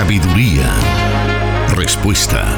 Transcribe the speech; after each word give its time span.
sabiduría, 0.00 0.72
respuesta. 1.76 2.56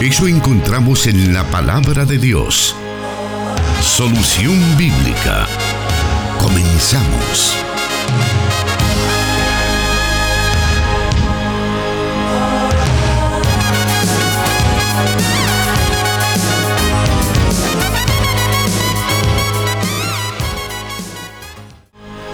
Eso 0.00 0.28
encontramos 0.28 1.08
en 1.08 1.34
la 1.34 1.42
palabra 1.42 2.04
de 2.04 2.16
Dios. 2.16 2.76
Solución 3.82 4.56
bíblica. 4.76 5.48
Comenzamos. 6.40 7.56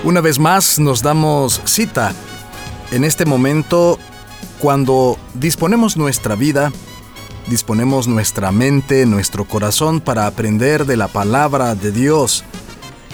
Una 0.02 0.20
vez 0.20 0.38
más 0.38 0.78
nos 0.78 1.00
damos 1.00 1.62
cita 1.64 2.12
en 2.94 3.02
este 3.02 3.26
momento 3.26 3.98
cuando 4.60 5.18
disponemos 5.34 5.96
nuestra 5.96 6.36
vida, 6.36 6.72
disponemos 7.48 8.06
nuestra 8.06 8.52
mente, 8.52 9.04
nuestro 9.04 9.46
corazón 9.46 10.00
para 10.00 10.28
aprender 10.28 10.86
de 10.86 10.96
la 10.96 11.08
palabra 11.08 11.74
de 11.74 11.90
Dios, 11.90 12.44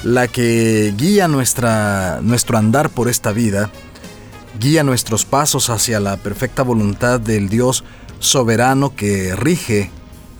la 0.05 0.29
que 0.29 0.93
guía 0.99 1.29
nuestra, 1.29 2.21
nuestro 2.21 2.59
andar 2.59 2.91
por 2.91 3.09
esta 3.09 3.33
vida, 3.33 3.71
guía 4.61 4.85
nuestros 4.85 5.25
pasos 5.25 5.71
hacia 5.71 5.99
la 5.99 6.19
perfecta 6.19 6.63
voluntad 6.63 7.19
del 7.19 7.49
Dios 7.49 7.83
soberano 8.19 8.95
que 8.95 9.35
rige 9.35 9.91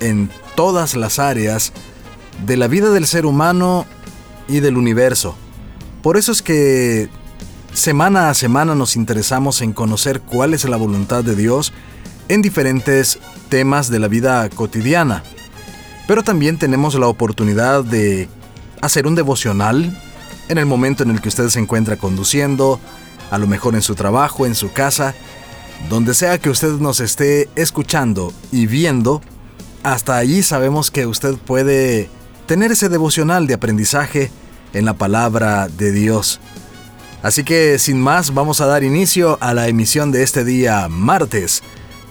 en 0.01 0.29
todas 0.55 0.97
las 0.97 1.19
áreas 1.19 1.73
de 2.45 2.59
la 2.59 2.69
vida 2.69 2.91
del 2.91 3.07
ser 3.07 3.25
humano 3.25 3.87
y 4.49 4.61
del 4.61 4.77
universo. 4.77 5.35
Por 6.03 6.19
eso 6.19 6.31
es 6.31 6.43
que 6.43 7.09
semana 7.73 8.31
a 8.31 8.35
semana 8.35 8.75
nos 8.75 8.97
interesamos 8.97 9.63
en 9.63 9.73
conocer 9.73 10.21
cuál 10.21 10.55
es 10.55 10.65
la 10.65 10.77
voluntad 10.77 11.25
de 11.25 11.37
Dios 11.37 11.73
en 12.29 12.43
diferentes 12.43 13.19
temas 13.49 13.91
de 13.91 13.99
la 13.99 14.09
vida 14.09 14.49
cotidiana. 14.51 15.23
Pero 16.07 16.23
también 16.23 16.59
tenemos 16.59 16.95
la 16.95 17.07
oportunidad 17.07 17.85
de 17.85 18.29
hacer 18.81 19.07
un 19.07 19.15
devocional 19.15 19.97
en 20.49 20.59
el 20.59 20.67
momento 20.67 21.03
en 21.03 21.11
el 21.11 21.21
que 21.21 21.29
usted 21.29 21.49
se 21.49 21.61
encuentra 21.61 21.97
conduciendo, 21.97 22.81
a 23.31 23.39
lo 23.39 23.47
mejor 23.47 23.75
en 23.75 23.83
su 23.83 23.95
trabajo, 23.95 24.47
en 24.47 24.55
su 24.55 24.73
casa, 24.73 25.15
donde 25.89 26.15
sea 26.15 26.39
que 26.39 26.51
usted 26.51 26.73
nos 26.73 27.01
esté 27.01 27.49
escuchando 27.55 28.33
y 28.51 28.67
viendo, 28.67 29.23
hasta 29.83 30.17
allí 30.17 30.43
sabemos 30.43 30.91
que 30.91 31.07
usted 31.07 31.37
puede 31.37 32.11
tener 32.47 32.73
ese 32.73 32.89
devocional 32.89 33.47
de 33.47 33.55
aprendizaje 33.55 34.31
en 34.73 34.85
la 34.85 34.95
palabra 34.95 35.69
de 35.69 35.93
Dios. 35.93 36.41
Así 37.23 37.45
que 37.45 37.79
sin 37.79 38.01
más 38.01 38.33
vamos 38.33 38.61
a 38.63 38.67
dar 38.67 38.83
inicio 38.83 39.37
a 39.43 39.53
la 39.53 39.69
emisión 39.69 40.11
de 40.11 40.23
este 40.23 40.43
día 40.43 40.89
martes, 40.89 41.63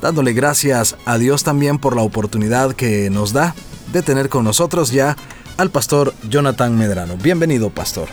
dándole 0.01 0.33
gracias 0.33 0.97
a 1.05 1.17
Dios 1.17 1.43
también 1.43 1.79
por 1.79 1.95
la 1.95 2.03
oportunidad 2.03 2.73
que 2.73 3.09
nos 3.09 3.33
da 3.33 3.55
de 3.91 4.03
tener 4.03 4.29
con 4.29 4.43
nosotros 4.43 4.91
ya 4.91 5.17
al 5.57 5.71
pastor 5.71 6.13
Jonathan 6.29 6.77
Medrano. 6.77 7.17
Bienvenido, 7.17 7.71
pastor. 7.71 8.07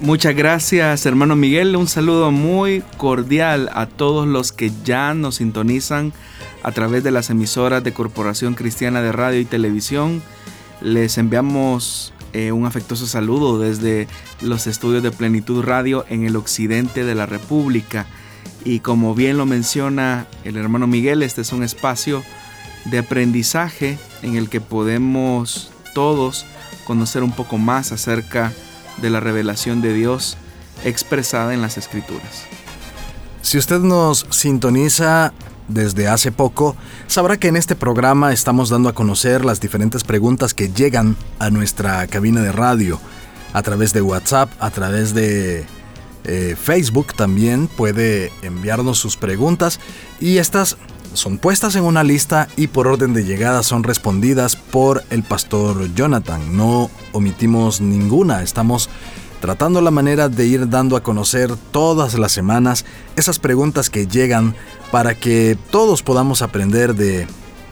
Muchas 0.00 0.34
gracias, 0.34 1.04
hermano 1.04 1.36
Miguel. 1.36 1.76
Un 1.76 1.86
saludo 1.86 2.30
muy 2.30 2.82
cordial 2.96 3.70
a 3.74 3.84
todos 3.84 4.26
los 4.26 4.52
que 4.52 4.72
ya 4.82 5.12
nos 5.12 5.36
sintonizan 5.36 6.14
a 6.62 6.72
través 6.72 7.04
de 7.04 7.10
las 7.10 7.28
emisoras 7.28 7.84
de 7.84 7.92
Corporación 7.92 8.54
Cristiana 8.54 9.02
de 9.02 9.12
Radio 9.12 9.40
y 9.40 9.44
Televisión. 9.44 10.22
Les 10.80 11.18
enviamos 11.18 12.14
eh, 12.32 12.52
un 12.52 12.66
afectuoso 12.66 13.06
saludo 13.06 13.58
desde 13.58 14.08
los 14.40 14.66
estudios 14.66 15.02
de 15.02 15.10
Plenitud 15.10 15.62
Radio 15.62 16.04
en 16.08 16.24
el 16.24 16.36
occidente 16.36 17.04
de 17.04 17.14
la 17.14 17.26
República. 17.26 18.06
Y 18.64 18.80
como 18.80 19.14
bien 19.14 19.38
lo 19.38 19.46
menciona 19.46 20.26
el 20.44 20.56
hermano 20.56 20.86
Miguel, 20.86 21.22
este 21.22 21.40
es 21.40 21.52
un 21.52 21.62
espacio 21.62 22.22
de 22.84 22.98
aprendizaje 22.98 23.98
en 24.22 24.36
el 24.36 24.48
que 24.48 24.60
podemos 24.60 25.70
todos 25.94 26.46
conocer 26.84 27.22
un 27.22 27.32
poco 27.32 27.58
más 27.58 27.92
acerca 27.92 28.52
de 29.00 29.10
la 29.10 29.20
revelación 29.20 29.80
de 29.80 29.92
Dios 29.92 30.36
expresada 30.84 31.54
en 31.54 31.62
las 31.62 31.78
Escrituras. 31.78 32.44
Si 33.42 33.58
usted 33.58 33.80
nos 33.80 34.26
sintoniza 34.30 35.32
desde 35.70 36.08
hace 36.08 36.32
poco, 36.32 36.76
sabrá 37.06 37.38
que 37.38 37.48
en 37.48 37.56
este 37.56 37.76
programa 37.76 38.32
estamos 38.32 38.68
dando 38.68 38.88
a 38.88 38.94
conocer 38.94 39.44
las 39.44 39.60
diferentes 39.60 40.04
preguntas 40.04 40.54
que 40.54 40.68
llegan 40.68 41.16
a 41.38 41.50
nuestra 41.50 42.06
cabina 42.06 42.42
de 42.42 42.52
radio 42.52 43.00
a 43.52 43.62
través 43.62 43.92
de 43.92 44.02
WhatsApp, 44.02 44.50
a 44.60 44.70
través 44.70 45.14
de 45.14 45.64
eh, 46.24 46.56
Facebook 46.60 47.14
también 47.14 47.66
puede 47.66 48.30
enviarnos 48.42 48.98
sus 48.98 49.16
preguntas 49.16 49.80
y 50.20 50.38
estas 50.38 50.76
son 51.14 51.38
puestas 51.38 51.74
en 51.74 51.84
una 51.84 52.04
lista 52.04 52.48
y 52.56 52.68
por 52.68 52.86
orden 52.86 53.14
de 53.14 53.24
llegada 53.24 53.62
son 53.62 53.82
respondidas 53.82 54.54
por 54.54 55.02
el 55.10 55.22
pastor 55.22 55.92
Jonathan. 55.94 56.56
No 56.56 56.90
omitimos 57.12 57.80
ninguna, 57.80 58.42
estamos 58.42 58.88
tratando 59.40 59.80
la 59.80 59.90
manera 59.90 60.28
de 60.28 60.46
ir 60.46 60.68
dando 60.68 60.96
a 60.96 61.02
conocer 61.02 61.56
todas 61.72 62.18
las 62.18 62.32
semanas 62.32 62.84
esas 63.16 63.38
preguntas 63.38 63.90
que 63.90 64.06
llegan 64.06 64.54
para 64.90 65.14
que 65.14 65.56
todos 65.70 66.02
podamos 66.02 66.42
aprender 66.42 66.94
de, 66.94 67.26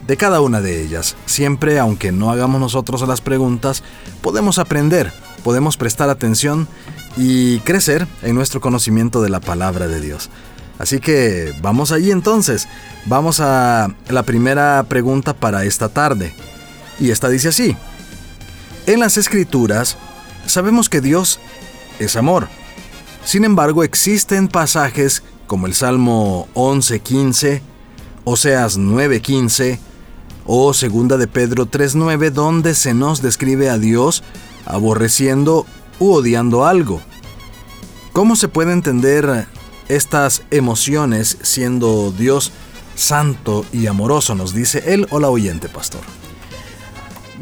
de 0.07 0.17
cada 0.17 0.41
una 0.41 0.61
de 0.61 0.83
ellas. 0.83 1.15
Siempre, 1.25 1.79
aunque 1.79 2.11
no 2.11 2.31
hagamos 2.31 2.59
nosotros 2.59 3.07
las 3.07 3.21
preguntas, 3.21 3.83
podemos 4.21 4.57
aprender, 4.57 5.13
podemos 5.43 5.77
prestar 5.77 6.09
atención 6.09 6.67
y 7.15 7.59
crecer 7.59 8.07
en 8.23 8.35
nuestro 8.35 8.61
conocimiento 8.61 9.21
de 9.21 9.29
la 9.29 9.39
palabra 9.39 9.87
de 9.87 10.01
Dios. 10.01 10.29
Así 10.79 10.99
que 10.99 11.53
vamos 11.61 11.91
allí 11.91 12.09
entonces. 12.09 12.67
Vamos 13.05 13.41
a 13.41 13.93
la 14.07 14.23
primera 14.23 14.85
pregunta 14.87 15.33
para 15.33 15.65
esta 15.65 15.89
tarde. 15.89 16.33
Y 16.99 17.11
esta 17.11 17.29
dice 17.29 17.49
así. 17.49 17.75
En 18.87 18.99
las 19.01 19.17
escrituras 19.17 19.97
sabemos 20.45 20.89
que 20.89 21.01
Dios 21.01 21.39
es 21.99 22.15
amor. 22.15 22.47
Sin 23.23 23.43
embargo, 23.43 23.83
existen 23.83 24.47
pasajes 24.47 25.23
como 25.47 25.67
el 25.67 25.73
Salmo 25.73 26.47
11.15, 26.53 27.61
Oseas 28.23 28.77
9.15 28.77 29.79
o 30.45 30.73
Segunda 30.73 31.17
de 31.17 31.27
Pedro 31.27 31.65
3.9 31.65 32.31
donde 32.31 32.73
se 32.73 32.93
nos 32.93 33.21
describe 33.21 33.69
a 33.69 33.77
Dios 33.77 34.23
aborreciendo 34.65 35.65
u 35.99 36.11
odiando 36.11 36.65
algo. 36.65 37.01
¿Cómo 38.13 38.35
se 38.35 38.47
puede 38.47 38.73
entender 38.73 39.47
estas 39.87 40.43
emociones 40.51 41.37
siendo 41.41 42.11
Dios 42.11 42.51
santo 42.95 43.65
y 43.71 43.87
amoroso? 43.87 44.35
Nos 44.35 44.53
dice 44.53 44.83
él 44.93 45.07
o 45.11 45.19
la 45.19 45.29
oyente, 45.29 45.69
pastor. 45.69 46.01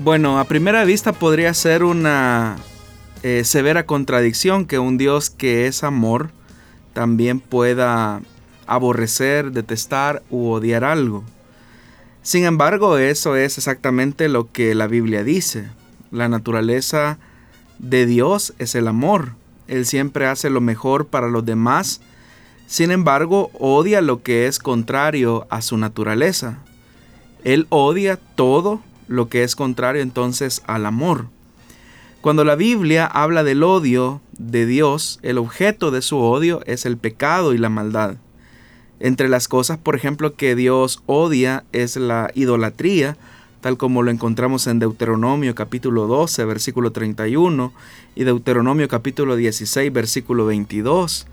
Bueno, 0.03 0.39
a 0.39 0.43
primera 0.43 0.83
vista 0.85 1.13
podría 1.13 1.53
ser 1.53 1.83
una 1.83 2.57
eh, 3.29 3.43
severa 3.43 3.85
contradicción 3.85 4.65
que 4.65 4.79
un 4.79 4.97
Dios 4.97 5.29
que 5.29 5.67
es 5.67 5.83
amor 5.83 6.29
también 6.93 7.41
pueda 7.41 8.21
aborrecer, 8.67 9.51
detestar 9.51 10.23
u 10.29 10.47
odiar 10.47 10.85
algo. 10.85 11.25
Sin 12.21 12.45
embargo, 12.45 12.97
eso 12.97 13.35
es 13.35 13.57
exactamente 13.57 14.29
lo 14.29 14.49
que 14.53 14.73
la 14.75 14.87
Biblia 14.87 15.25
dice. 15.25 15.67
La 16.09 16.29
naturaleza 16.29 17.19
de 17.79 18.05
Dios 18.05 18.53
es 18.59 18.75
el 18.75 18.87
amor. 18.87 19.33
Él 19.67 19.85
siempre 19.85 20.25
hace 20.25 20.49
lo 20.49 20.61
mejor 20.61 21.07
para 21.07 21.27
los 21.27 21.45
demás. 21.45 21.99
Sin 22.65 22.91
embargo, 22.91 23.51
odia 23.59 23.99
lo 23.99 24.23
que 24.23 24.47
es 24.47 24.57
contrario 24.57 25.47
a 25.49 25.61
su 25.61 25.77
naturaleza. 25.77 26.59
Él 27.43 27.67
odia 27.71 28.15
todo 28.15 28.81
lo 29.09 29.27
que 29.27 29.43
es 29.43 29.57
contrario 29.57 30.01
entonces 30.01 30.61
al 30.65 30.85
amor. 30.85 31.27
Cuando 32.21 32.43
la 32.43 32.55
Biblia 32.55 33.05
habla 33.05 33.43
del 33.43 33.61
odio 33.61 34.21
de 34.37 34.65
Dios, 34.65 35.19
el 35.21 35.37
objeto 35.37 35.91
de 35.91 36.01
su 36.01 36.17
odio 36.17 36.61
es 36.65 36.85
el 36.85 36.97
pecado 36.97 37.53
y 37.53 37.59
la 37.59 37.69
maldad. 37.69 38.15
Entre 38.99 39.29
las 39.29 39.47
cosas, 39.47 39.77
por 39.77 39.95
ejemplo, 39.95 40.33
que 40.35 40.55
Dios 40.55 41.03
odia 41.05 41.63
es 41.73 41.95
la 41.95 42.31
idolatría, 42.33 43.17
tal 43.61 43.77
como 43.77 44.01
lo 44.01 44.09
encontramos 44.09 44.65
en 44.65 44.79
Deuteronomio 44.79 45.53
capítulo 45.53 46.07
12, 46.07 46.43
versículo 46.45 46.91
31 46.91 47.71
y 48.15 48.23
Deuteronomio 48.23 48.87
capítulo 48.87 49.35
16, 49.35 49.93
versículo 49.93 50.47
22. 50.47 51.27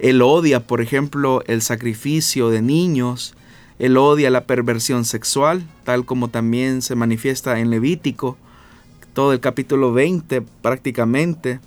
Él 0.00 0.20
odia, 0.20 0.66
por 0.66 0.80
ejemplo, 0.80 1.44
el 1.46 1.62
sacrificio 1.62 2.50
de 2.50 2.60
niños, 2.60 3.34
él 3.78 3.96
odia 3.96 4.30
la 4.30 4.46
perversión 4.46 5.04
sexual, 5.04 5.64
tal 5.84 6.04
como 6.04 6.28
también 6.28 6.82
se 6.82 6.96
manifiesta 6.96 7.60
en 7.60 7.70
Levítico 7.70 8.36
todo 9.14 9.32
el 9.32 9.40
capítulo 9.40 9.92
20 9.92 10.42
prácticamente. 10.60 11.60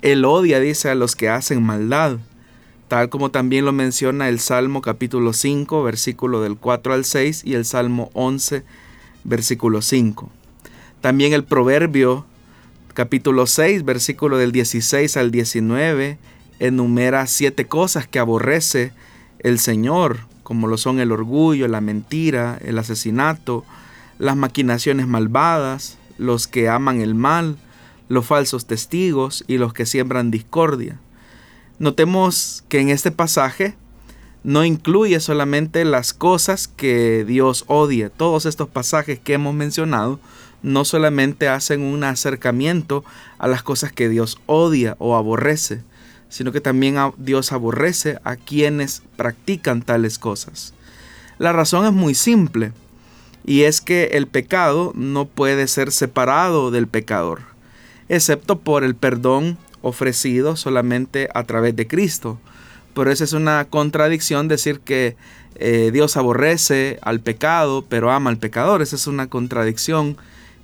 Él 0.00 0.24
odia, 0.24 0.60
dice, 0.60 0.88
a 0.88 0.94
los 0.94 1.16
que 1.16 1.28
hacen 1.28 1.62
maldad, 1.62 2.18
tal 2.88 3.08
como 3.08 3.30
también 3.30 3.64
lo 3.64 3.72
menciona 3.72 4.28
el 4.28 4.38
Salmo 4.38 4.80
capítulo 4.80 5.32
5, 5.32 5.82
versículo 5.82 6.40
del 6.40 6.56
4 6.56 6.94
al 6.94 7.04
6 7.04 7.42
y 7.44 7.54
el 7.54 7.64
Salmo 7.64 8.10
11, 8.14 8.62
versículo 9.24 9.82
5. 9.82 10.30
También 11.00 11.32
el 11.32 11.44
Proverbio 11.44 12.24
capítulo 12.94 13.46
6, 13.46 13.84
versículo 13.84 14.38
del 14.38 14.52
16 14.52 15.16
al 15.16 15.30
19, 15.30 16.18
enumera 16.60 17.26
siete 17.26 17.66
cosas 17.66 18.06
que 18.06 18.20
aborrece 18.20 18.92
el 19.40 19.58
Señor, 19.58 20.20
como 20.44 20.68
lo 20.68 20.78
son 20.78 21.00
el 21.00 21.10
orgullo, 21.10 21.66
la 21.66 21.80
mentira, 21.80 22.58
el 22.64 22.78
asesinato, 22.78 23.64
las 24.18 24.36
maquinaciones 24.36 25.08
malvadas, 25.08 25.98
los 26.18 26.46
que 26.46 26.68
aman 26.68 27.00
el 27.00 27.14
mal, 27.14 27.56
los 28.08 28.26
falsos 28.26 28.66
testigos 28.66 29.44
y 29.46 29.58
los 29.58 29.72
que 29.72 29.86
siembran 29.86 30.30
discordia. 30.30 30.98
Notemos 31.78 32.64
que 32.68 32.80
en 32.80 32.90
este 32.90 33.10
pasaje 33.10 33.74
no 34.44 34.64
incluye 34.64 35.18
solamente 35.20 35.84
las 35.84 36.12
cosas 36.12 36.68
que 36.68 37.24
Dios 37.24 37.64
odia. 37.66 38.10
Todos 38.10 38.46
estos 38.46 38.68
pasajes 38.68 39.18
que 39.18 39.32
hemos 39.32 39.54
mencionado 39.54 40.20
no 40.62 40.84
solamente 40.84 41.48
hacen 41.48 41.82
un 41.82 42.04
acercamiento 42.04 43.04
a 43.38 43.48
las 43.48 43.62
cosas 43.62 43.92
que 43.92 44.08
Dios 44.08 44.38
odia 44.46 44.96
o 44.98 45.16
aborrece, 45.16 45.82
sino 46.28 46.52
que 46.52 46.60
también 46.60 46.96
Dios 47.16 47.52
aborrece 47.52 48.18
a 48.24 48.36
quienes 48.36 49.02
practican 49.16 49.82
tales 49.82 50.18
cosas. 50.18 50.74
La 51.38 51.52
razón 51.52 51.86
es 51.86 51.92
muy 51.92 52.14
simple, 52.14 52.72
y 53.44 53.62
es 53.62 53.80
que 53.80 54.10
el 54.12 54.26
pecado 54.26 54.92
no 54.94 55.26
puede 55.26 55.68
ser 55.68 55.92
separado 55.92 56.70
del 56.70 56.86
pecador, 56.86 57.42
excepto 58.08 58.58
por 58.58 58.84
el 58.84 58.94
perdón 58.94 59.58
ofrecido 59.82 60.56
solamente 60.56 61.28
a 61.34 61.44
través 61.44 61.76
de 61.76 61.86
Cristo. 61.86 62.38
Por 62.94 63.08
eso 63.08 63.24
es 63.24 63.32
una 63.32 63.66
contradicción 63.66 64.48
decir 64.48 64.80
que 64.80 65.16
eh, 65.56 65.90
Dios 65.92 66.16
aborrece 66.16 66.98
al 67.02 67.20
pecado, 67.20 67.84
pero 67.88 68.10
ama 68.10 68.30
al 68.30 68.38
pecador. 68.38 68.82
Esa 68.82 68.96
es 68.96 69.06
una 69.06 69.28
contradicción 69.28 70.16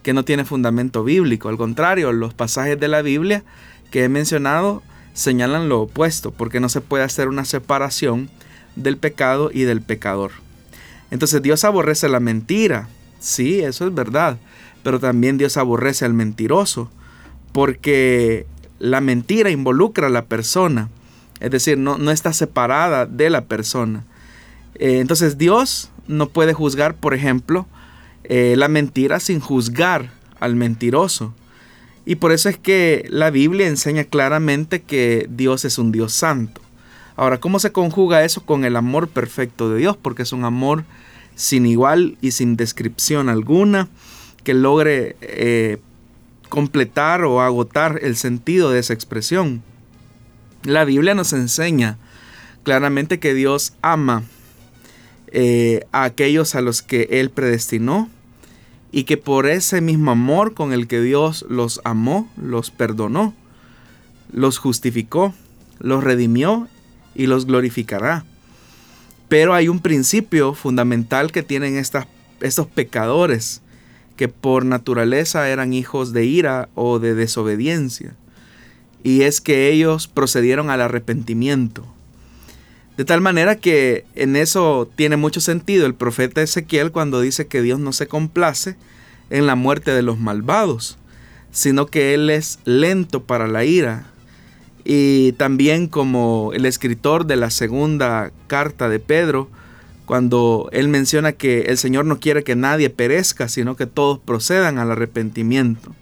que 0.03 0.13
no 0.13 0.25
tiene 0.25 0.45
fundamento 0.45 1.05
bíblico. 1.05 1.49
Al 1.49 1.57
contrario, 1.57 2.13
los 2.13 2.35
pasajes 2.35 2.79
de 2.79 2.89
la 2.89 3.03
Biblia 3.03 3.45
que 3.91 4.05
he 4.05 4.09
mencionado 4.09 4.83
señalan 5.13 5.69
lo 5.69 5.83
opuesto, 5.83 6.31
porque 6.31 6.61
no 6.61 6.69
se 6.69 6.81
puede 6.81 7.05
hacer 7.05 7.29
una 7.29 7.45
separación 7.45 8.31
del 8.77 8.97
pecado 8.97 9.51
y 9.53 9.63
del 9.63 9.83
pecador. 9.83 10.31
Entonces 11.11 11.43
Dios 11.43 11.65
aborrece 11.65 12.09
la 12.09 12.21
mentira, 12.21 12.89
sí, 13.19 13.61
eso 13.61 13.87
es 13.87 13.95
verdad, 13.95 14.39
pero 14.83 15.01
también 15.01 15.39
Dios 15.39 15.57
aborrece 15.57 16.05
al 16.05 16.15
mentiroso, 16.15 16.91
porque 17.53 18.47
la 18.79 19.01
mentira 19.01 19.51
involucra 19.51 20.07
a 20.07 20.11
la 20.11 20.25
persona 20.27 20.89
es 21.41 21.51
decir, 21.51 21.79
no, 21.79 21.99
no 21.99 22.11
está 22.11 22.33
separada 22.33 23.07
de 23.07 23.31
la 23.31 23.47
persona. 23.47 24.05
Eh, 24.75 25.01
entonces 25.01 25.39
Dios 25.39 25.91
no 26.07 26.29
puede 26.29 26.53
juzgar, 26.53 26.95
por 26.95 27.15
ejemplo, 27.15 27.67
eh, 28.25 28.55
la 28.57 28.69
mentira 28.69 29.19
sin 29.21 29.41
juzgar 29.41 30.11
al 30.39 30.55
mentiroso. 30.55 31.35
Y 32.05 32.17
por 32.17 32.33
eso 32.33 32.49
es 32.49 32.59
que 32.59 33.07
la 33.09 33.31
Biblia 33.31 33.67
enseña 33.67 34.05
claramente 34.05 34.83
que 34.83 35.27
Dios 35.31 35.65
es 35.65 35.79
un 35.79 35.93
Dios 35.93 36.13
santo. 36.13 36.61
Ahora, 37.21 37.39
¿cómo 37.39 37.59
se 37.59 37.71
conjuga 37.71 38.25
eso 38.25 38.47
con 38.47 38.65
el 38.65 38.77
amor 38.77 39.07
perfecto 39.07 39.69
de 39.69 39.77
Dios? 39.77 39.95
Porque 39.95 40.23
es 40.23 40.33
un 40.33 40.47
amor 40.47 40.85
sin 41.35 41.67
igual 41.67 42.17
y 42.23 42.31
sin 42.31 42.57
descripción 42.57 43.29
alguna 43.29 43.91
que 44.43 44.55
logre 44.55 45.17
eh, 45.21 45.83
completar 46.49 47.25
o 47.25 47.43
agotar 47.43 48.01
el 48.01 48.17
sentido 48.17 48.71
de 48.71 48.79
esa 48.79 48.95
expresión. 48.95 49.63
La 50.63 50.87
Biblia 50.87 51.15
nos 51.15 51.35
enseña 51.35 51.99
claramente 52.63 53.21
que 53.21 53.35
Dios 53.35 53.75
ama 53.83 54.23
eh, 55.27 55.85
a 55.93 56.05
aquellos 56.05 56.55
a 56.55 56.63
los 56.63 56.81
que 56.81 57.07
Él 57.11 57.29
predestinó 57.29 58.09
y 58.93 59.05
que 59.05 59.19
por 59.19 59.47
ese 59.47 59.83
mismo 59.83 60.11
amor 60.11 60.55
con 60.55 60.73
el 60.73 60.87
que 60.87 61.03
Dios 61.03 61.45
los 61.51 61.83
amó, 61.85 62.31
los 62.41 62.71
perdonó, 62.71 63.35
los 64.33 64.57
justificó, 64.57 65.35
los 65.81 66.03
redimió 66.03 66.67
y 67.15 67.27
los 67.27 67.47
glorificará. 67.47 68.25
Pero 69.29 69.55
hay 69.55 69.69
un 69.69 69.81
principio 69.81 70.55
fundamental 70.55 71.33
que 71.33 71.43
tienen 71.43 71.77
estas, 71.77 72.07
estos 72.41 72.67
pecadores 72.67 73.63
que 74.17 74.29
por 74.29 74.65
naturaleza 74.65 75.49
eran 75.49 75.73
hijos 75.73 76.13
de 76.13 76.25
ira 76.27 76.69
o 76.75 76.99
de 76.99 77.15
desobediencia 77.15 78.15
y 79.03 79.23
es 79.23 79.41
que 79.41 79.71
ellos 79.71 80.09
procedieron 80.09 80.71
al 80.71 80.81
arrepentimiento. 80.81 81.87
De 82.97 83.05
tal 83.05 83.21
manera 83.21 83.57
que 83.57 84.05
en 84.15 84.37
eso 84.37 84.91
tiene 84.95 85.17
mucho 85.17 85.41
sentido 85.41 85.87
el 85.87 85.95
profeta 85.95 86.43
Ezequiel 86.43 86.93
cuando 86.93 87.21
dice 87.21 87.47
que 87.47 87.63
Dios 87.63 87.79
no 87.81 87.93
se 87.93 88.09
complace 88.09 88.77
en 89.31 89.47
la 89.47 89.55
muerte 89.55 89.93
de 89.93 90.03
los 90.03 90.19
malvados, 90.19 90.99
sino 91.51 91.87
que 91.87 92.15
Él 92.15 92.29
es 92.29 92.59
lento 92.65 93.25
para 93.25 93.49
la 93.49 93.65
ira. 93.65 94.07
Y 94.85 95.33
también 95.33 95.87
como 95.87 96.53
el 96.55 96.67
escritor 96.67 97.27
de 97.27 97.37
la 97.37 97.51
segunda 97.51 98.33
carta 98.47 98.89
de 98.89 98.99
Pedro, 98.99 99.49
cuando 100.07 100.69
él 100.73 100.89
menciona 100.89 101.33
que 101.33 101.63
el 101.63 101.79
Señor 101.79 102.05
no 102.05 102.19
quiere 102.19 102.43
que 102.43 102.57
nadie 102.57 102.91
perezca, 102.91 103.49
sino 103.49 103.77
que 103.77 103.87
todos 103.87 104.19
procedan 104.19 104.79
al 104.79 104.91
arrepentimiento. 104.91 105.95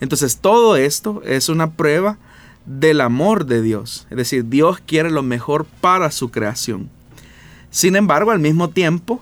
Entonces 0.00 0.38
todo 0.38 0.76
esto 0.76 1.22
es 1.24 1.48
una 1.48 1.70
prueba 1.70 2.18
del 2.66 3.00
amor 3.00 3.46
de 3.46 3.62
Dios. 3.62 4.06
Es 4.10 4.16
decir, 4.16 4.46
Dios 4.48 4.80
quiere 4.84 5.10
lo 5.10 5.22
mejor 5.22 5.64
para 5.80 6.10
su 6.10 6.30
creación. 6.30 6.90
Sin 7.70 7.96
embargo, 7.96 8.30
al 8.30 8.40
mismo 8.40 8.70
tiempo, 8.70 9.20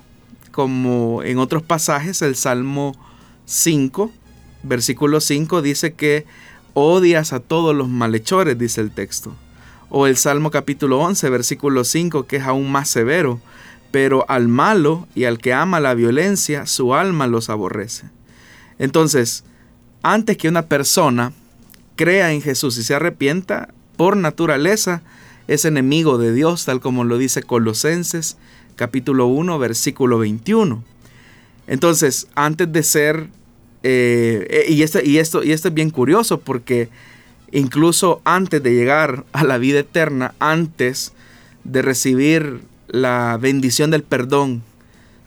como 0.51 1.23
en 1.23 1.39
otros 1.39 1.63
pasajes, 1.63 2.23
el 2.23 2.37
Salmo 2.37 2.97
5, 3.45 4.11
versículo 4.63 5.21
5 5.21 5.63
dice 5.63 5.95
que 5.95 6.27
odias 6.75 7.33
a 7.33 7.41
todos 7.41 7.75
los 7.75 7.89
malhechores, 7.89 8.59
dice 8.59 8.81
el 8.81 8.91
texto. 8.91 9.35
O 9.89 10.07
el 10.07 10.17
Salmo 10.17 10.51
capítulo 10.51 10.99
11, 11.01 11.31
versículo 11.31 11.85
5, 11.85 12.27
que 12.27 12.37
es 12.37 12.43
aún 12.43 12.71
más 12.71 12.89
severo, 12.89 13.41
pero 13.91 14.25
al 14.29 14.49
malo 14.49 15.07
y 15.15 15.25
al 15.25 15.39
que 15.39 15.53
ama 15.53 15.81
la 15.81 15.95
violencia, 15.95 16.67
su 16.67 16.95
alma 16.95 17.27
los 17.27 17.49
aborrece. 17.49 18.11
Entonces, 18.79 19.45
antes 20.03 20.37
que 20.37 20.49
una 20.49 20.67
persona 20.67 21.33
crea 21.97 22.33
en 22.33 22.43
Jesús 22.43 22.77
y 22.77 22.83
se 22.83 22.95
arrepienta, 22.95 23.69
por 23.97 24.17
naturaleza 24.17 25.03
es 25.47 25.65
enemigo 25.65 26.19
de 26.19 26.33
Dios, 26.33 26.65
tal 26.65 26.81
como 26.81 27.05
lo 27.05 27.19
dice 27.19 27.43
Colosenses 27.43 28.37
capítulo 28.77 29.27
1, 29.27 29.59
versículo 29.59 30.19
21. 30.19 30.83
Entonces, 31.67 32.29
antes 32.35 32.71
de 32.73 32.83
ser, 32.83 33.29
eh, 33.87 34.47
eh, 34.49 34.73
y, 34.73 34.83
esto, 34.83 35.01
y, 35.05 35.19
esto, 35.19 35.45
y 35.45 35.53
esto 35.53 35.69
es 35.69 35.75
bien 35.75 35.91
curioso 35.91 36.41
porque 36.41 36.89
incluso 37.53 38.23
antes 38.25 38.63
de 38.63 38.73
llegar 38.73 39.25
a 39.33 39.45
la 39.45 39.59
vida 39.59 39.81
eterna, 39.81 40.35
antes 40.39 41.13
de 41.65 41.83
recibir 41.83 42.63
la 42.89 43.39
bendición 43.39 43.91
del 43.91 44.03
perdón 44.03 44.63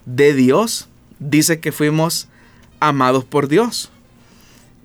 de 0.06 0.34
Dios, 0.34 0.88
dice 1.20 1.60
que 1.60 1.70
fuimos 1.70 2.26
amados 2.80 3.24
por 3.24 3.46
Dios. 3.46 3.92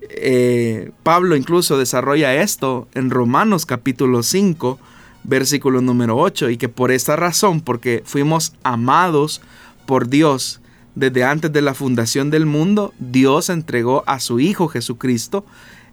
Eh, 0.02 0.92
Pablo 1.02 1.34
incluso 1.34 1.76
desarrolla 1.76 2.32
esto 2.42 2.86
en 2.94 3.10
Romanos 3.10 3.66
capítulo 3.66 4.22
5, 4.22 4.78
versículo 5.24 5.80
número 5.80 6.16
8, 6.16 6.50
y 6.50 6.58
que 6.58 6.68
por 6.68 6.92
esta 6.92 7.16
razón, 7.16 7.60
porque 7.60 8.04
fuimos 8.06 8.52
amados 8.62 9.40
por 9.84 10.08
Dios 10.08 10.60
desde 10.94 11.24
antes 11.24 11.52
de 11.52 11.62
la 11.62 11.74
fundación 11.74 12.30
del 12.30 12.46
mundo, 12.46 12.94
Dios 12.98 13.50
entregó 13.50 14.04
a 14.06 14.20
su 14.20 14.40
Hijo 14.40 14.68
Jesucristo 14.68 15.44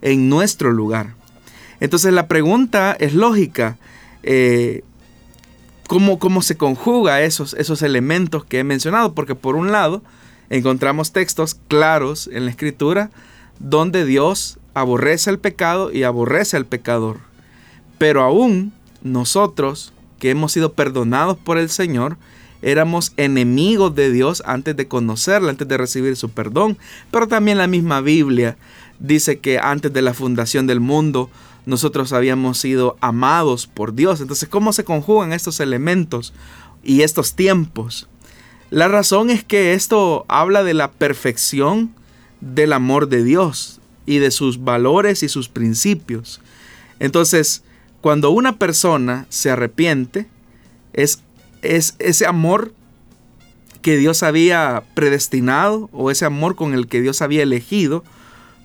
en 0.02 0.30
nuestro 0.30 0.72
lugar. 0.72 1.16
Entonces 1.80 2.14
la 2.14 2.28
pregunta 2.28 2.96
es 3.00 3.14
lógica. 3.14 3.78
Eh, 4.24 4.84
¿cómo, 5.88 6.20
¿Cómo 6.20 6.42
se 6.42 6.56
conjuga 6.56 7.22
esos, 7.22 7.54
esos 7.56 7.82
elementos 7.82 8.46
que 8.46 8.60
he 8.60 8.64
mencionado? 8.64 9.14
Porque 9.14 9.36
por 9.36 9.56
un 9.56 9.72
lado 9.72 10.04
encontramos 10.50 11.12
textos 11.12 11.56
claros 11.68 12.30
en 12.32 12.46
la 12.46 12.52
escritura 12.52 13.10
donde 13.60 14.06
Dios 14.06 14.60
aborrece 14.74 15.30
el 15.30 15.40
pecado 15.40 15.92
y 15.92 16.04
aborrece 16.04 16.58
al 16.58 16.66
pecador. 16.66 17.20
Pero 17.98 18.22
aún 18.22 18.74
nosotros, 19.02 19.94
que 20.20 20.30
hemos 20.30 20.52
sido 20.52 20.74
perdonados 20.74 21.38
por 21.38 21.58
el 21.58 21.70
Señor, 21.70 22.18
éramos 22.62 23.14
enemigos 23.18 23.96
de 23.96 24.12
Dios 24.12 24.44
antes 24.46 24.76
de 24.76 24.88
conocerle, 24.88 25.50
antes 25.50 25.68
de 25.68 25.78
recibir 25.78 26.16
su 26.16 26.30
perdón. 26.30 26.78
Pero 27.12 27.28
también 27.28 27.58
la 27.58 27.68
misma 27.68 28.02
Biblia 28.02 28.58
dice 29.00 29.40
que 29.40 29.60
antes 29.60 29.92
de 29.94 30.02
la 30.02 30.14
fundación 30.14 30.68
del 30.68 30.80
mundo 30.80 31.30
nosotros 31.66 32.14
habíamos 32.14 32.58
sido 32.58 32.98
amados 33.02 33.68
por 33.68 33.94
Dios. 33.94 34.22
Entonces, 34.22 34.50
¿cómo 34.50 34.74
se 34.74 34.84
conjugan 34.84 35.34
estos 35.34 35.60
elementos 35.60 36.34
y 36.84 37.02
estos 37.02 37.36
tiempos? 37.36 38.08
La 38.70 38.88
razón 38.88 39.30
es 39.30 39.44
que 39.44 39.74
esto 39.74 40.26
habla 40.28 40.64
de 40.64 40.74
la 40.74 40.92
perfección 40.92 41.94
del 42.40 42.74
amor 42.74 43.10
de 43.10 43.24
Dios 43.24 43.80
y 44.06 44.18
de 44.18 44.32
sus 44.32 44.64
valores 44.64 45.24
y 45.24 45.30
sus 45.30 45.50
principios. 45.50 46.42
Entonces, 47.00 47.64
cuando 48.02 48.32
una 48.32 48.58
persona 48.58 49.28
se 49.30 49.52
arrepiente, 49.52 50.28
es, 50.94 51.22
es 51.62 51.96
ese 52.00 52.26
amor 52.26 52.74
que 53.82 53.98
Dios 53.98 54.24
había 54.24 54.84
predestinado 54.94 55.90
o 55.92 56.12
ese 56.12 56.26
amor 56.26 56.56
con 56.56 56.74
el 56.74 56.88
que 56.88 57.02
Dios 57.02 57.22
había 57.22 57.44
elegido, 57.44 58.04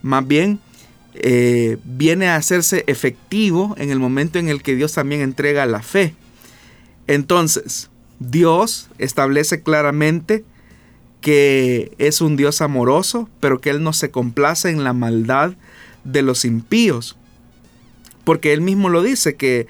más 0.03 0.27
bien 0.27 0.61
eh, 1.15 1.79
viene 1.85 2.29
a 2.29 2.37
hacerse 2.37 2.85
efectivo 2.87 3.75
en 3.79 3.91
el 3.91 3.99
momento 3.99 4.39
en 4.39 4.49
el 4.49 4.63
que 4.63 4.77
Dios 4.77 4.93
también 4.93 5.23
entrega 5.23 5.65
la 5.65 5.83
fe. 5.83 6.15
Entonces, 7.07 7.89
Dios 8.19 8.89
establece 8.99 9.63
claramente 9.63 10.45
que 11.21 11.93
es 11.99 12.21
un 12.21 12.37
Dios 12.37 12.61
amoroso, 12.61 13.29
pero 13.41 13.61
que 13.61 13.71
Él 13.71 13.83
no 13.83 13.93
se 13.93 14.11
complace 14.11 14.71
en 14.71 14.85
la 14.85 14.93
maldad 14.93 15.55
de 16.05 16.23
los 16.23 16.45
impíos. 16.45 17.17
Porque 18.25 18.53
Él 18.53 18.61
mismo 18.61 18.91
lo 18.91 19.03
dice, 19.03 19.37
que 19.37 19.67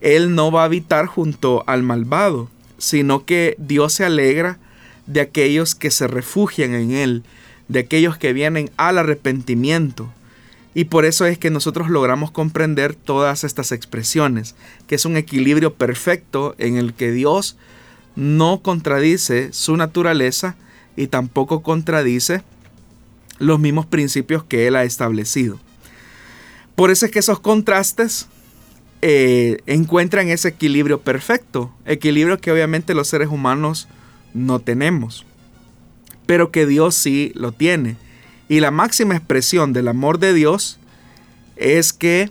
Él 0.00 0.34
no 0.34 0.52
va 0.52 0.62
a 0.62 0.66
habitar 0.66 1.06
junto 1.06 1.64
al 1.66 1.82
malvado, 1.82 2.50
sino 2.82 3.24
que 3.24 3.54
Dios 3.58 3.92
se 3.92 4.04
alegra 4.04 4.58
de 5.06 5.20
aquellos 5.20 5.76
que 5.76 5.92
se 5.92 6.08
refugian 6.08 6.74
en 6.74 6.90
Él, 6.90 7.22
de 7.68 7.78
aquellos 7.78 8.18
que 8.18 8.32
vienen 8.32 8.72
al 8.76 8.98
arrepentimiento. 8.98 10.12
Y 10.74 10.86
por 10.86 11.04
eso 11.04 11.24
es 11.24 11.38
que 11.38 11.48
nosotros 11.48 11.90
logramos 11.90 12.32
comprender 12.32 12.96
todas 12.96 13.44
estas 13.44 13.70
expresiones, 13.70 14.56
que 14.88 14.96
es 14.96 15.04
un 15.04 15.16
equilibrio 15.16 15.74
perfecto 15.74 16.56
en 16.58 16.76
el 16.76 16.92
que 16.92 17.12
Dios 17.12 17.56
no 18.16 18.62
contradice 18.62 19.52
su 19.52 19.76
naturaleza 19.76 20.56
y 20.96 21.06
tampoco 21.06 21.62
contradice 21.62 22.42
los 23.38 23.60
mismos 23.60 23.86
principios 23.86 24.42
que 24.42 24.66
Él 24.66 24.74
ha 24.74 24.82
establecido. 24.82 25.60
Por 26.74 26.90
eso 26.90 27.06
es 27.06 27.12
que 27.12 27.20
esos 27.20 27.38
contrastes 27.38 28.26
eh, 29.04 29.58
encuentran 29.66 30.28
ese 30.28 30.48
equilibrio 30.48 31.00
perfecto, 31.00 31.72
equilibrio 31.84 32.38
que 32.38 32.52
obviamente 32.52 32.94
los 32.94 33.08
seres 33.08 33.28
humanos 33.28 33.88
no 34.32 34.60
tenemos, 34.60 35.26
pero 36.24 36.52
que 36.52 36.66
Dios 36.66 36.94
sí 36.94 37.32
lo 37.34 37.50
tiene. 37.50 37.96
Y 38.48 38.60
la 38.60 38.70
máxima 38.70 39.16
expresión 39.16 39.72
del 39.72 39.88
amor 39.88 40.20
de 40.20 40.32
Dios 40.32 40.78
es 41.56 41.92
que 41.92 42.30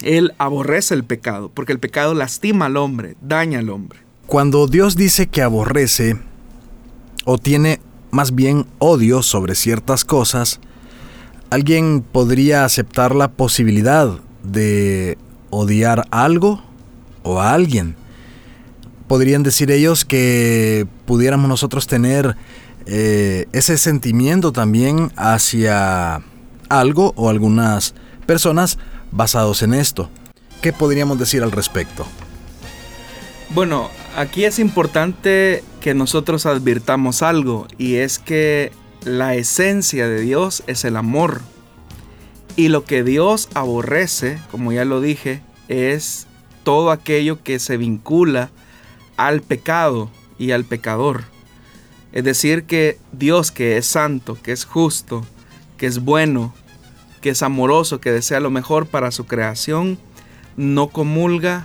Él 0.00 0.32
aborrece 0.38 0.94
el 0.94 1.04
pecado, 1.04 1.50
porque 1.52 1.72
el 1.72 1.80
pecado 1.80 2.14
lastima 2.14 2.66
al 2.66 2.78
hombre, 2.78 3.16
daña 3.20 3.58
al 3.58 3.68
hombre. 3.68 3.98
Cuando 4.26 4.68
Dios 4.68 4.96
dice 4.96 5.26
que 5.26 5.42
aborrece 5.42 6.16
o 7.26 7.36
tiene 7.36 7.78
más 8.10 8.34
bien 8.34 8.64
odio 8.78 9.22
sobre 9.22 9.54
ciertas 9.54 10.06
cosas, 10.06 10.60
alguien 11.50 12.02
podría 12.02 12.64
aceptar 12.64 13.14
la 13.14 13.28
posibilidad 13.28 14.18
de 14.42 15.18
odiar 15.50 16.06
algo 16.10 16.62
o 17.22 17.40
a 17.40 17.52
alguien. 17.52 17.96
Podrían 19.06 19.42
decir 19.42 19.70
ellos 19.70 20.04
que 20.04 20.86
pudiéramos 21.06 21.48
nosotros 21.48 21.86
tener 21.86 22.36
eh, 22.86 23.46
ese 23.52 23.78
sentimiento 23.78 24.52
también 24.52 25.12
hacia 25.16 26.22
algo 26.68 27.12
o 27.16 27.28
algunas 27.28 27.94
personas 28.26 28.78
basados 29.10 29.62
en 29.62 29.74
esto. 29.74 30.10
¿Qué 30.60 30.72
podríamos 30.72 31.18
decir 31.18 31.42
al 31.42 31.52
respecto? 31.52 32.06
Bueno, 33.50 33.90
aquí 34.16 34.44
es 34.44 34.58
importante 34.58 35.64
que 35.80 35.94
nosotros 35.94 36.44
advirtamos 36.44 37.22
algo 37.22 37.66
y 37.78 37.96
es 37.96 38.18
que 38.18 38.72
la 39.04 39.34
esencia 39.34 40.08
de 40.08 40.20
Dios 40.20 40.62
es 40.66 40.84
el 40.84 40.96
amor. 40.96 41.40
Y 42.58 42.70
lo 42.70 42.82
que 42.82 43.04
Dios 43.04 43.48
aborrece, 43.54 44.40
como 44.50 44.72
ya 44.72 44.84
lo 44.84 45.00
dije, 45.00 45.42
es 45.68 46.26
todo 46.64 46.90
aquello 46.90 47.40
que 47.40 47.60
se 47.60 47.76
vincula 47.76 48.50
al 49.16 49.42
pecado 49.42 50.10
y 50.40 50.50
al 50.50 50.64
pecador. 50.64 51.22
Es 52.10 52.24
decir, 52.24 52.64
que 52.64 52.98
Dios 53.12 53.52
que 53.52 53.76
es 53.76 53.86
santo, 53.86 54.36
que 54.42 54.50
es 54.50 54.64
justo, 54.64 55.24
que 55.76 55.86
es 55.86 56.00
bueno, 56.00 56.52
que 57.20 57.30
es 57.30 57.44
amoroso, 57.44 58.00
que 58.00 58.10
desea 58.10 58.40
lo 58.40 58.50
mejor 58.50 58.88
para 58.88 59.12
su 59.12 59.24
creación, 59.26 59.96
no 60.56 60.88
comulga 60.88 61.64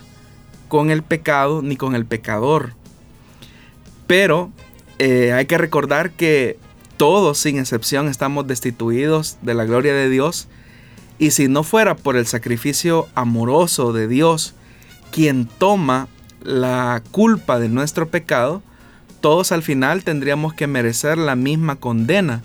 con 0.68 0.92
el 0.92 1.02
pecado 1.02 1.64
ni 1.64 1.76
con 1.76 1.96
el 1.96 2.06
pecador. 2.06 2.76
Pero 4.06 4.52
eh, 5.00 5.34
hay 5.34 5.48
que 5.48 5.58
recordar 5.58 6.12
que 6.12 6.60
todos, 6.98 7.40
sin 7.40 7.58
excepción, 7.58 8.10
estamos 8.10 8.46
destituidos 8.46 9.40
de 9.42 9.56
la 9.56 9.66
gloria 9.66 9.96
de 9.96 10.08
Dios. 10.08 10.48
Y 11.20 11.32
si 11.32 11.48
no 11.48 11.64
fuera 11.64 11.96
por 11.96 12.18
el 12.18 12.28
sacrificio 12.28 13.08
amoroso 13.16 13.94
de 13.94 14.08
Dios, 14.08 14.56
quien 15.12 15.46
toma 15.46 16.08
la 16.44 17.02
culpa 17.12 17.60
de 17.60 17.70
nuestro 17.70 18.10
pecado, 18.10 18.62
todos 19.22 19.52
al 19.52 19.64
final 19.64 20.04
tendríamos 20.04 20.54
que 20.54 20.68
merecer 20.68 21.18
la 21.18 21.36
misma 21.36 21.78
condena, 21.78 22.42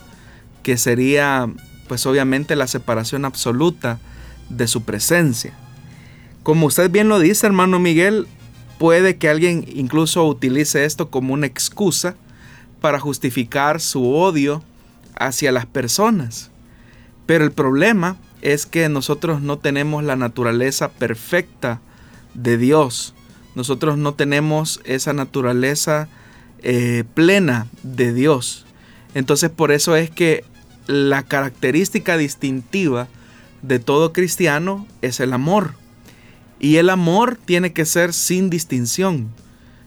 que 0.63 0.77
sería 0.77 1.49
pues 1.89 2.07
obviamente 2.07 2.55
la 2.55 2.67
separación 2.67 3.25
absoluta 3.25 3.99
de 4.51 4.69
su 4.69 4.83
presencia. 4.83 5.55
Como 6.43 6.67
usted 6.67 6.91
bien 6.91 7.09
lo 7.09 7.19
dice, 7.19 7.47
hermano 7.47 7.79
Miguel, 7.79 8.27
puede 8.79 9.17
que 9.17 9.29
alguien 9.29 9.65
incluso 9.75 10.25
utilice 10.27 10.85
esto 10.85 11.11
como 11.11 11.35
una 11.35 11.47
excusa 11.47 12.15
para 12.81 13.01
justificar 13.01 13.81
su 13.81 14.15
odio 14.15 14.63
hacia 15.19 15.51
las 15.51 15.67
personas. 15.67 16.51
Pero 17.27 17.45
el 17.45 17.53
problema 17.53 18.17
es 18.43 18.67
que 18.67 18.89
nosotros 18.89 19.41
no 19.43 19.59
tenemos 19.59 20.05
la 20.05 20.17
naturaleza 20.17 20.91
perfecta 20.91 21.81
de 22.35 22.57
Dios. 22.59 23.15
Nosotros 23.55 23.99
no 23.99 24.15
tenemos 24.15 24.81
esa 24.85 25.13
naturaleza 25.13 26.09
eh, 26.63 27.05
plena 27.15 27.67
de 27.83 28.13
Dios. 28.13 28.67
Entonces 29.15 29.51
por 29.51 29.73
eso 29.73 29.97
es 29.97 30.11
que 30.11 30.45
la 30.87 31.23
característica 31.23 32.17
distintiva 32.17 33.09
de 33.63 33.79
todo 33.79 34.13
cristiano 34.13 34.87
es 35.03 35.21
el 35.21 35.33
amor. 35.33 35.75
Y 36.61 36.77
el 36.77 36.91
amor 36.91 37.39
tiene 37.45 37.73
que 37.73 37.85
ser 37.85 38.13
sin 38.13 38.51
distinción. 38.51 39.29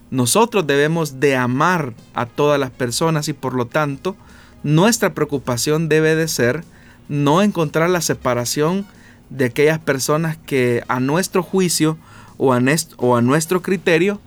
Nosotros 0.10 0.68
debemos 0.68 1.20
de 1.20 1.36
amar 1.36 1.94
a 2.14 2.26
todas 2.26 2.60
las 2.60 2.72
personas 2.72 3.30
y 3.30 3.34
por 3.34 3.54
lo 3.54 3.66
tanto 3.66 4.16
nuestra 4.64 5.14
preocupación 5.14 5.90
debe 5.90 6.16
de 6.16 6.28
ser 6.28 6.64
no 7.10 7.42
encontrar 7.42 7.90
la 7.90 8.02
separación 8.02 8.86
de 9.30 9.46
aquellas 9.46 9.80
personas 9.80 10.38
que 10.38 10.84
a 10.88 11.00
nuestro 11.00 11.44
juicio 11.44 11.98
o 12.38 12.54
a, 12.54 13.22
nuestro 13.22 13.62
criterio 13.62 14.20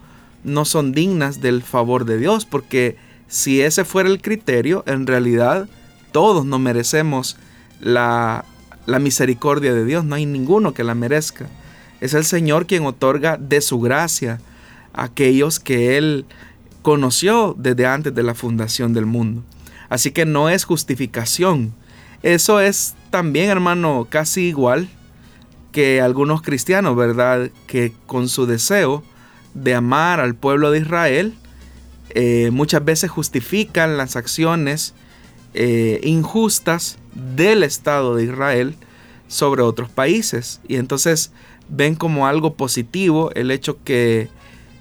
no 0.44 0.64
son 0.64 0.92
dignas 0.92 1.40
del 1.40 1.62
favor 1.62 2.04
de 2.04 2.18
Dios, 2.18 2.44
porque 2.44 2.96
si 3.28 3.60
ese 3.60 3.84
fuera 3.84 4.08
el 4.08 4.22
criterio, 4.22 4.84
en 4.86 5.06
realidad 5.06 5.68
todos 6.12 6.46
no 6.46 6.58
merecemos 6.58 7.36
la, 7.80 8.44
la 8.86 8.98
misericordia 8.98 9.74
de 9.74 9.84
Dios, 9.84 10.04
no 10.04 10.14
hay 10.14 10.26
ninguno 10.26 10.74
que 10.74 10.84
la 10.84 10.94
merezca. 10.94 11.48
Es 12.00 12.14
el 12.14 12.24
Señor 12.24 12.66
quien 12.66 12.86
otorga 12.86 13.36
de 13.36 13.60
su 13.60 13.80
gracia 13.80 14.40
a 14.92 15.04
aquellos 15.04 15.58
que 15.58 15.96
Él 15.96 16.26
conoció 16.82 17.54
desde 17.58 17.86
antes 17.86 18.14
de 18.14 18.22
la 18.22 18.34
fundación 18.34 18.92
del 18.92 19.06
mundo. 19.06 19.42
Así 19.88 20.10
que 20.10 20.24
no 20.26 20.48
es 20.48 20.64
justificación. 20.64 21.74
Eso 22.24 22.58
es 22.58 22.94
también, 23.10 23.50
hermano, 23.50 24.06
casi 24.08 24.44
igual 24.44 24.88
que 25.72 26.00
algunos 26.00 26.40
cristianos, 26.40 26.96
¿verdad? 26.96 27.50
Que 27.66 27.92
con 28.06 28.30
su 28.30 28.46
deseo 28.46 29.02
de 29.52 29.74
amar 29.74 30.20
al 30.20 30.34
pueblo 30.34 30.70
de 30.70 30.78
Israel, 30.78 31.34
eh, 32.14 32.48
muchas 32.50 32.82
veces 32.82 33.10
justifican 33.10 33.98
las 33.98 34.16
acciones 34.16 34.94
eh, 35.52 36.00
injustas 36.02 36.96
del 37.12 37.62
Estado 37.62 38.16
de 38.16 38.24
Israel 38.24 38.74
sobre 39.28 39.60
otros 39.60 39.90
países. 39.90 40.62
Y 40.66 40.76
entonces 40.76 41.30
ven 41.68 41.94
como 41.94 42.26
algo 42.26 42.54
positivo 42.54 43.32
el 43.34 43.50
hecho 43.50 43.76
que 43.84 44.30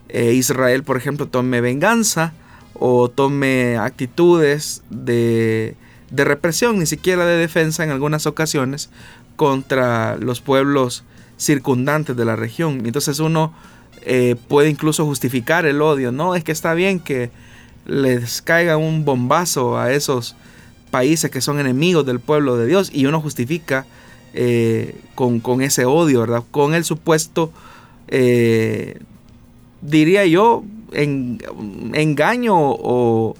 eh, 0.07 0.31
Israel, 0.31 0.83
por 0.83 0.95
ejemplo, 0.95 1.27
tome 1.27 1.59
venganza 1.59 2.31
o 2.73 3.09
tome 3.09 3.75
actitudes 3.75 4.81
de, 4.89 5.75
de, 6.13 6.23
represión, 6.23 6.79
ni 6.79 6.85
siquiera 6.85 7.25
de 7.25 7.37
defensa 7.37 7.83
en 7.83 7.89
algunas 7.89 8.25
ocasiones, 8.25 8.89
contra 9.35 10.17
los 10.17 10.41
pueblos 10.41 11.03
circundantes 11.37 12.15
de 12.15 12.25
la 12.25 12.35
región. 12.35 12.85
Entonces 12.85 13.19
uno 13.19 13.53
eh, 14.03 14.35
puede 14.47 14.69
incluso 14.69 15.05
justificar 15.05 15.65
el 15.65 15.81
odio. 15.81 16.11
No, 16.11 16.35
es 16.35 16.43
que 16.43 16.51
está 16.51 16.73
bien 16.73 16.99
que 16.99 17.31
les 17.85 18.41
caiga 18.41 18.77
un 18.77 19.05
bombazo 19.05 19.77
a 19.77 19.91
esos 19.91 20.35
países 20.91 21.31
que 21.31 21.41
son 21.41 21.59
enemigos 21.59 22.05
del 22.05 22.19
pueblo 22.19 22.55
de 22.55 22.67
Dios 22.67 22.91
y 22.93 23.07
uno 23.07 23.19
justifica 23.19 23.85
eh, 24.33 24.95
con, 25.15 25.61
ese 25.61 25.85
odio, 25.85 26.21
¿verdad? 26.21 26.43
Con 26.51 26.75
el 26.75 26.83
supuesto, 26.83 27.51
eh, 28.07 28.99
diría 29.81 30.25
yo, 30.25 30.63
engaño 30.93 32.55
o 32.55 33.35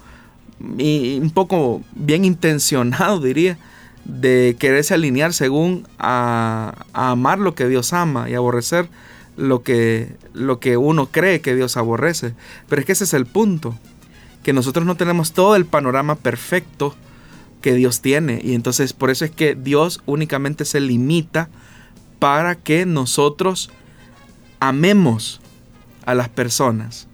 un 0.63 1.31
poco 1.33 1.81
bien 1.93 2.25
intencionado, 2.25 3.19
diría, 3.19 3.57
de 4.05 4.55
quererse 4.59 4.93
alinear 4.93 5.33
según 5.33 5.87
a, 5.99 6.85
amar 6.93 7.39
lo 7.39 7.55
que 7.55 7.67
Dios 7.67 7.93
ama 7.93 8.29
y 8.29 8.33
aborrecer 8.33 8.89
lo 9.35 9.63
que, 9.63 10.15
lo 10.33 10.59
que 10.59 10.77
uno 10.77 11.07
cree 11.07 11.41
que 11.41 11.55
Dios 11.55 11.77
aborrece. 11.77 12.33
Pero 12.69 12.79
es 12.81 12.85
que 12.85 12.91
ese 12.93 13.05
es 13.05 13.13
el 13.13 13.25
punto, 13.25 13.75
que 14.43 14.53
nosotros 14.53 14.85
no 14.85 14.95
tenemos 14.95 15.33
todo 15.33 15.55
el 15.55 15.65
panorama 15.65 16.15
perfecto 16.15 16.95
que 17.61 17.73
Dios 17.73 18.01
tiene. 18.01 18.41
Y 18.43 18.53
entonces 18.53 18.93
por 18.93 19.09
eso 19.09 19.25
es 19.25 19.31
que 19.31 19.55
Dios 19.55 20.01
únicamente 20.05 20.65
se 20.65 20.79
limita 20.79 21.49
para 22.19 22.55
que 22.55 22.85
nosotros 22.85 23.71
amemos 24.59 25.41
a 26.05 26.13
las 26.13 26.29
personas. 26.29 27.07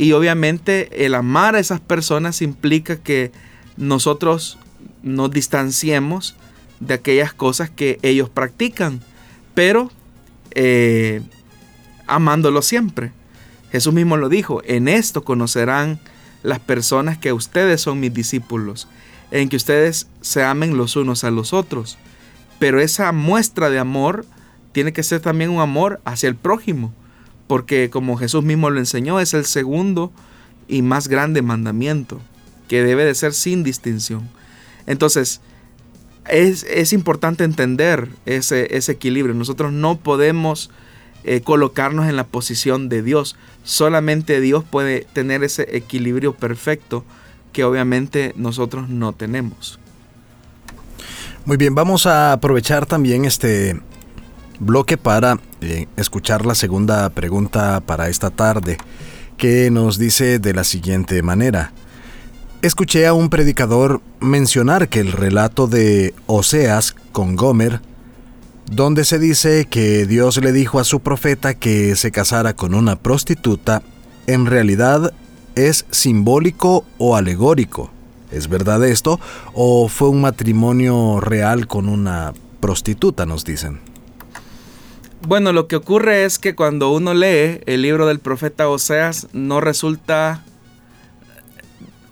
Y 0.00 0.12
obviamente 0.12 1.04
el 1.04 1.16
amar 1.16 1.56
a 1.56 1.58
esas 1.58 1.80
personas 1.80 2.40
implica 2.40 2.96
que 2.96 3.32
nosotros 3.76 4.56
nos 5.02 5.32
distanciemos 5.32 6.36
de 6.78 6.94
aquellas 6.94 7.32
cosas 7.32 7.68
que 7.68 7.98
ellos 8.02 8.30
practican, 8.30 9.00
pero 9.54 9.90
eh, 10.52 11.20
amándolo 12.06 12.62
siempre. 12.62 13.10
Jesús 13.72 13.92
mismo 13.92 14.16
lo 14.16 14.28
dijo, 14.28 14.62
en 14.64 14.86
esto 14.86 15.24
conocerán 15.24 15.98
las 16.44 16.60
personas 16.60 17.18
que 17.18 17.32
ustedes 17.32 17.80
son 17.80 17.98
mis 17.98 18.14
discípulos, 18.14 18.86
en 19.32 19.48
que 19.48 19.56
ustedes 19.56 20.06
se 20.20 20.44
amen 20.44 20.76
los 20.76 20.94
unos 20.94 21.24
a 21.24 21.32
los 21.32 21.52
otros. 21.52 21.98
Pero 22.60 22.80
esa 22.80 23.10
muestra 23.10 23.68
de 23.68 23.80
amor 23.80 24.24
tiene 24.70 24.92
que 24.92 25.02
ser 25.02 25.20
también 25.20 25.50
un 25.50 25.60
amor 25.60 26.00
hacia 26.04 26.28
el 26.28 26.36
prójimo, 26.36 26.94
porque 27.48 27.90
como 27.90 28.16
Jesús 28.16 28.44
mismo 28.44 28.70
lo 28.70 28.78
enseñó, 28.78 29.18
es 29.18 29.34
el 29.34 29.44
segundo 29.44 30.12
y 30.68 30.82
más 30.82 31.08
grande 31.08 31.42
mandamiento, 31.42 32.20
que 32.68 32.84
debe 32.84 33.04
de 33.04 33.14
ser 33.16 33.34
sin 33.34 33.64
distinción. 33.64 34.28
Entonces, 34.86 35.40
es, 36.28 36.92
importante 36.92 37.42
entender 37.42 38.08
ese, 38.26 38.76
ese, 38.76 38.92
equilibrio. 38.92 39.34
Nosotros 39.34 39.72
no 39.72 39.98
podemos 39.98 40.70
eh, 41.24 41.40
colocarnos 41.40 42.06
en 42.06 42.16
la 42.16 42.24
posición 42.24 42.88
de 42.88 43.02
Dios. 43.02 43.36
Solamente 43.64 44.40
Dios 44.40 44.62
puede 44.62 45.06
tener 45.12 45.42
ese 45.42 45.76
equilibrio 45.76 46.34
perfecto 46.34 47.04
que 47.52 47.64
obviamente 47.64 48.34
nosotros 48.36 48.88
no 48.88 49.14
tenemos. 49.14 49.80
Muy 51.46 51.56
bien, 51.56 51.74
vamos 51.74 52.06
a 52.06 52.32
aprovechar 52.32 52.84
también 52.84 53.24
este 53.24 53.80
bloque 54.58 54.96
para 54.96 55.38
eh, 55.60 55.86
escuchar 55.96 56.46
la 56.46 56.54
segunda 56.54 57.08
pregunta 57.10 57.80
para 57.80 58.08
esta 58.08 58.30
tarde, 58.30 58.78
que 59.36 59.70
nos 59.70 59.98
dice 59.98 60.38
de 60.38 60.52
la 60.52 60.64
siguiente 60.64 61.22
manera. 61.22 61.72
Escuché 62.60 63.06
a 63.06 63.12
un 63.12 63.30
predicador 63.30 64.00
mencionar 64.20 64.88
que 64.88 65.00
el 65.00 65.12
relato 65.12 65.68
de 65.68 66.14
Oseas 66.26 66.96
con 67.12 67.36
Gomer, 67.36 67.80
donde 68.66 69.04
se 69.04 69.18
dice 69.18 69.66
que 69.66 70.06
Dios 70.06 70.36
le 70.42 70.52
dijo 70.52 70.80
a 70.80 70.84
su 70.84 71.00
profeta 71.00 71.54
que 71.54 71.94
se 71.94 72.10
casara 72.10 72.54
con 72.54 72.74
una 72.74 72.96
prostituta, 72.96 73.82
en 74.26 74.46
realidad 74.46 75.12
es 75.54 75.86
simbólico 75.90 76.84
o 76.98 77.16
alegórico. 77.16 77.90
¿Es 78.30 78.48
verdad 78.48 78.84
esto? 78.84 79.20
¿O 79.54 79.88
fue 79.88 80.08
un 80.10 80.20
matrimonio 80.20 81.20
real 81.20 81.66
con 81.66 81.88
una 81.88 82.34
prostituta, 82.60 83.24
nos 83.24 83.44
dicen? 83.44 83.87
Bueno, 85.26 85.52
lo 85.52 85.66
que 85.66 85.76
ocurre 85.76 86.24
es 86.24 86.38
que 86.38 86.54
cuando 86.54 86.90
uno 86.90 87.12
lee 87.12 87.60
el 87.66 87.82
libro 87.82 88.06
del 88.06 88.20
profeta 88.20 88.68
Oseas, 88.68 89.26
no 89.32 89.60
resulta 89.60 90.44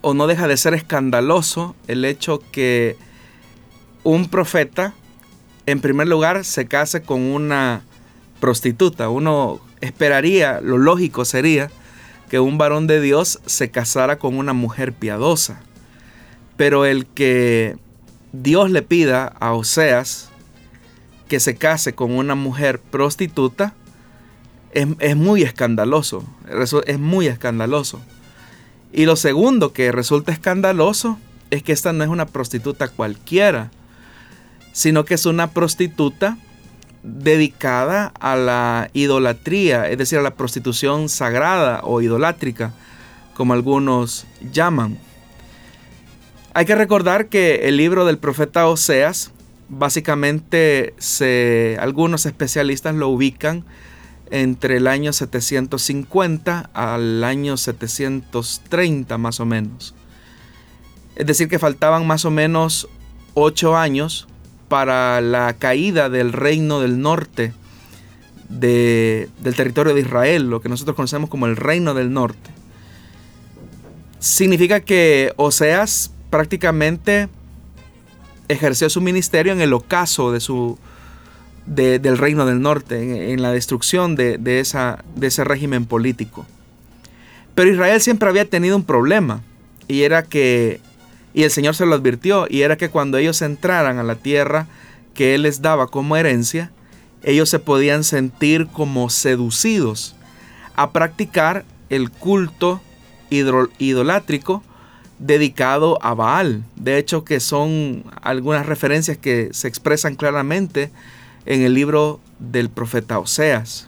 o 0.01 0.13
no 0.13 0.27
deja 0.27 0.47
de 0.47 0.57
ser 0.57 0.73
escandaloso 0.73 1.73
el 1.87 2.03
hecho 2.03 2.41
que 2.51 2.97
un 4.03 4.27
profeta, 4.29 4.93
en 5.65 5.79
primer 5.79 6.09
lugar, 6.09 6.43
se 6.43 6.67
case 6.67 7.01
con 7.01 7.21
una 7.21 7.81
prostituta. 8.41 9.09
Uno 9.09 9.61
esperaría, 9.79 10.59
lo 10.61 10.77
lógico 10.77 11.23
sería, 11.23 11.71
que 12.29 12.41
un 12.41 12.57
varón 12.57 12.87
de 12.87 12.99
Dios 12.99 13.39
se 13.45 13.71
casara 13.71 14.19
con 14.19 14.37
una 14.37 14.51
mujer 14.51 14.91
piadosa. 14.91 15.61
Pero 16.57 16.85
el 16.85 17.05
que 17.05 17.77
Dios 18.33 18.69
le 18.69 18.81
pida 18.81 19.27
a 19.39 19.53
Oseas 19.53 20.26
que 21.27 21.39
se 21.39 21.55
case 21.55 21.93
con 21.93 22.15
una 22.15 22.35
mujer 22.35 22.79
prostituta 22.79 23.73
es, 24.71 24.87
es 24.99 25.15
muy 25.15 25.43
escandaloso. 25.43 26.23
Es 26.85 26.99
muy 26.99 27.27
escandaloso. 27.27 27.99
Y 28.91 29.05
lo 29.05 29.15
segundo 29.15 29.73
que 29.73 29.91
resulta 29.91 30.31
escandaloso 30.31 31.19
es 31.51 31.63
que 31.63 31.73
esta 31.73 31.93
no 31.93 32.03
es 32.03 32.09
una 32.09 32.25
prostituta 32.25 32.87
cualquiera, 32.87 33.71
sino 34.71 35.05
que 35.05 35.15
es 35.15 35.25
una 35.25 35.51
prostituta 35.51 36.37
dedicada 37.03 38.11
a 38.19 38.35
la 38.35 38.89
idolatría, 38.93 39.89
es 39.89 39.97
decir, 39.97 40.19
a 40.19 40.21
la 40.21 40.35
prostitución 40.35 41.09
sagrada 41.09 41.81
o 41.83 42.01
idolátrica, 42.01 42.73
como 43.33 43.53
algunos 43.53 44.25
llaman. 44.51 44.97
Hay 46.53 46.65
que 46.65 46.75
recordar 46.75 47.27
que 47.27 47.67
el 47.67 47.77
libro 47.77 48.05
del 48.05 48.17
profeta 48.17 48.67
Oseas, 48.67 49.31
básicamente 49.69 50.93
algunos 51.79 52.25
especialistas 52.25 52.95
lo 52.95 53.09
ubican 53.09 53.65
entre 54.29 54.77
el 54.77 54.87
año 54.87 55.13
750 55.13 56.69
al 56.73 57.23
año 57.23 57.57
730 57.57 59.17
más 59.17 59.39
o 59.39 59.45
menos. 59.45 59.95
Es 61.15 61.25
decir, 61.25 61.47
que 61.47 61.59
faltaban 61.59 62.05
más 62.05 62.25
o 62.25 62.31
menos 62.31 62.87
ocho 63.33 63.77
años 63.77 64.27
para 64.67 65.21
la 65.21 65.55
caída 65.57 66.09
del 66.09 66.33
reino 66.33 66.81
del 66.81 66.99
norte 67.01 67.53
del 68.49 69.29
territorio 69.55 69.93
de 69.93 70.01
Israel, 70.01 70.49
lo 70.49 70.61
que 70.61 70.69
nosotros 70.69 70.95
conocemos 70.95 71.29
como 71.29 71.47
el 71.47 71.55
reino 71.55 71.93
del 71.93 72.13
norte. 72.13 72.51
Significa 74.19 74.79
que 74.79 75.33
Oseas 75.35 76.11
prácticamente 76.29 77.29
ejerció 78.47 78.89
su 78.89 79.01
ministerio 79.01 79.53
en 79.53 79.61
el 79.61 79.73
ocaso 79.73 80.31
de 80.31 80.39
su, 80.39 80.77
del 81.65 82.17
reino 82.17 82.45
del 82.45 82.61
norte, 82.61 83.33
en, 83.33 83.41
la 83.41 83.51
destrucción 83.51 84.15
de, 84.15 84.59
ese 84.59 85.43
régimen 85.43 85.85
político. 85.85 86.45
Pero 87.55 87.71
Israel 87.71 88.01
siempre 88.01 88.29
había 88.29 88.49
tenido 88.49 88.75
un 88.75 88.83
problema, 88.83 89.41
y 89.87 90.03
era 90.03 90.23
que, 90.23 90.79
y 91.33 91.43
el 91.43 91.51
Señor 91.51 91.75
se 91.75 91.85
lo 91.85 91.95
advirtió, 91.95 92.47
y 92.49 92.61
era 92.61 92.77
que 92.77 92.89
cuando 92.89 93.17
ellos 93.17 93.41
entraran 93.41 93.99
a 93.99 94.03
la 94.03 94.15
tierra 94.15 94.67
que 95.13 95.35
Él 95.35 95.43
les 95.43 95.61
daba 95.61 95.87
como 95.87 96.15
herencia, 96.15 96.71
ellos 97.23 97.49
se 97.49 97.59
podían 97.59 98.03
sentir 98.03 98.67
como 98.67 99.09
seducidos 99.09 100.15
a 100.75 100.91
practicar 100.91 101.65
el 101.89 102.11
culto 102.11 102.79
idolátrico 103.29 104.63
dedicado 105.19 105.97
a 106.01 106.13
Baal. 106.13 106.63
De 106.75 106.97
hecho, 106.97 107.23
que 107.23 107.39
son 107.39 108.03
algunas 108.21 108.65
referencias 108.65 109.17
que 109.17 109.49
se 109.51 109.67
expresan 109.67 110.15
claramente 110.15 110.91
en 111.45 111.61
el 111.61 111.73
libro 111.73 112.19
del 112.39 112.69
profeta 112.69 113.19
Oseas. 113.19 113.87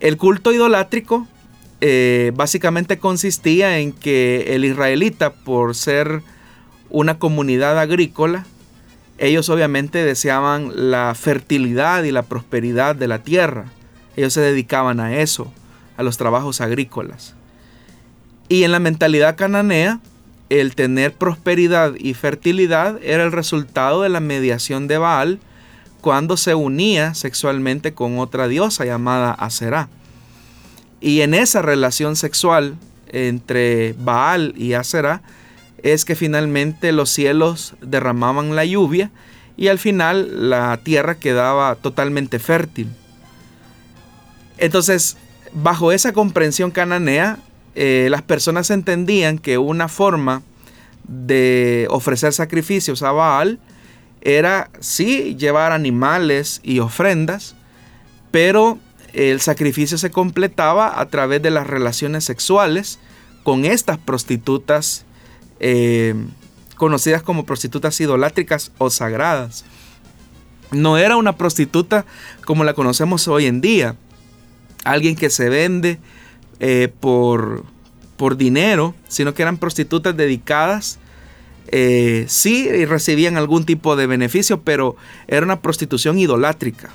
El 0.00 0.16
culto 0.16 0.52
idolátrico 0.52 1.26
eh, 1.80 2.32
básicamente 2.34 2.98
consistía 2.98 3.78
en 3.78 3.92
que 3.92 4.54
el 4.54 4.64
israelita, 4.64 5.32
por 5.32 5.74
ser 5.74 6.22
una 6.90 7.18
comunidad 7.18 7.78
agrícola, 7.78 8.46
ellos 9.18 9.48
obviamente 9.50 10.04
deseaban 10.04 10.72
la 10.90 11.14
fertilidad 11.14 12.04
y 12.04 12.10
la 12.10 12.22
prosperidad 12.22 12.96
de 12.96 13.08
la 13.08 13.22
tierra. 13.22 13.66
Ellos 14.16 14.32
se 14.32 14.40
dedicaban 14.40 14.98
a 14.98 15.18
eso, 15.18 15.52
a 15.96 16.02
los 16.02 16.16
trabajos 16.16 16.60
agrícolas. 16.60 17.34
Y 18.48 18.64
en 18.64 18.72
la 18.72 18.78
mentalidad 18.80 19.36
cananea, 19.36 20.00
el 20.50 20.74
tener 20.74 21.14
prosperidad 21.14 21.94
y 21.96 22.14
fertilidad 22.14 22.98
era 23.02 23.24
el 23.24 23.32
resultado 23.32 24.02
de 24.02 24.08
la 24.08 24.20
mediación 24.20 24.88
de 24.88 24.98
Baal 24.98 25.38
cuando 26.00 26.36
se 26.36 26.54
unía 26.54 27.14
sexualmente 27.14 27.94
con 27.94 28.18
otra 28.18 28.48
diosa 28.48 28.84
llamada 28.84 29.32
Aserá. 29.32 29.88
Y 31.00 31.20
en 31.22 31.34
esa 31.34 31.62
relación 31.62 32.16
sexual 32.16 32.76
entre 33.08 33.94
Baal 33.98 34.52
y 34.56 34.74
Aserá 34.74 35.22
es 35.82 36.04
que 36.04 36.16
finalmente 36.16 36.92
los 36.92 37.10
cielos 37.10 37.74
derramaban 37.80 38.54
la 38.54 38.64
lluvia 38.64 39.10
y 39.56 39.68
al 39.68 39.78
final 39.78 40.50
la 40.50 40.78
tierra 40.82 41.14
quedaba 41.14 41.74
totalmente 41.76 42.38
fértil. 42.38 42.88
Entonces, 44.58 45.16
bajo 45.52 45.92
esa 45.92 46.12
comprensión 46.12 46.70
cananea, 46.70 47.38
eh, 47.82 48.10
las 48.10 48.20
personas 48.20 48.68
entendían 48.68 49.38
que 49.38 49.56
una 49.56 49.88
forma 49.88 50.42
de 51.08 51.86
ofrecer 51.88 52.34
sacrificios 52.34 53.02
a 53.02 53.10
Baal 53.10 53.58
era 54.20 54.70
sí 54.80 55.34
llevar 55.36 55.72
animales 55.72 56.60
y 56.62 56.80
ofrendas, 56.80 57.54
pero 58.30 58.78
el 59.14 59.40
sacrificio 59.40 59.96
se 59.96 60.10
completaba 60.10 61.00
a 61.00 61.08
través 61.08 61.40
de 61.40 61.50
las 61.50 61.66
relaciones 61.66 62.24
sexuales 62.24 62.98
con 63.44 63.64
estas 63.64 63.96
prostitutas 63.96 65.06
eh, 65.58 66.14
conocidas 66.76 67.22
como 67.22 67.46
prostitutas 67.46 67.98
idolátricas 67.98 68.72
o 68.76 68.90
sagradas. 68.90 69.64
No 70.70 70.98
era 70.98 71.16
una 71.16 71.34
prostituta 71.38 72.04
como 72.44 72.62
la 72.62 72.74
conocemos 72.74 73.26
hoy 73.26 73.46
en 73.46 73.62
día, 73.62 73.96
alguien 74.84 75.16
que 75.16 75.30
se 75.30 75.48
vende 75.48 75.98
eh, 76.60 76.92
por, 77.00 77.64
por 78.16 78.36
dinero, 78.36 78.94
sino 79.08 79.34
que 79.34 79.42
eran 79.42 79.58
prostitutas 79.58 80.16
dedicadas 80.16 80.98
eh, 81.72 82.24
sí 82.28 82.68
recibían 82.84 83.36
algún 83.36 83.64
tipo 83.64 83.94
de 83.94 84.08
beneficio, 84.08 84.62
pero 84.62 84.96
era 85.28 85.44
una 85.44 85.60
prostitución 85.60 86.18
idolátrica. 86.18 86.90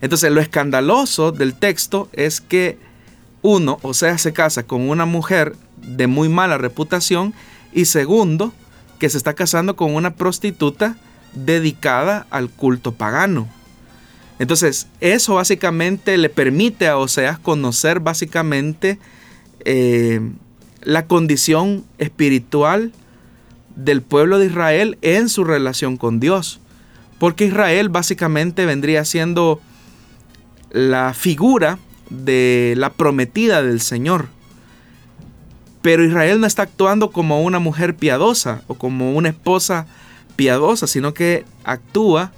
Entonces 0.00 0.30
lo 0.30 0.40
escandaloso 0.40 1.32
del 1.32 1.54
texto 1.54 2.08
es 2.12 2.40
que 2.40 2.78
uno, 3.42 3.78
o 3.82 3.94
sea, 3.94 4.16
se 4.18 4.32
casa 4.32 4.62
con 4.64 4.88
una 4.88 5.04
mujer 5.04 5.56
de 5.76 6.06
muy 6.06 6.28
mala 6.28 6.58
reputación 6.58 7.34
y 7.72 7.86
segundo, 7.86 8.52
que 9.00 9.08
se 9.08 9.16
está 9.16 9.34
casando 9.34 9.74
con 9.74 9.94
una 9.94 10.14
prostituta 10.14 10.96
dedicada 11.34 12.26
al 12.30 12.50
culto 12.50 12.92
pagano. 12.92 13.48
Entonces, 14.38 14.86
eso 15.00 15.34
básicamente 15.34 16.16
le 16.16 16.28
permite 16.28 16.86
a 16.86 16.96
Oseas 16.96 17.38
conocer 17.38 18.00
básicamente 18.00 18.98
eh, 19.64 20.20
la 20.82 21.06
condición 21.06 21.84
espiritual 21.98 22.92
del 23.74 24.02
pueblo 24.02 24.38
de 24.38 24.46
Israel 24.46 24.98
en 25.02 25.28
su 25.28 25.44
relación 25.44 25.96
con 25.96 26.20
Dios. 26.20 26.60
Porque 27.18 27.46
Israel 27.46 27.88
básicamente 27.88 28.64
vendría 28.64 29.04
siendo 29.04 29.60
la 30.70 31.14
figura 31.14 31.78
de 32.10 32.74
la 32.76 32.90
prometida 32.90 33.62
del 33.62 33.80
Señor. 33.80 34.28
Pero 35.82 36.04
Israel 36.04 36.40
no 36.40 36.46
está 36.46 36.62
actuando 36.62 37.10
como 37.10 37.42
una 37.42 37.58
mujer 37.58 37.96
piadosa 37.96 38.62
o 38.68 38.74
como 38.74 39.14
una 39.14 39.30
esposa 39.30 39.86
piadosa, 40.36 40.86
sino 40.86 41.12
que 41.12 41.44
actúa 41.64 42.32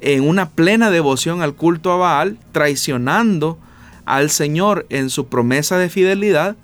en 0.00 0.26
una 0.28 0.50
plena 0.50 0.90
devoción 0.90 1.42
al 1.42 1.54
culto 1.54 1.92
a 1.92 1.96
Baal, 1.96 2.38
traicionando 2.52 3.58
al 4.04 4.30
Señor 4.30 4.86
en 4.90 5.10
su 5.10 5.26
promesa 5.26 5.78
de 5.78 5.88
fidelidad, 5.88 6.56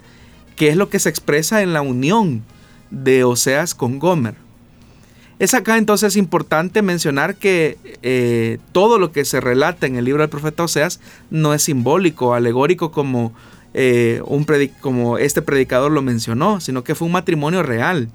que 0.57 0.69
es 0.69 0.77
lo 0.77 0.91
que 0.91 0.99
se 0.99 1.09
expresa 1.09 1.63
en 1.63 1.73
la 1.73 1.83
unión 1.83 2.43
de 2.91 3.25
Oseas 3.25 3.75
con 3.75 3.99
Gomer. 3.99 4.35
Es 5.39 5.55
acá 5.55 5.79
entonces 5.79 6.17
importante 6.17 6.83
mencionar 6.83 7.35
que 7.35 7.79
eh, 8.03 8.59
todo 8.73 8.99
lo 8.99 9.11
que 9.11 9.25
se 9.25 9.41
relata 9.41 9.87
en 9.87 9.97
el 9.97 10.05
libro 10.05 10.23
del 10.23 10.29
profeta 10.29 10.65
Oseas 10.65 11.01
no 11.31 11.55
es 11.55 11.63
simbólico, 11.63 12.35
alegórico 12.35 12.93
como, 12.93 13.33
eh, 13.73 14.21
como 14.83 15.17
este 15.17 15.41
predicador 15.41 15.93
lo 15.93 16.03
mencionó, 16.03 16.61
sino 16.61 16.85
que 16.85 16.95
fue 16.95 17.07
un 17.07 17.13
matrimonio 17.13 17.63
real. 17.63 18.11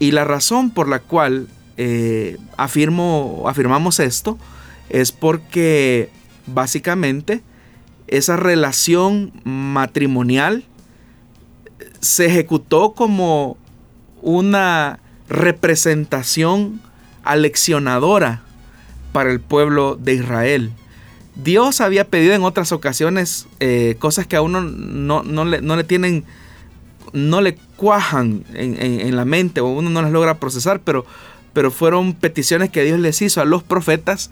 Y 0.00 0.10
la 0.10 0.24
razón 0.24 0.70
por 0.70 0.88
la 0.88 0.98
cual 0.98 1.46
eh, 1.76 2.38
afirmo, 2.56 3.44
afirmamos 3.46 4.00
esto 4.00 4.38
es 4.88 5.12
porque 5.12 6.10
básicamente 6.46 7.42
esa 8.08 8.36
relación 8.36 9.32
matrimonial 9.44 10.64
se 12.00 12.26
ejecutó 12.26 12.92
como 12.92 13.56
una 14.20 14.98
representación 15.28 16.80
aleccionadora 17.24 18.42
para 19.12 19.30
el 19.30 19.40
pueblo 19.40 19.96
de 19.96 20.14
Israel. 20.14 20.72
Dios 21.34 21.80
había 21.80 22.08
pedido 22.08 22.34
en 22.34 22.42
otras 22.42 22.72
ocasiones 22.72 23.46
eh, 23.60 23.96
cosas 23.98 24.26
que 24.26 24.36
a 24.36 24.42
uno 24.42 24.60
no, 24.60 25.22
le, 25.44 25.84
tienen, 25.84 26.24
no 27.12 27.40
le 27.40 27.56
cuajan 27.76 28.44
en, 28.52 29.16
la 29.16 29.24
mente 29.24 29.60
o 29.60 29.68
uno 29.68 29.88
no 29.88 30.02
las 30.02 30.12
logra 30.12 30.38
procesar, 30.38 30.80
pero, 30.80 31.06
pero 31.52 31.70
fueron 31.70 32.14
peticiones 32.14 32.70
que 32.70 32.84
Dios 32.84 32.98
les 32.98 33.22
hizo 33.22 33.40
a 33.40 33.44
los 33.44 33.62
profetas 33.62 34.30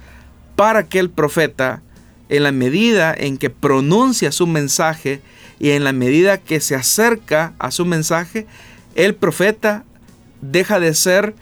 para 0.56 0.84
que 0.84 0.98
el 0.98 1.10
profeta, 1.10 1.82
en 2.28 2.42
la 2.42 2.52
medida 2.52 3.14
en 3.16 3.38
que 3.38 3.50
pronuncia 3.50 4.32
su 4.32 4.46
mensaje 4.46 5.20
y 5.58 5.70
en 5.70 5.84
la 5.84 5.92
medida 5.92 6.38
que 6.38 6.60
se 6.60 6.74
acerca 6.74 7.54
a 7.58 7.70
su 7.70 7.84
mensaje, 7.84 8.46
el 8.94 9.14
profeta 9.14 9.84
deja 10.40 10.80
de 10.80 10.94
ser 10.94 11.34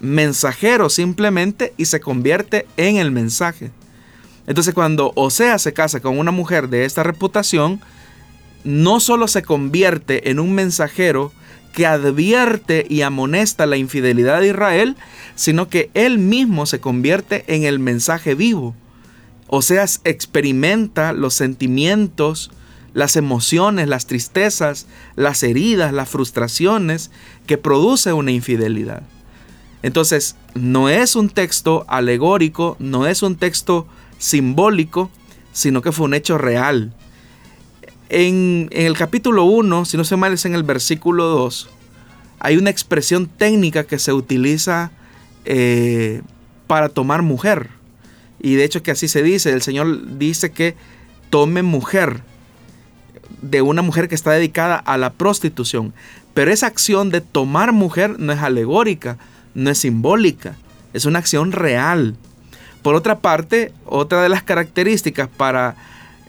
mensajero 0.00 0.90
simplemente 0.90 1.72
y 1.76 1.86
se 1.86 2.00
convierte 2.00 2.66
en 2.76 2.96
el 2.96 3.10
mensaje. 3.10 3.70
Entonces 4.46 4.74
cuando 4.74 5.12
Osea 5.14 5.58
se 5.58 5.72
casa 5.72 6.00
con 6.00 6.18
una 6.18 6.30
mujer 6.30 6.68
de 6.68 6.84
esta 6.84 7.02
reputación, 7.02 7.80
no 8.64 9.00
solo 9.00 9.28
se 9.28 9.42
convierte 9.42 10.30
en 10.30 10.40
un 10.40 10.54
mensajero 10.54 11.32
que 11.78 11.86
advierte 11.86 12.84
y 12.90 13.02
amonesta 13.02 13.64
la 13.64 13.76
infidelidad 13.76 14.40
de 14.40 14.48
Israel, 14.48 14.96
sino 15.36 15.68
que 15.68 15.92
él 15.94 16.18
mismo 16.18 16.66
se 16.66 16.80
convierte 16.80 17.44
en 17.46 17.62
el 17.62 17.78
mensaje 17.78 18.34
vivo. 18.34 18.74
Oseas 19.46 20.00
experimenta 20.02 21.12
los 21.12 21.34
sentimientos, 21.34 22.50
las 22.94 23.14
emociones, 23.14 23.86
las 23.86 24.06
tristezas, 24.06 24.88
las 25.14 25.44
heridas, 25.44 25.92
las 25.92 26.08
frustraciones 26.08 27.12
que 27.46 27.58
produce 27.58 28.12
una 28.12 28.32
infidelidad. 28.32 29.04
Entonces, 29.84 30.34
no 30.54 30.88
es 30.88 31.14
un 31.14 31.30
texto 31.30 31.84
alegórico, 31.86 32.74
no 32.80 33.06
es 33.06 33.22
un 33.22 33.36
texto 33.36 33.86
simbólico, 34.18 35.12
sino 35.52 35.80
que 35.80 35.92
fue 35.92 36.06
un 36.06 36.14
hecho 36.14 36.38
real. 36.38 36.92
En, 38.08 38.68
el 38.72 38.96
capítulo 38.96 39.44
1, 39.44 39.84
si 39.84 39.96
no 39.96 40.04
se 40.04 40.16
mal 40.16 40.32
es 40.32 40.46
en 40.46 40.54
el 40.54 40.62
versículo 40.62 41.26
2, 41.26 41.68
hay 42.40 42.56
una 42.56 42.70
expresión 42.70 43.26
técnica 43.26 43.84
que 43.84 43.98
se 43.98 44.12
utiliza 44.12 44.90
eh, 45.44 46.22
para 46.66 46.88
tomar 46.88 47.22
mujer. 47.22 47.68
Y 48.40 48.54
de 48.54 48.64
hecho 48.64 48.82
que 48.82 48.92
así 48.92 49.08
se 49.08 49.22
dice, 49.22 49.52
el 49.52 49.62
Señor 49.62 50.18
dice 50.18 50.52
que 50.52 50.74
tome 51.28 51.62
mujer 51.62 52.22
de 53.42 53.60
una 53.60 53.82
mujer 53.82 54.08
que 54.08 54.14
está 54.14 54.30
dedicada 54.30 54.76
a 54.76 54.96
la 54.96 55.12
prostitución. 55.12 55.92
Pero 56.32 56.50
esa 56.50 56.66
acción 56.66 57.10
de 57.10 57.20
tomar 57.20 57.72
mujer 57.72 58.18
no 58.18 58.32
es 58.32 58.40
alegórica, 58.40 59.18
no 59.54 59.70
es 59.70 59.78
simbólica, 59.78 60.56
es 60.94 61.04
una 61.04 61.18
acción 61.18 61.52
real. 61.52 62.16
Por 62.82 62.94
otra 62.94 63.18
parte, 63.18 63.72
otra 63.84 64.22
de 64.22 64.28
las 64.28 64.44
características 64.44 65.28
para 65.28 65.76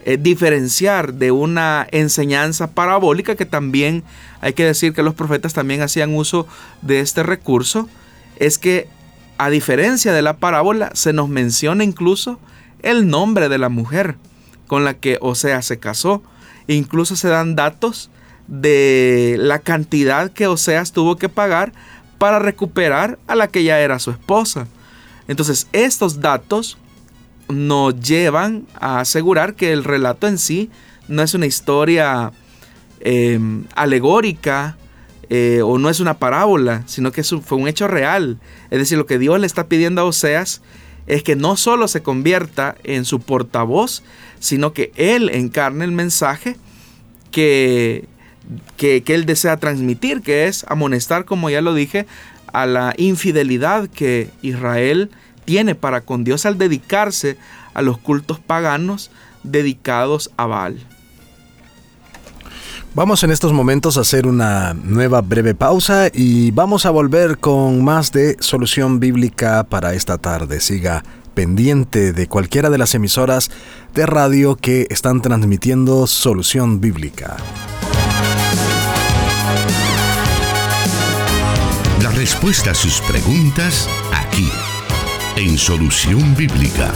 eh, 0.04 0.16
diferenciar 0.20 1.14
de 1.14 1.30
una 1.30 1.86
enseñanza 1.90 2.72
parabólica, 2.72 3.36
que 3.36 3.46
también 3.46 4.02
hay 4.40 4.52
que 4.54 4.64
decir 4.64 4.92
que 4.92 5.02
los 5.02 5.14
profetas 5.14 5.52
también 5.52 5.82
hacían 5.82 6.14
uso 6.14 6.46
de 6.82 7.00
este 7.00 7.22
recurso, 7.22 7.88
es 8.36 8.58
que 8.58 8.88
a 9.40 9.48
diferencia 9.48 10.12
de 10.12 10.20
la 10.20 10.36
parábola, 10.36 10.90
se 10.92 11.14
nos 11.14 11.30
menciona 11.30 11.82
incluso 11.82 12.38
el 12.82 13.08
nombre 13.08 13.48
de 13.48 13.56
la 13.56 13.70
mujer 13.70 14.16
con 14.66 14.84
la 14.84 14.92
que 14.92 15.16
Osea 15.22 15.62
se 15.62 15.78
casó. 15.78 16.22
Incluso 16.66 17.16
se 17.16 17.28
dan 17.28 17.56
datos 17.56 18.10
de 18.48 19.36
la 19.38 19.58
cantidad 19.60 20.30
que 20.30 20.46
Oseas 20.46 20.92
tuvo 20.92 21.16
que 21.16 21.30
pagar 21.30 21.72
para 22.18 22.38
recuperar 22.38 23.18
a 23.26 23.34
la 23.34 23.48
que 23.48 23.64
ya 23.64 23.80
era 23.80 23.98
su 23.98 24.10
esposa. 24.10 24.66
Entonces, 25.26 25.68
estos 25.72 26.20
datos 26.20 26.76
nos 27.52 28.00
llevan 28.00 28.66
a 28.74 29.00
asegurar 29.00 29.54
que 29.54 29.72
el 29.72 29.84
relato 29.84 30.26
en 30.26 30.38
sí 30.38 30.70
no 31.08 31.22
es 31.22 31.34
una 31.34 31.46
historia 31.46 32.32
em, 33.00 33.64
alegórica 33.74 34.76
eh, 35.28 35.62
o 35.62 35.78
no 35.78 35.88
es 35.88 36.00
una 36.00 36.18
parábola, 36.18 36.82
sino 36.86 37.12
que 37.12 37.22
fue 37.22 37.58
un 37.58 37.68
hecho 37.68 37.86
real. 37.86 38.38
Es 38.70 38.78
decir, 38.78 38.98
lo 38.98 39.06
que 39.06 39.18
Dios 39.18 39.38
le 39.38 39.46
está 39.46 39.68
pidiendo 39.68 40.00
a 40.00 40.04
Oseas 40.04 40.60
es 41.06 41.22
que 41.22 41.36
no 41.36 41.56
solo 41.56 41.88
se 41.88 42.02
convierta 42.02 42.76
en 42.84 43.04
su 43.04 43.20
portavoz, 43.20 44.02
sino 44.38 44.72
que 44.72 44.92
Él 44.96 45.30
encarne 45.30 45.84
el 45.84 45.92
mensaje 45.92 46.56
que, 47.30 48.06
que, 48.76 49.02
Él 49.06 49.26
desea 49.26 49.58
transmitir, 49.58 50.20
que 50.22 50.46
es 50.46 50.64
amonestar, 50.68 51.24
como 51.24 51.50
ya 51.50 51.60
lo 51.60 51.74
dije, 51.74 52.06
a 52.52 52.66
la 52.66 52.94
infidelidad 52.96 53.88
que 53.88 54.30
Israel 54.42 55.10
tiene 55.44 55.74
para 55.74 56.02
con 56.02 56.24
Dios 56.24 56.46
al 56.46 56.58
dedicarse 56.58 57.36
a 57.74 57.82
los 57.82 57.98
cultos 57.98 58.38
paganos 58.38 59.10
dedicados 59.42 60.30
a 60.36 60.46
Baal. 60.46 60.86
Vamos 62.92 63.22
en 63.22 63.30
estos 63.30 63.52
momentos 63.52 63.96
a 63.96 64.00
hacer 64.00 64.26
una 64.26 64.74
nueva 64.74 65.20
breve 65.20 65.54
pausa 65.54 66.08
y 66.12 66.50
vamos 66.50 66.86
a 66.86 66.90
volver 66.90 67.38
con 67.38 67.84
más 67.84 68.10
de 68.10 68.36
solución 68.40 68.98
bíblica 68.98 69.62
para 69.62 69.94
esta 69.94 70.18
tarde. 70.18 70.60
Siga 70.60 71.04
pendiente 71.34 72.12
de 72.12 72.26
cualquiera 72.26 72.68
de 72.68 72.78
las 72.78 72.96
emisoras 72.96 73.52
de 73.94 74.06
radio 74.06 74.56
que 74.56 74.88
están 74.90 75.22
transmitiendo 75.22 76.08
solución 76.08 76.80
bíblica. 76.80 77.36
La 82.02 82.10
respuesta 82.10 82.72
a 82.72 82.74
sus 82.74 83.00
preguntas 83.02 83.88
aquí, 84.12 84.50
en 85.40 85.56
solución 85.56 86.36
bíblica. 86.36 86.92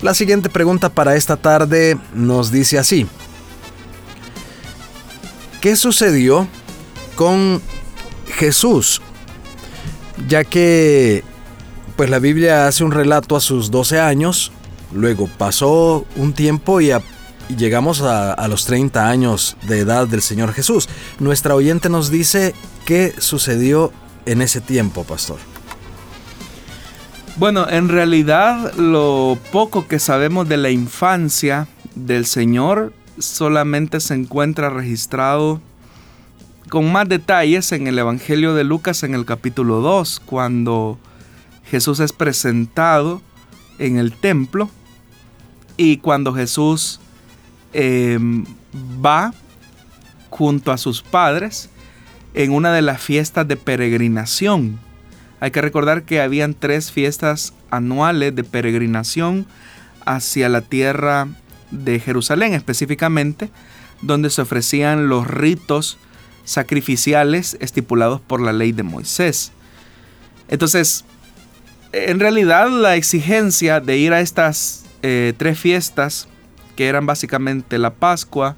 La 0.00 0.14
siguiente 0.14 0.48
pregunta 0.48 0.88
para 0.88 1.16
esta 1.16 1.36
tarde 1.36 1.98
nos 2.14 2.50
dice 2.50 2.78
así. 2.78 3.06
¿Qué 5.60 5.76
sucedió 5.76 6.48
con 7.14 7.60
Jesús? 8.38 9.02
Ya 10.28 10.44
que 10.44 11.22
pues 11.96 12.08
la 12.08 12.20
Biblia 12.20 12.66
hace 12.66 12.84
un 12.84 12.90
relato 12.90 13.36
a 13.36 13.40
sus 13.40 13.70
12 13.70 14.00
años, 14.00 14.50
luego 14.94 15.28
pasó 15.36 16.06
un 16.16 16.32
tiempo 16.32 16.80
y 16.80 16.90
y 16.90 17.13
llegamos 17.48 18.02
a, 18.02 18.48
los 18.48 18.66
30 18.66 19.08
años 19.08 19.56
de 19.66 19.80
edad 19.80 20.06
del 20.06 20.22
Señor 20.22 20.52
Jesús. 20.52 20.88
Nuestra 21.18 21.54
oyente 21.54 21.88
nos 21.88 22.10
dice 22.10 22.54
qué 22.84 23.14
sucedió 23.18 23.92
en 24.26 24.42
ese 24.42 24.60
tiempo, 24.60 25.04
pastor. 25.04 25.38
Bueno, 27.36 27.68
en 27.68 27.88
realidad 27.88 28.74
lo 28.74 29.38
poco 29.50 29.88
que 29.88 29.98
sabemos 29.98 30.48
de 30.48 30.56
la 30.56 30.70
infancia 30.70 31.66
del 31.94 32.26
Señor 32.26 32.92
solamente 33.18 34.00
se 34.00 34.14
encuentra 34.14 34.70
registrado 34.70 35.60
con 36.68 36.90
más 36.90 37.08
detalles 37.08 37.72
en 37.72 37.86
el 37.86 37.98
Evangelio 37.98 38.54
de 38.54 38.64
Lucas 38.64 39.02
en 39.02 39.14
el 39.14 39.24
capítulo 39.24 39.80
2, 39.80 40.22
cuando 40.24 40.98
Jesús 41.64 42.00
es 42.00 42.12
presentado 42.12 43.20
en 43.78 43.96
el 43.96 44.12
templo 44.12 44.70
y 45.76 45.98
cuando 45.98 46.32
Jesús 46.34 47.00
eh, 47.74 48.18
va 49.04 49.34
junto 50.30 50.72
a 50.72 50.78
sus 50.78 51.02
padres 51.02 51.68
en 52.34 52.52
una 52.52 52.72
de 52.72 52.82
las 52.82 53.00
fiestas 53.00 53.46
de 53.46 53.56
peregrinación. 53.56 54.80
Hay 55.40 55.50
que 55.50 55.60
recordar 55.60 56.04
que 56.04 56.20
habían 56.20 56.54
tres 56.54 56.90
fiestas 56.90 57.52
anuales 57.70 58.34
de 58.34 58.44
peregrinación 58.44 59.46
hacia 60.06 60.48
la 60.48 60.62
tierra 60.62 61.28
de 61.70 62.00
Jerusalén 62.00 62.54
específicamente, 62.54 63.50
donde 64.02 64.30
se 64.30 64.42
ofrecían 64.42 65.08
los 65.08 65.26
ritos 65.26 65.98
sacrificiales 66.44 67.56
estipulados 67.60 68.20
por 68.20 68.40
la 68.40 68.52
ley 68.52 68.72
de 68.72 68.82
Moisés. 68.82 69.52
Entonces, 70.48 71.04
en 71.92 72.20
realidad 72.20 72.68
la 72.68 72.96
exigencia 72.96 73.80
de 73.80 73.96
ir 73.96 74.12
a 74.12 74.20
estas 74.20 74.84
eh, 75.02 75.32
tres 75.36 75.58
fiestas, 75.58 76.28
que 76.76 76.88
eran 76.88 77.06
básicamente 77.06 77.78
la 77.78 77.94
Pascua, 77.94 78.56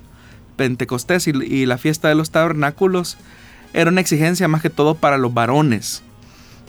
Pentecostés 0.57 1.27
y, 1.27 1.67
la 1.67 1.79
fiesta 1.79 2.09
de 2.09 2.15
los 2.15 2.31
tabernáculos, 2.31 3.17
era 3.73 3.91
una 3.91 4.01
exigencia 4.01 4.49
más 4.49 4.63
que 4.63 4.71
todo 4.71 4.95
para 4.95 5.19
los 5.19 5.35
varones. 5.35 6.03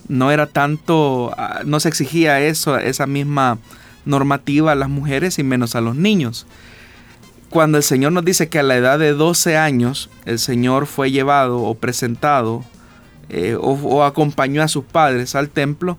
No 0.07 0.31
era 0.31 0.47
tanto, 0.47 1.33
ah, 1.37 1.61
no 1.65 1.79
se 1.79 1.89
exigía 1.89 2.41
eso, 2.41 2.77
esa 2.77 3.07
misma 3.07 3.59
normativa 4.05 4.71
a 4.71 4.75
las 4.75 4.89
mujeres 4.89 5.39
y 5.39 5.43
menos 5.43 5.75
a 5.75 5.81
los 5.81 5.95
niños. 5.95 6.47
Cuando 7.49 7.77
el 7.77 7.83
Señor 7.83 8.11
nos 8.11 8.25
dice 8.25 8.49
que 8.49 8.59
a 8.59 8.63
la 8.63 8.75
edad 8.75 8.99
de 8.99 9.13
12 9.13 9.57
años 9.57 10.09
el 10.25 10.39
Señor 10.39 10.85
fue 10.85 11.11
llevado 11.11 11.61
o 11.61 11.75
presentado 11.75 12.63
eh, 13.29 13.57
o, 13.59 14.03
acompañó 14.03 14.61
a 14.63 14.67
sus 14.67 14.85
padres 14.85 15.35
al 15.35 15.49
templo, 15.49 15.97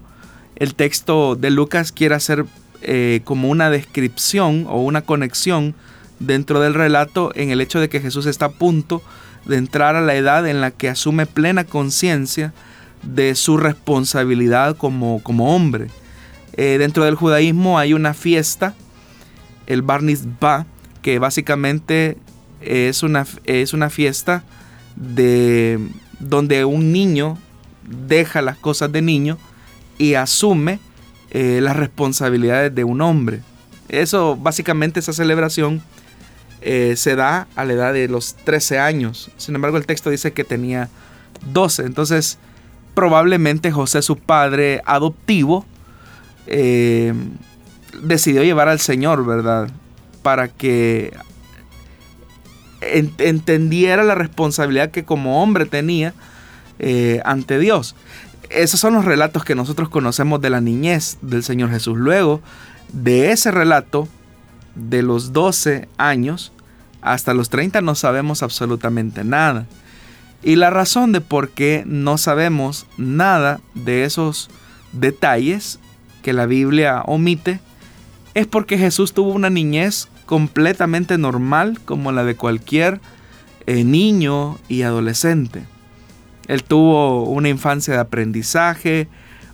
el 0.57 0.75
texto 0.75 1.37
de 1.37 1.51
Lucas 1.51 1.93
quiere 1.93 2.15
hacer 2.15 2.47
eh, 2.91 3.21
como 3.25 3.51
una 3.51 3.69
descripción 3.69 4.65
o 4.67 4.81
una 4.81 5.03
conexión 5.03 5.75
dentro 6.21 6.59
del 6.61 6.73
relato 6.73 7.33
en 7.35 7.51
el 7.51 7.61
hecho 7.61 7.81
de 7.81 7.91
que 7.91 8.01
Jesús 8.01 8.25
está 8.25 8.47
a 8.47 8.53
punto 8.53 9.03
de 9.45 9.59
entrar 9.59 9.95
a 9.95 10.01
la 10.01 10.15
edad 10.15 10.49
en 10.49 10.63
la 10.63 10.71
que 10.71 10.89
asume 10.89 11.27
plena 11.27 11.65
conciencia 11.65 12.55
de 13.03 13.35
su 13.35 13.59
responsabilidad 13.59 14.75
como, 14.75 15.23
como 15.23 15.55
hombre. 15.55 15.89
Eh, 16.55 16.79
dentro 16.79 17.05
del 17.05 17.15
judaísmo 17.15 17.79
hay 17.79 17.93
una 17.93 18.15
fiesta, 18.15 18.75
el 19.67 19.83
Bar 19.83 20.01
Ba, 20.41 20.65
que 21.03 21.19
básicamente 21.19 22.17
es 22.63 23.03
una, 23.03 23.27
es 23.45 23.75
una 23.75 23.91
fiesta 23.91 24.45
de, 24.97 25.79
donde 26.21 26.65
un 26.65 26.91
niño 26.91 27.37
deja 27.83 28.41
las 28.41 28.57
cosas 28.57 28.91
de 28.93 29.03
niño 29.03 29.37
y 29.99 30.15
asume 30.15 30.81
eh, 31.31 31.61
las 31.63 31.77
responsabilidades 31.77 32.75
de 32.75 32.85
un 32.85 33.03
hombre. 33.03 33.41
Eso, 33.89 34.37
básicamente, 34.37 35.01
esa 35.01 35.13
celebración 35.13 35.83
eh, 36.63 36.95
se 36.97 37.17
da 37.17 37.47
a 37.55 37.65
la 37.67 37.75
edad 37.75 37.93
de 37.93 38.09
los 38.09 38.35
13 38.45 38.79
años. 38.79 39.31
Sin 39.37 39.55
embargo, 39.55 39.77
el 39.77 39.85
texto 39.85 40.09
dice 40.09 40.33
que 40.33 40.45
tenía 40.45 40.89
12. 41.53 41.83
Entonces, 41.83 42.39
probablemente 42.95 43.71
José, 43.71 44.01
su 44.01 44.17
padre 44.17 44.81
adoptivo, 44.87 45.67
eh, 46.47 47.13
decidió 48.03 48.43
llevar 48.43 48.69
al 48.69 48.81
Señor, 48.81 49.27
¿verdad? 49.27 49.69
Para 50.23 50.49
que 50.49 51.13
entendiera 52.81 54.03
la 54.03 54.15
responsabilidad 54.15 54.91
que 54.93 55.05
como 55.05 55.43
hombre 55.43 55.67
tenía 55.67 56.15
ante 57.25 57.59
Dios. 57.59 57.97
Esos 58.51 58.81
son 58.81 58.95
los 58.95 59.05
relatos 59.05 59.45
que 59.45 59.55
nosotros 59.55 59.89
conocemos 59.89 60.41
de 60.41 60.51
la 60.51 60.61
niñez 60.61 61.19
del 61.21 61.43
Señor 61.43 61.71
Jesús. 61.71 61.99
Luego 61.99 62.41
de 62.93 63.31
ese 63.33 63.51
relato, 63.51 64.09
de 64.79 65.03
los 65.03 65.33
12 65.33 65.89
años 65.97 66.53
hasta 67.01 67.35
los 67.35 67.49
30 67.49 67.81
no 67.81 67.95
sabemos 67.95 68.43
absolutamente 68.43 69.25
nada. 69.25 69.67
Y 70.43 70.57
la 70.57 70.71
razón 70.71 71.13
de 71.13 71.21
por 71.21 71.51
qué 71.51 71.83
no 71.87 72.17
sabemos 72.17 72.87
nada 72.97 73.61
de 73.75 74.05
esos 74.05 74.51
detalles 74.93 75.81
que 76.23 76.33
la 76.33 76.47
Biblia 76.47 77.03
omite 77.07 77.61
es 78.35 78.47
porque 78.47 78.79
Jesús 78.79 79.13
tuvo 79.15 79.33
una 79.33 79.51
niñez 79.51 80.09
completamente 80.27 81.19
normal 81.19 81.81
como 81.85 82.13
la 82.13 82.25
de 82.25 82.37
cualquier 82.37 83.01
eh, 83.67 83.85
niño 83.85 84.59
y 84.69 84.83
adolescente. 84.83 85.65
Él 86.49 86.65
tuvo 86.65 87.25
una 87.25 87.49
infancia 87.49 87.95
de 87.95 88.01
aprendizaje, 88.01 89.09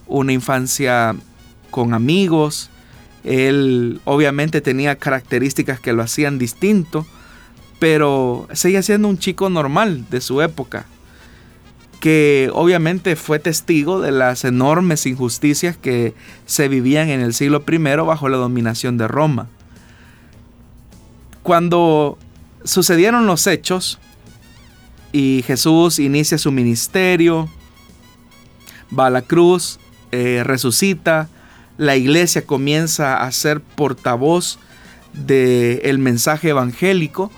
una 0.07 0.33
infancia 0.33 1.15
con 1.71 1.93
amigos, 1.93 2.71
él 3.25 4.01
obviamente 4.05 4.61
tenía 4.61 4.97
características 4.97 5.81
que 5.81 5.95
lo 5.95 6.03
hacían 6.03 6.39
distinto, 6.39 7.07
pero 7.79 8.47
seguía 8.53 8.83
siendo 8.83 9.09
un 9.09 9.19
chico 9.19 9.49
normal 9.49 10.05
de 10.11 10.21
su 10.21 10.43
época, 10.43 10.87
que 12.01 12.51
obviamente 12.53 13.17
fue 13.17 13.39
testigo 13.39 14.01
de 14.01 14.13
las 14.13 14.45
enormes 14.45 15.07
injusticias 15.07 15.77
que 15.77 16.15
se 16.45 16.69
vivían 16.69 17.09
en 17.09 17.21
el 17.21 17.33
siglo 17.33 17.65
I 17.67 17.79
bajo 17.79 18.29
la 18.29 18.37
dominación 18.37 18.99
de 18.99 19.09
Roma. 19.09 19.49
Cuando 21.43 22.19
sucedieron 22.63 23.27
los 23.27 23.47
hechos 23.47 23.99
y 25.15 25.45
Jesús 25.47 26.01
inicia 26.01 26.39
su 26.39 26.51
ministerio, 26.51 27.49
va 28.99 29.07
a 29.07 29.11
la 29.11 29.23
cruz, 29.23 29.79
eh, 30.11 30.43
resucita, 30.43 31.29
la 31.79 31.95
iglesia 31.95 32.45
comienza 32.45 33.23
a 33.23 33.31
ser 33.31 33.61
portavoz 33.61 34.59
del 35.13 35.99
mensaje 35.99 36.49
evangélico, 36.49 37.31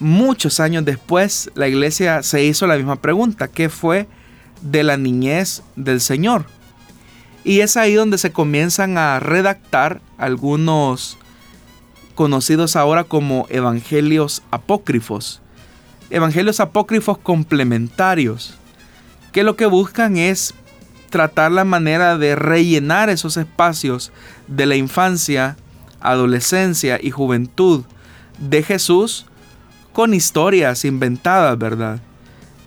muchos 0.00 0.58
años 0.58 0.84
después 0.84 1.48
la 1.54 1.68
iglesia 1.68 2.24
se 2.24 2.42
hizo 2.42 2.66
la 2.66 2.76
misma 2.76 2.96
pregunta, 2.96 3.46
¿qué 3.46 3.68
fue 3.68 4.08
de 4.60 4.82
la 4.82 4.96
niñez 4.96 5.62
del 5.76 6.00
Señor? 6.00 6.44
Y 7.44 7.60
es 7.60 7.76
ahí 7.76 7.94
donde 7.94 8.18
se 8.18 8.32
comienzan 8.32 8.98
a 8.98 9.20
redactar 9.20 10.00
algunos 10.18 11.18
conocidos 12.16 12.74
ahora 12.74 13.04
como 13.04 13.46
evangelios 13.48 14.42
apócrifos. 14.50 15.40
Evangelios 16.14 16.60
apócrifos 16.60 17.18
complementarios, 17.18 18.54
que 19.32 19.42
lo 19.42 19.56
que 19.56 19.66
buscan 19.66 20.16
es 20.16 20.54
tratar 21.10 21.50
la 21.50 21.64
manera 21.64 22.16
de 22.18 22.36
rellenar 22.36 23.10
esos 23.10 23.36
espacios 23.36 24.12
de 24.46 24.66
la 24.66 24.76
infancia, 24.76 25.56
adolescencia 26.00 27.00
y 27.02 27.10
juventud 27.10 27.82
de 28.38 28.62
Jesús 28.62 29.26
con 29.92 30.14
historias 30.14 30.84
inventadas, 30.84 31.58
¿verdad? 31.58 32.00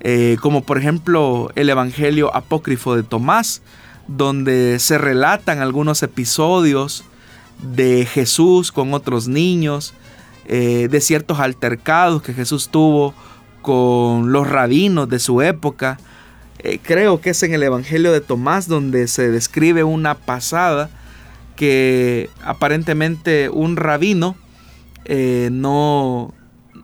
Eh, 0.02 0.36
como 0.42 0.64
por 0.64 0.78
ejemplo 0.78 1.50
el 1.56 1.70
Evangelio 1.70 2.36
apócrifo 2.36 2.98
de 2.98 3.04
Tomás, 3.04 3.62
donde 4.10 4.78
se 4.80 4.98
relatan 4.98 5.60
algunos 5.60 6.04
episodios 6.04 7.06
de 7.62 8.06
Jesús 8.06 8.74
con 8.74 8.94
otros 8.94 9.30
niños, 9.30 9.94
eh, 10.48 10.90
de 10.92 11.00
ciertos 11.00 11.40
altercados 11.40 12.22
que 12.22 12.34
Jesús 12.34 12.68
tuvo 12.68 13.14
con 13.68 14.32
los 14.32 14.50
rabinos 14.50 15.10
de 15.10 15.20
su 15.20 15.42
época, 15.42 16.00
eh, 16.60 16.80
creo 16.82 17.20
que 17.20 17.32
es 17.32 17.44
en 17.44 17.54
el 17.54 17.62
Evangelio 17.64 18.14
de 18.14 18.22
Tomás 18.22 18.70
donde 18.70 19.10
se 19.10 19.30
describe 19.30 19.84
una 19.84 20.16
pasada 20.16 20.90
que 21.58 22.30
aparentemente 22.46 23.50
un 23.50 23.76
rabino 23.76 24.38
eh, 25.04 25.50
no, 25.52 26.34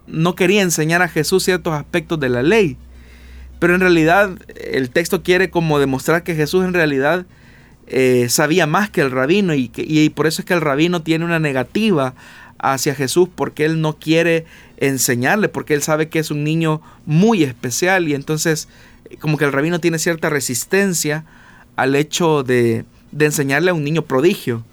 no 0.08 0.36
quería 0.36 0.62
enseñar 0.62 1.02
a 1.02 1.08
Jesús 1.08 1.46
ciertos 1.46 1.74
aspectos 1.74 2.20
de 2.20 2.28
la 2.28 2.44
ley. 2.44 2.76
Pero 3.60 3.76
en 3.76 3.80
realidad 3.80 4.32
el 4.70 4.90
texto 4.90 5.24
quiere 5.24 5.50
como 5.50 5.80
demostrar 5.80 6.24
que 6.24 6.36
Jesús 6.36 6.66
en 6.66 6.74
realidad 6.74 7.26
eh, 7.88 8.28
sabía 8.28 8.68
más 8.68 8.90
que 8.90 9.00
el 9.00 9.10
rabino 9.10 9.54
y, 9.54 9.72
y 9.78 10.10
por 10.10 10.28
eso 10.28 10.42
es 10.42 10.46
que 10.46 10.54
el 10.54 10.60
rabino 10.60 11.02
tiene 11.02 11.24
una 11.24 11.40
negativa 11.40 12.14
hacia 12.64 12.96
Jesús 12.96 13.28
porque 13.36 13.66
él 13.66 13.82
no 13.82 14.00
quiere 14.00 14.46
enseñarle, 14.78 15.50
porque 15.50 15.76
él 15.76 15.84
sabe 15.84 16.08
que 16.08 16.20
es 16.20 16.32
un 16.32 16.44
niño 16.44 16.82
muy 17.06 17.44
especial 17.44 18.08
y 18.08 18.16
entonces 18.16 18.70
como 19.20 19.38
que 19.38 19.46
el 19.46 19.52
rabino 19.52 19.80
tiene 19.80 20.00
cierta 20.00 20.30
resistencia 20.30 21.26
al 21.76 21.96
hecho 21.96 22.44
de, 22.44 22.86
enseñarle 23.20 23.72
a 23.72 23.74
un 23.74 23.84
niño 23.84 24.04
prodigio. 24.04 24.64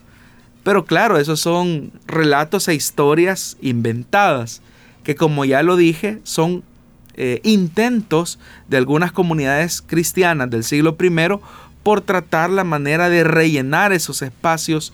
Pero 0.63 0.85
claro, 0.85 1.19
esos 1.19 1.41
son 1.41 1.93
relatos 2.07 2.69
e 2.69 2.75
historias 2.75 3.57
inventadas, 3.61 4.63
que 5.03 5.17
como 5.17 5.45
ya 5.45 5.63
lo 5.63 5.77
dije, 5.77 6.21
son 6.23 6.63
eh, 7.15 7.41
intentos 7.43 8.39
de 8.69 8.77
algunas 8.77 9.11
comunidades 9.11 9.83
cristianas 9.83 10.49
del 10.49 10.63
siglo 10.63 10.97
I 11.01 11.11
por 11.83 12.03
tratar 12.03 12.51
la 12.51 12.65
manera 12.65 13.09
de 13.09 13.25
rellenar 13.25 13.93
esos 13.93 14.23
espacios 14.23 14.93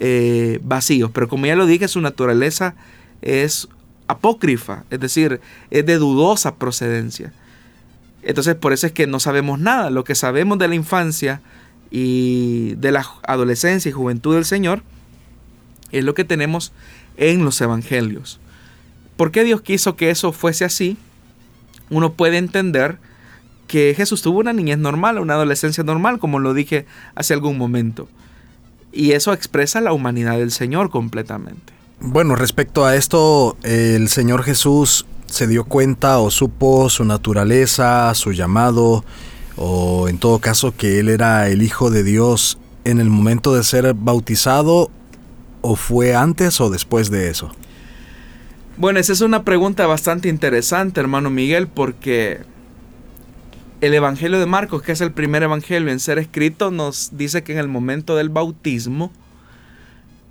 eh, 0.00 0.60
vacíos. 0.62 1.10
Pero 1.12 1.28
como 1.28 1.46
ya 1.46 1.56
lo 1.56 1.66
dije, 1.66 1.88
su 1.88 2.00
naturaleza 2.00 2.74
es 3.22 3.68
apócrifa, 4.06 4.84
es 4.90 5.00
decir, 5.00 5.40
es 5.70 5.84
de 5.86 5.98
dudosa 5.98 6.56
procedencia. 6.56 7.32
Entonces 8.22 8.54
por 8.54 8.72
eso 8.72 8.86
es 8.86 8.92
que 8.92 9.06
no 9.06 9.20
sabemos 9.20 9.58
nada. 9.58 9.90
Lo 9.90 10.04
que 10.04 10.14
sabemos 10.14 10.58
de 10.58 10.68
la 10.68 10.74
infancia 10.74 11.40
y 11.90 12.74
de 12.76 12.92
la 12.92 13.06
adolescencia 13.22 13.88
y 13.88 13.92
juventud 13.92 14.34
del 14.34 14.44
Señor 14.44 14.82
es 15.92 16.04
lo 16.04 16.14
que 16.14 16.24
tenemos 16.24 16.72
en 17.16 17.44
los 17.44 17.60
evangelios. 17.60 18.40
¿Por 19.16 19.30
qué 19.30 19.44
Dios 19.44 19.62
quiso 19.62 19.96
que 19.96 20.10
eso 20.10 20.32
fuese 20.32 20.64
así? 20.64 20.96
Uno 21.90 22.12
puede 22.12 22.38
entender 22.38 22.98
que 23.66 23.94
Jesús 23.96 24.22
tuvo 24.22 24.40
una 24.40 24.52
niñez 24.52 24.78
normal, 24.78 25.18
una 25.18 25.34
adolescencia 25.34 25.84
normal, 25.84 26.18
como 26.18 26.38
lo 26.38 26.54
dije 26.54 26.86
hace 27.14 27.34
algún 27.34 27.58
momento. 27.58 28.08
Y 28.92 29.12
eso 29.12 29.32
expresa 29.32 29.80
la 29.80 29.92
humanidad 29.92 30.38
del 30.38 30.50
Señor 30.50 30.90
completamente. 30.90 31.72
Bueno, 32.00 32.36
respecto 32.36 32.84
a 32.84 32.94
esto, 32.94 33.56
el 33.62 34.08
Señor 34.08 34.44
Jesús 34.44 35.06
se 35.26 35.46
dio 35.46 35.64
cuenta 35.64 36.18
o 36.18 36.30
supo 36.30 36.88
su 36.88 37.04
naturaleza, 37.04 38.14
su 38.14 38.32
llamado, 38.32 39.04
o 39.56 40.08
en 40.08 40.18
todo 40.18 40.38
caso 40.38 40.74
que 40.76 41.00
Él 41.00 41.08
era 41.08 41.48
el 41.48 41.62
Hijo 41.62 41.90
de 41.90 42.02
Dios 42.02 42.58
en 42.84 43.00
el 43.00 43.10
momento 43.10 43.54
de 43.54 43.64
ser 43.64 43.92
bautizado, 43.94 44.90
o 45.60 45.76
fue 45.76 46.14
antes 46.14 46.60
o 46.60 46.70
después 46.70 47.10
de 47.10 47.28
eso. 47.28 47.50
Bueno, 48.76 49.00
esa 49.00 49.12
es 49.12 49.20
una 49.20 49.42
pregunta 49.44 49.86
bastante 49.86 50.28
interesante, 50.28 51.00
hermano 51.00 51.30
Miguel, 51.30 51.66
porque 51.66 52.42
el 53.80 53.94
Evangelio 53.94 54.40
de 54.40 54.46
Marcos, 54.46 54.82
que 54.82 54.92
es 54.92 55.00
el 55.00 55.12
primer 55.12 55.42
Evangelio 55.44 55.90
en 55.90 56.00
ser 56.00 56.18
escrito, 56.18 56.70
nos 56.70 57.10
dice 57.12 57.44
que 57.44 57.52
en 57.52 57.58
el 57.58 57.68
momento 57.68 58.16
del 58.16 58.28
bautismo 58.28 59.12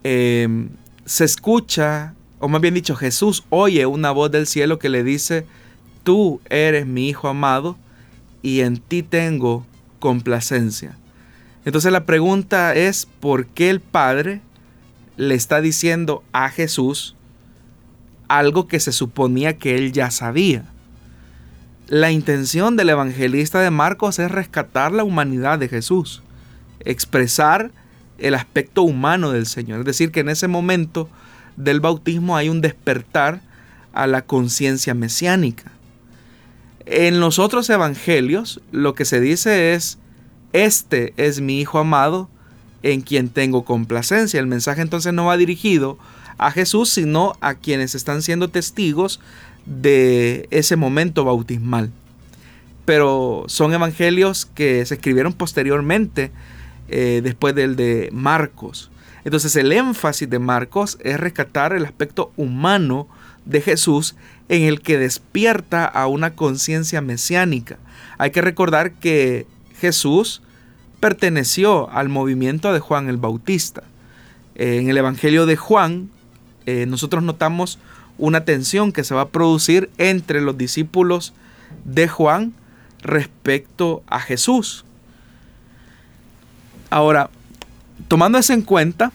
em, 0.03 0.69
se 1.05 1.23
escucha, 1.23 2.13
o 2.39 2.49
más 2.49 2.59
bien 2.59 2.73
dicho, 2.73 2.95
Jesús 2.95 3.45
oye 3.49 3.85
una 3.85 4.11
voz 4.11 4.31
del 4.31 4.47
cielo 4.47 4.79
que 4.79 4.89
le 4.89 5.03
dice, 5.03 5.45
tú 6.03 6.41
eres 6.49 6.85
mi 6.85 7.07
Hijo 7.07 7.29
amado 7.29 7.77
y 8.41 8.61
en 8.61 8.77
ti 8.77 9.01
tengo 9.01 9.65
complacencia. 9.99 10.97
Entonces 11.63 11.91
la 11.91 12.05
pregunta 12.05 12.75
es, 12.75 13.05
¿por 13.05 13.47
qué 13.47 13.69
el 13.69 13.79
Padre 13.79 14.41
le 15.15 15.35
está 15.35 15.61
diciendo 15.61 16.23
a 16.33 16.49
Jesús 16.49 17.15
algo 18.27 18.67
que 18.67 18.81
se 18.81 18.91
suponía 18.91 19.57
que 19.57 19.75
él 19.75 19.93
ya 19.93 20.11
sabía? 20.11 20.65
La 21.87 22.11
intención 22.11 22.75
del 22.75 22.89
evangelista 22.89 23.61
de 23.61 23.71
Marcos 23.71 24.19
es 24.19 24.29
rescatar 24.29 24.91
la 24.91 25.05
humanidad 25.05 25.57
de 25.57 25.69
Jesús, 25.69 26.21
expresar 26.81 27.71
el 28.17 28.33
aspecto 28.33 28.81
humano 28.81 29.31
del 29.31 29.45
Señor. 29.45 29.79
Es 29.79 29.85
decir, 29.85 30.11
que 30.11 30.19
en 30.19 30.27
ese 30.27 30.49
momento 30.49 31.07
del 31.55 31.79
bautismo 31.79 32.35
hay 32.35 32.49
un 32.49 32.59
despertar 32.59 33.39
a 33.93 34.05
la 34.05 34.23
conciencia 34.23 34.93
mesiánica. 34.93 35.71
En 36.85 37.21
los 37.21 37.39
otros 37.39 37.69
evangelios 37.69 38.59
lo 38.73 38.93
que 38.93 39.05
se 39.05 39.21
dice 39.21 39.73
es, 39.73 39.97
este 40.51 41.13
es 41.15 41.39
mi 41.39 41.61
Hijo 41.61 41.79
amado 41.79 42.29
en 42.83 42.99
quien 42.99 43.29
tengo 43.29 43.63
complacencia. 43.63 44.41
El 44.41 44.47
mensaje 44.47 44.81
entonces 44.81 45.13
no 45.13 45.25
va 45.25 45.37
dirigido 45.37 45.97
a 46.37 46.51
Jesús, 46.51 46.89
sino 46.89 47.33
a 47.39 47.55
quienes 47.55 47.95
están 47.95 48.21
siendo 48.21 48.49
testigos 48.49 49.21
de 49.67 50.47
ese 50.49 50.75
momento 50.75 51.25
bautismal. 51.25 51.91
Pero 52.85 53.43
son 53.47 53.73
evangelios 53.73 54.45
que 54.45 54.85
se 54.85 54.95
escribieron 54.95 55.33
posteriormente, 55.33 56.31
eh, 56.87 57.21
después 57.23 57.53
del 57.53 57.75
de 57.75 58.09
Marcos. 58.13 58.89
Entonces 59.25 59.55
el 59.57 59.73
énfasis 59.73 60.29
de 60.29 60.39
Marcos 60.39 60.97
es 61.03 61.19
rescatar 61.19 61.73
el 61.73 61.83
aspecto 61.83 62.31
humano 62.37 63.07
de 63.45 63.61
Jesús 63.61 64.15
en 64.47 64.63
el 64.63 64.81
que 64.81 64.97
despierta 64.97 65.85
a 65.85 66.07
una 66.07 66.33
conciencia 66.33 67.01
mesiánica. 67.01 67.77
Hay 68.17 68.31
que 68.31 68.41
recordar 68.41 68.93
que 68.93 69.45
Jesús 69.79 70.41
perteneció 71.01 71.89
al 71.91 72.07
movimiento 72.09 72.71
de 72.71 72.79
Juan 72.79 73.09
el 73.09 73.17
Bautista. 73.17 73.83
En 74.55 74.89
el 74.89 74.97
Evangelio 74.97 75.45
de 75.45 75.55
Juan, 75.55 76.09
eh, 76.65 76.85
nosotros 76.85 77.23
notamos 77.23 77.79
una 78.17 78.45
tensión 78.45 78.91
que 78.91 79.03
se 79.03 79.15
va 79.15 79.21
a 79.21 79.29
producir 79.29 79.89
entre 79.97 80.41
los 80.41 80.57
discípulos 80.57 81.33
de 81.85 82.07
Juan 82.07 82.53
respecto 83.01 84.03
a 84.07 84.19
Jesús. 84.19 84.85
Ahora, 86.89 87.29
tomando 88.07 88.37
eso 88.37 88.53
en 88.53 88.61
cuenta, 88.61 89.11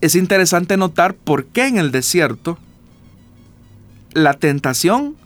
es 0.00 0.14
interesante 0.14 0.76
notar 0.76 1.14
por 1.14 1.46
qué 1.46 1.66
en 1.66 1.78
el 1.78 1.90
desierto 1.90 2.58
la 4.12 4.34
tentación, 4.34 5.16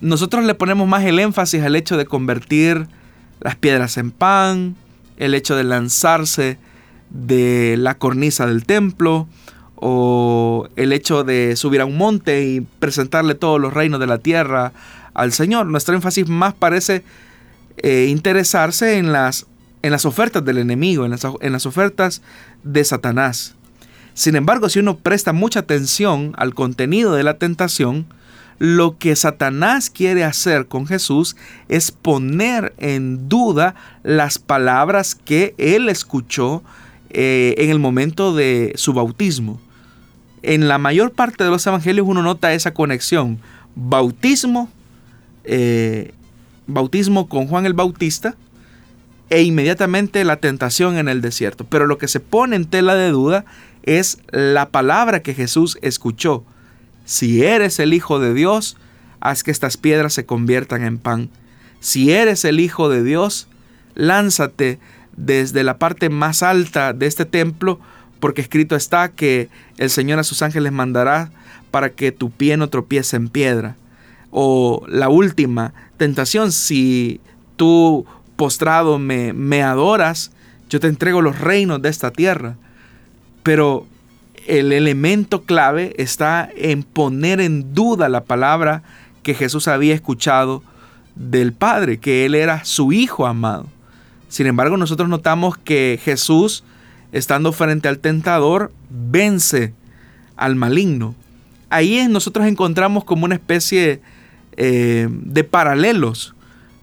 nosotros 0.00 0.44
le 0.44 0.54
ponemos 0.54 0.88
más 0.88 1.04
el 1.04 1.18
énfasis 1.18 1.62
al 1.62 1.76
hecho 1.76 1.96
de 1.96 2.06
convertir 2.06 2.86
las 3.40 3.56
piedras 3.56 3.96
en 3.98 4.10
pan, 4.10 4.76
el 5.16 5.34
hecho 5.34 5.56
de 5.56 5.64
lanzarse 5.64 6.58
de 7.10 7.76
la 7.78 7.96
cornisa 7.96 8.46
del 8.46 8.64
templo, 8.64 9.28
o 9.80 10.68
el 10.76 10.92
hecho 10.92 11.24
de 11.24 11.56
subir 11.56 11.80
a 11.80 11.86
un 11.86 11.96
monte 11.96 12.44
y 12.44 12.60
presentarle 12.60 13.34
todos 13.34 13.58
los 13.58 13.72
reinos 13.72 13.98
de 13.98 14.06
la 14.06 14.18
tierra 14.18 14.72
al 15.14 15.32
Señor. 15.32 15.66
Nuestro 15.66 15.94
énfasis 15.94 16.28
más 16.28 16.52
parece 16.54 17.02
eh, 17.78 18.06
interesarse 18.10 18.98
en 18.98 19.12
las, 19.12 19.46
en 19.82 19.90
las 19.90 20.04
ofertas 20.04 20.44
del 20.44 20.58
enemigo, 20.58 21.06
en 21.06 21.12
las, 21.12 21.26
en 21.40 21.52
las 21.52 21.64
ofertas 21.64 22.20
de 22.62 22.84
Satanás. 22.84 23.54
Sin 24.12 24.36
embargo, 24.36 24.68
si 24.68 24.80
uno 24.80 24.98
presta 24.98 25.32
mucha 25.32 25.60
atención 25.60 26.34
al 26.36 26.54
contenido 26.54 27.14
de 27.14 27.22
la 27.22 27.38
tentación, 27.38 28.06
lo 28.58 28.98
que 28.98 29.16
Satanás 29.16 29.88
quiere 29.88 30.24
hacer 30.24 30.66
con 30.66 30.86
Jesús 30.86 31.36
es 31.68 31.90
poner 31.90 32.74
en 32.76 33.30
duda 33.30 33.74
las 34.02 34.38
palabras 34.38 35.14
que 35.14 35.54
él 35.56 35.88
escuchó 35.88 36.62
eh, 37.08 37.54
en 37.56 37.70
el 37.70 37.78
momento 37.78 38.34
de 38.34 38.74
su 38.76 38.92
bautismo 38.92 39.58
en 40.42 40.68
la 40.68 40.78
mayor 40.78 41.12
parte 41.12 41.44
de 41.44 41.50
los 41.50 41.66
evangelios 41.66 42.06
uno 42.06 42.22
nota 42.22 42.54
esa 42.54 42.72
conexión. 42.72 43.38
Bautismo, 43.74 44.70
eh, 45.44 46.12
bautismo 46.66 47.28
con 47.28 47.46
Juan 47.46 47.66
el 47.66 47.74
Bautista 47.74 48.34
e 49.28 49.42
inmediatamente 49.42 50.24
la 50.24 50.36
tentación 50.36 50.98
en 50.98 51.08
el 51.08 51.20
desierto. 51.20 51.64
Pero 51.64 51.86
lo 51.86 51.98
que 51.98 52.08
se 52.08 52.20
pone 52.20 52.56
en 52.56 52.64
tela 52.64 52.94
de 52.94 53.10
duda 53.10 53.44
es 53.82 54.18
la 54.30 54.68
palabra 54.70 55.20
que 55.20 55.34
Jesús 55.34 55.78
escuchó. 55.82 56.44
Si 57.04 57.44
eres 57.44 57.78
el 57.78 57.94
Hijo 57.94 58.18
de 58.18 58.34
Dios, 58.34 58.76
haz 59.20 59.42
que 59.42 59.50
estas 59.50 59.76
piedras 59.76 60.12
se 60.14 60.26
conviertan 60.26 60.84
en 60.84 60.98
pan. 60.98 61.30
Si 61.80 62.12
eres 62.12 62.44
el 62.44 62.60
Hijo 62.60 62.88
de 62.88 63.02
Dios, 63.02 63.46
lánzate 63.94 64.78
desde 65.16 65.64
la 65.64 65.78
parte 65.78 66.08
más 66.08 66.42
alta 66.42 66.92
de 66.92 67.06
este 67.06 67.24
templo 67.24 67.78
porque 68.20 68.42
escrito 68.42 68.76
está 68.76 69.08
que 69.08 69.48
el 69.78 69.90
Señor 69.90 70.18
a 70.18 70.24
sus 70.24 70.42
ángeles 70.42 70.72
mandará 70.72 71.30
para 71.70 71.90
que 71.90 72.12
tu 72.12 72.30
pie 72.30 72.56
no 72.56 72.68
tropiece 72.68 73.16
en 73.16 73.28
piedra. 73.28 73.76
O 74.30 74.84
la 74.88 75.08
última 75.08 75.72
tentación, 75.96 76.52
si 76.52 77.20
tú 77.56 78.06
postrado 78.36 78.98
me, 78.98 79.32
me 79.32 79.62
adoras, 79.62 80.30
yo 80.68 80.80
te 80.80 80.86
entrego 80.86 81.22
los 81.22 81.38
reinos 81.38 81.82
de 81.82 81.88
esta 81.88 82.10
tierra. 82.10 82.56
Pero 83.42 83.86
el 84.46 84.72
elemento 84.72 85.42
clave 85.42 85.94
está 85.98 86.48
en 86.56 86.82
poner 86.82 87.40
en 87.40 87.74
duda 87.74 88.08
la 88.08 88.24
palabra 88.24 88.82
que 89.22 89.34
Jesús 89.34 89.68
había 89.68 89.94
escuchado 89.94 90.62
del 91.14 91.52
Padre, 91.52 91.98
que 91.98 92.24
Él 92.24 92.34
era 92.34 92.64
su 92.64 92.92
Hijo 92.92 93.26
amado. 93.26 93.66
Sin 94.28 94.46
embargo, 94.46 94.76
nosotros 94.76 95.08
notamos 95.08 95.58
que 95.58 95.98
Jesús 96.02 96.62
estando 97.12 97.52
frente 97.52 97.88
al 97.88 97.98
tentador, 97.98 98.72
vence 98.88 99.72
al 100.36 100.56
maligno. 100.56 101.14
Ahí 101.68 102.06
nosotros 102.08 102.46
encontramos 102.46 103.04
como 103.04 103.24
una 103.24 103.34
especie 103.34 104.00
eh, 104.56 105.08
de 105.10 105.44
paralelos 105.44 106.34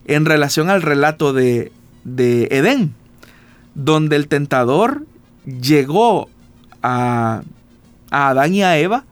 en 0.05 0.25
relación 0.25 0.69
al 0.69 0.81
relato 0.81 1.33
de, 1.33 1.71
de 2.03 2.47
Edén, 2.51 2.93
donde 3.75 4.15
el 4.15 4.27
tentador 4.27 5.05
llegó 5.45 6.29
a, 6.81 7.41
a 8.09 8.29
Adán 8.29 8.53
y 8.53 8.63
a 8.63 8.77
Eva, 8.77 9.03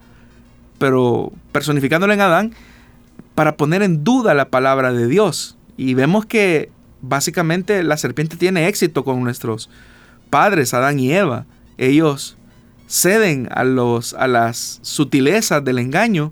pero 0.77 1.31
personificándolo 1.51 2.13
en 2.13 2.21
Adán, 2.21 2.53
para 3.35 3.57
poner 3.57 3.83
en 3.83 4.03
duda 4.03 4.33
la 4.33 4.49
palabra 4.49 4.93
de 4.93 5.07
Dios. 5.07 5.57
Y 5.77 5.93
vemos 5.93 6.25
que 6.25 6.69
básicamente 7.01 7.83
la 7.83 7.97
serpiente 7.97 8.37
tiene 8.37 8.67
éxito 8.67 9.03
con 9.03 9.21
nuestros 9.23 9.69
padres, 10.29 10.73
Adán 10.73 10.99
y 10.99 11.11
Eva, 11.11 11.45
ellos 11.77 12.37
ceden 12.87 13.49
a, 13.51 13.63
los, 13.63 14.13
a 14.13 14.27
las 14.27 14.79
sutilezas 14.81 15.63
del 15.63 15.79
engaño 15.79 16.31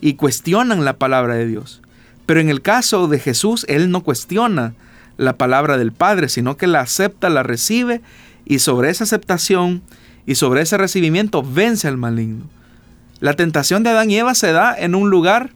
y 0.00 0.14
cuestionan 0.14 0.84
la 0.84 0.96
palabra 0.96 1.34
de 1.34 1.46
Dios. 1.46 1.82
Pero 2.26 2.40
en 2.40 2.48
el 2.48 2.62
caso 2.62 3.08
de 3.08 3.18
Jesús, 3.18 3.66
Él 3.68 3.90
no 3.90 4.02
cuestiona 4.02 4.74
la 5.16 5.36
palabra 5.36 5.76
del 5.76 5.92
Padre, 5.92 6.28
sino 6.28 6.56
que 6.56 6.66
la 6.66 6.80
acepta, 6.80 7.28
la 7.28 7.42
recibe 7.42 8.00
y 8.46 8.60
sobre 8.60 8.90
esa 8.90 9.04
aceptación 9.04 9.82
y 10.26 10.36
sobre 10.36 10.62
ese 10.62 10.78
recibimiento 10.78 11.42
vence 11.42 11.88
al 11.88 11.96
maligno. 11.96 12.44
La 13.20 13.34
tentación 13.34 13.82
de 13.82 13.90
Adán 13.90 14.10
y 14.10 14.16
Eva 14.16 14.34
se 14.34 14.52
da 14.52 14.74
en 14.76 14.94
un 14.94 15.10
lugar 15.10 15.50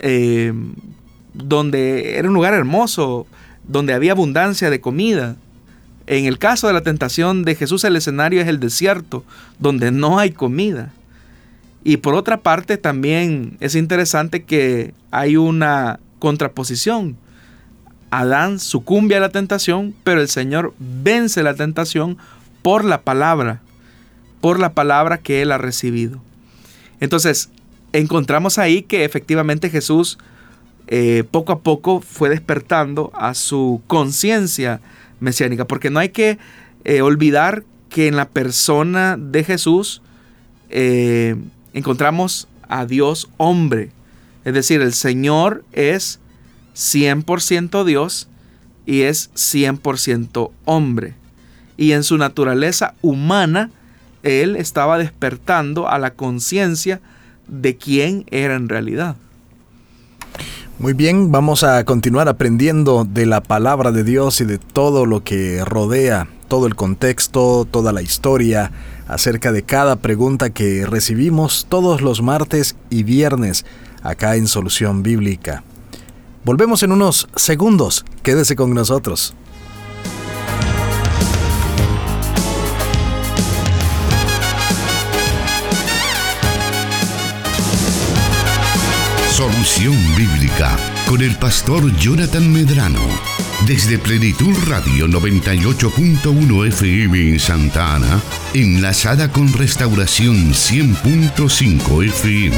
eh, 0.00 0.52
donde 1.32 2.18
era 2.18 2.28
un 2.28 2.34
lugar 2.34 2.54
hermoso, 2.54 3.26
donde 3.66 3.94
había 3.94 4.12
abundancia 4.12 4.68
de 4.68 4.80
comida. 4.80 5.36
En 6.06 6.26
el 6.26 6.38
caso 6.38 6.66
de 6.66 6.74
la 6.74 6.82
tentación 6.82 7.44
de 7.44 7.54
Jesús 7.54 7.84
el 7.84 7.96
escenario 7.96 8.40
es 8.40 8.48
el 8.48 8.60
desierto, 8.60 9.24
donde 9.58 9.90
no 9.90 10.18
hay 10.18 10.32
comida. 10.32 10.92
Y 11.82 11.98
por 11.98 12.14
otra 12.14 12.38
parte 12.38 12.76
también 12.76 13.56
es 13.60 13.74
interesante 13.74 14.44
que 14.44 14.94
hay 15.10 15.36
una 15.36 16.00
contraposición. 16.18 17.16
Adán 18.10 18.58
sucumbe 18.60 19.16
a 19.16 19.20
la 19.20 19.30
tentación, 19.30 19.94
pero 20.04 20.20
el 20.20 20.28
Señor 20.28 20.74
vence 20.78 21.42
la 21.42 21.54
tentación 21.54 22.16
por 22.62 22.84
la 22.84 23.02
palabra, 23.02 23.60
por 24.40 24.60
la 24.60 24.72
palabra 24.72 25.18
que 25.18 25.42
él 25.42 25.52
ha 25.52 25.58
recibido. 25.58 26.20
Entonces, 27.00 27.50
encontramos 27.92 28.58
ahí 28.58 28.82
que 28.82 29.04
efectivamente 29.04 29.68
Jesús 29.68 30.18
eh, 30.86 31.24
poco 31.30 31.52
a 31.52 31.60
poco 31.60 32.00
fue 32.00 32.28
despertando 32.28 33.10
a 33.14 33.34
su 33.34 33.82
conciencia 33.86 34.80
mesiánica, 35.20 35.66
porque 35.66 35.90
no 35.90 36.00
hay 36.00 36.10
que 36.10 36.38
eh, 36.84 37.02
olvidar 37.02 37.64
que 37.88 38.08
en 38.08 38.16
la 38.16 38.28
persona 38.28 39.16
de 39.18 39.44
Jesús 39.44 40.02
eh, 40.70 41.36
encontramos 41.72 42.48
a 42.68 42.86
Dios 42.86 43.28
hombre. 43.36 43.90
Es 44.44 44.54
decir, 44.54 44.80
el 44.80 44.92
Señor 44.92 45.64
es 45.72 46.20
100% 46.74 47.84
Dios 47.84 48.28
y 48.86 49.02
es 49.02 49.30
100% 49.34 50.50
hombre. 50.64 51.14
Y 51.76 51.92
en 51.92 52.02
su 52.02 52.18
naturaleza 52.18 52.94
humana, 53.00 53.70
Él 54.22 54.56
estaba 54.56 54.98
despertando 54.98 55.88
a 55.88 55.98
la 55.98 56.14
conciencia 56.14 57.00
de 57.48 57.76
quién 57.76 58.26
era 58.30 58.54
en 58.54 58.68
realidad. 58.68 59.16
Muy 60.80 60.92
bien, 60.92 61.30
vamos 61.30 61.62
a 61.62 61.84
continuar 61.84 62.28
aprendiendo 62.28 63.04
de 63.04 63.26
la 63.26 63.40
palabra 63.40 63.92
de 63.92 64.02
Dios 64.02 64.40
y 64.40 64.44
de 64.44 64.58
todo 64.58 65.06
lo 65.06 65.22
que 65.22 65.64
rodea, 65.64 66.26
todo 66.48 66.66
el 66.66 66.74
contexto, 66.74 67.64
toda 67.70 67.92
la 67.92 68.02
historia, 68.02 68.72
acerca 69.06 69.52
de 69.52 69.62
cada 69.62 69.94
pregunta 69.94 70.50
que 70.50 70.84
recibimos 70.84 71.66
todos 71.68 72.02
los 72.02 72.22
martes 72.22 72.74
y 72.90 73.04
viernes 73.04 73.64
acá 74.02 74.34
en 74.34 74.48
Solución 74.48 75.04
Bíblica. 75.04 75.62
Volvemos 76.44 76.82
en 76.82 76.90
unos 76.90 77.28
segundos, 77.36 78.04
quédese 78.24 78.56
con 78.56 78.74
nosotros. 78.74 79.36
Solución 89.44 89.94
Bíblica 90.16 90.74
con 91.06 91.20
el 91.20 91.36
pastor 91.36 91.94
Jonathan 91.98 92.50
Medrano. 92.50 93.06
Desde 93.66 93.98
Plenitud 93.98 94.54
Radio 94.66 95.06
98.1 95.06 96.68
FM 96.68 97.28
en 97.28 97.38
Santa 97.38 97.94
Ana, 97.94 98.22
enlazada 98.54 99.30
con 99.30 99.52
Restauración 99.52 100.54
100.5 100.54 102.06
FM. 102.06 102.56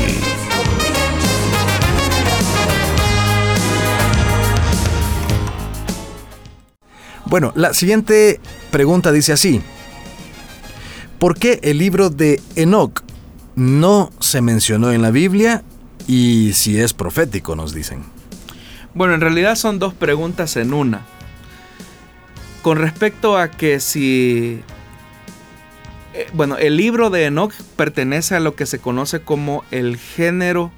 Bueno, 7.25 7.53
la 7.57 7.75
siguiente 7.75 8.39
pregunta 8.71 9.11
dice 9.11 9.33
así. 9.33 9.61
¿Por 11.19 11.37
qué 11.37 11.59
el 11.65 11.79
libro 11.79 12.11
de 12.11 12.41
Enoch 12.55 13.03
no 13.57 14.13
se 14.21 14.41
mencionó 14.41 14.93
en 14.93 15.03
la 15.03 15.11
Biblia 15.11 15.65
y 16.07 16.53
si 16.53 16.79
es 16.81 16.95
profético, 16.95 17.57
nos 17.57 17.75
dicen. 17.75 18.05
Bueno, 18.95 19.15
en 19.15 19.21
realidad 19.21 19.57
son 19.57 19.79
dos 19.79 19.95
preguntas 19.95 20.57
en 20.57 20.73
una. 20.73 21.03
Con 22.63 22.79
respecto 22.79 23.39
a 23.39 23.51
que 23.51 23.81
si... 23.81 24.61
Eh, 26.15 26.27
bueno, 26.33 26.57
el 26.57 26.77
libro 26.77 27.11
de 27.11 27.27
Enoch 27.27 27.53
pertenece 27.77 28.35
a 28.37 28.41
lo 28.41 28.55
que 28.55 28.67
se 28.67 28.79
conoce 28.79 29.21
como 29.21 29.65
el 29.71 29.99
género 29.99 30.73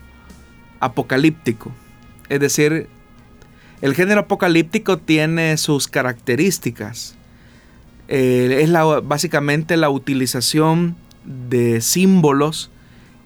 apocalíptico. 0.81 1.73
Es 2.29 2.41
decir, 2.41 2.89
el 3.81 3.95
género 3.95 4.23
apocalíptico 4.23 4.99
tiene 4.99 5.57
sus 5.57 5.87
características. 5.87 7.15
Eh, 8.09 8.61
es 8.63 8.69
la, 8.71 8.85
básicamente 8.85 9.77
la 9.77 9.91
utilización 9.91 10.97
de 11.25 11.81
símbolos 11.81 12.71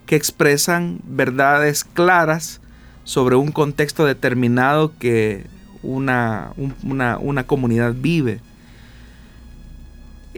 que 0.06 0.16
expresan 0.16 1.00
verdades 1.04 1.84
claras 1.84 2.60
sobre 3.04 3.36
un 3.36 3.52
contexto 3.52 4.04
determinado 4.04 4.92
que 4.98 5.44
una, 5.82 6.52
una, 6.82 7.44
comunidad 7.44 7.94
vive. 7.96 8.40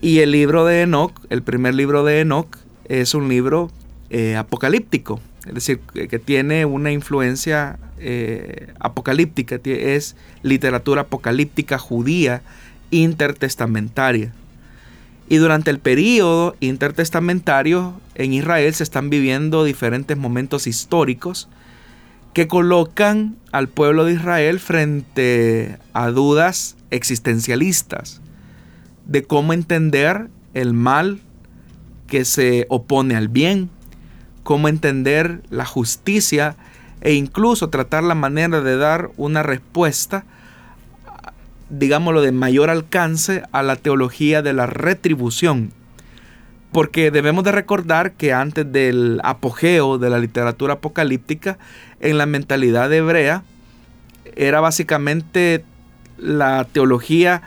Y 0.00 0.20
el 0.20 0.32
libro 0.32 0.64
de 0.64 0.82
Enoch, 0.82 1.12
el 1.30 1.42
primer 1.42 1.74
libro 1.74 2.04
de 2.04 2.20
Enoch, 2.20 2.56
es 2.86 3.14
un 3.14 3.28
libro 3.28 3.70
eh, 4.10 4.36
apocalíptico, 4.36 5.20
es 5.46 5.54
decir, 5.54 5.80
que, 5.80 6.18
tiene 6.18 6.64
una 6.64 6.92
influencia 6.92 7.78
eh, 7.98 8.72
apocalíptica, 8.80 9.60
es 9.64 10.16
literatura 10.42 11.02
apocalíptica 11.02 11.78
judía 11.78 12.42
intertestamentaria. 12.90 14.32
Y 15.28 15.36
durante 15.36 15.70
el 15.70 15.78
periodo 15.78 16.54
intertestamentario 16.60 18.00
en 18.14 18.34
Israel 18.34 18.74
se 18.74 18.82
están 18.82 19.10
viviendo 19.10 19.64
diferentes 19.64 20.16
momentos 20.16 20.66
históricos 20.66 21.48
que 22.34 22.48
colocan 22.48 23.36
al 23.52 23.68
pueblo 23.68 24.04
de 24.04 24.14
Israel 24.14 24.60
frente 24.60 25.78
a 25.92 26.10
dudas 26.10 26.76
existencialistas 26.90 28.20
de 29.06 29.22
cómo 29.22 29.52
entender 29.52 30.28
el 30.52 30.72
mal 30.72 31.20
que 32.06 32.24
se 32.24 32.66
opone 32.68 33.16
al 33.16 33.28
bien, 33.28 33.70
cómo 34.42 34.68
entender 34.68 35.42
la 35.48 35.64
justicia 35.64 36.56
e 37.00 37.14
incluso 37.14 37.70
tratar 37.70 38.02
la 38.02 38.14
manera 38.14 38.60
de 38.60 38.76
dar 38.76 39.10
una 39.16 39.42
respuesta 39.42 40.24
digámoslo, 41.78 42.22
de 42.22 42.32
mayor 42.32 42.70
alcance 42.70 43.42
a 43.52 43.62
la 43.62 43.76
teología 43.76 44.42
de 44.42 44.52
la 44.52 44.66
retribución. 44.66 45.72
Porque 46.72 47.10
debemos 47.10 47.44
de 47.44 47.52
recordar 47.52 48.12
que 48.12 48.32
antes 48.32 48.70
del 48.70 49.20
apogeo 49.22 49.98
de 49.98 50.10
la 50.10 50.18
literatura 50.18 50.74
apocalíptica, 50.74 51.58
en 52.00 52.18
la 52.18 52.26
mentalidad 52.26 52.92
hebrea, 52.92 53.44
era 54.36 54.60
básicamente 54.60 55.64
la 56.18 56.66
teología 56.72 57.42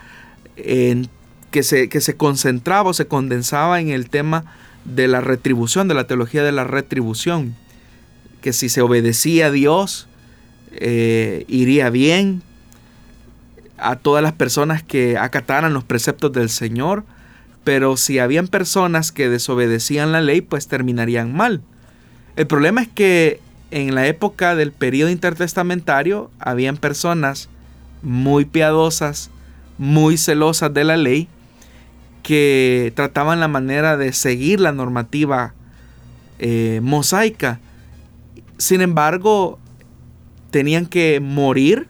que, 0.55 1.63
se, 1.63 1.89
que 1.89 2.01
se 2.01 2.15
concentraba 2.15 2.89
o 2.89 2.93
se 2.93 3.07
condensaba 3.07 3.81
en 3.81 3.89
el 3.89 4.09
tema 4.09 4.45
de 4.85 5.07
la 5.07 5.21
retribución, 5.21 5.87
de 5.87 5.93
la 5.93 6.07
teología 6.07 6.43
de 6.43 6.51
la 6.53 6.63
retribución. 6.63 7.55
Que 8.41 8.53
si 8.53 8.69
se 8.69 8.81
obedecía 8.81 9.47
a 9.47 9.51
Dios, 9.51 10.07
eh, 10.71 11.43
iría 11.47 11.89
bien, 11.89 12.43
a 13.77 13.95
todas 13.95 14.23
las 14.23 14.33
personas 14.33 14.83
que 14.83 15.17
acataran 15.17 15.73
los 15.73 15.83
preceptos 15.83 16.31
del 16.33 16.49
Señor, 16.49 17.03
pero 17.63 17.97
si 17.97 18.19
habían 18.19 18.47
personas 18.47 19.11
que 19.11 19.29
desobedecían 19.29 20.11
la 20.11 20.21
ley, 20.21 20.41
pues 20.41 20.67
terminarían 20.67 21.35
mal. 21.35 21.61
El 22.35 22.47
problema 22.47 22.81
es 22.81 22.87
que 22.87 23.41
en 23.71 23.95
la 23.95 24.07
época 24.07 24.55
del 24.55 24.71
periodo 24.71 25.09
intertestamentario 25.09 26.31
habían 26.39 26.77
personas 26.77 27.49
muy 28.01 28.45
piadosas, 28.45 29.29
muy 29.77 30.17
celosas 30.17 30.73
de 30.73 30.83
la 30.83 30.97
ley, 30.97 31.27
que 32.23 32.93
trataban 32.95 33.39
la 33.39 33.47
manera 33.47 33.97
de 33.97 34.13
seguir 34.13 34.59
la 34.59 34.71
normativa 34.71 35.53
eh, 36.39 36.79
mosaica. 36.83 37.59
Sin 38.57 38.81
embargo, 38.81 39.59
tenían 40.51 40.85
que 40.85 41.19
morir 41.19 41.87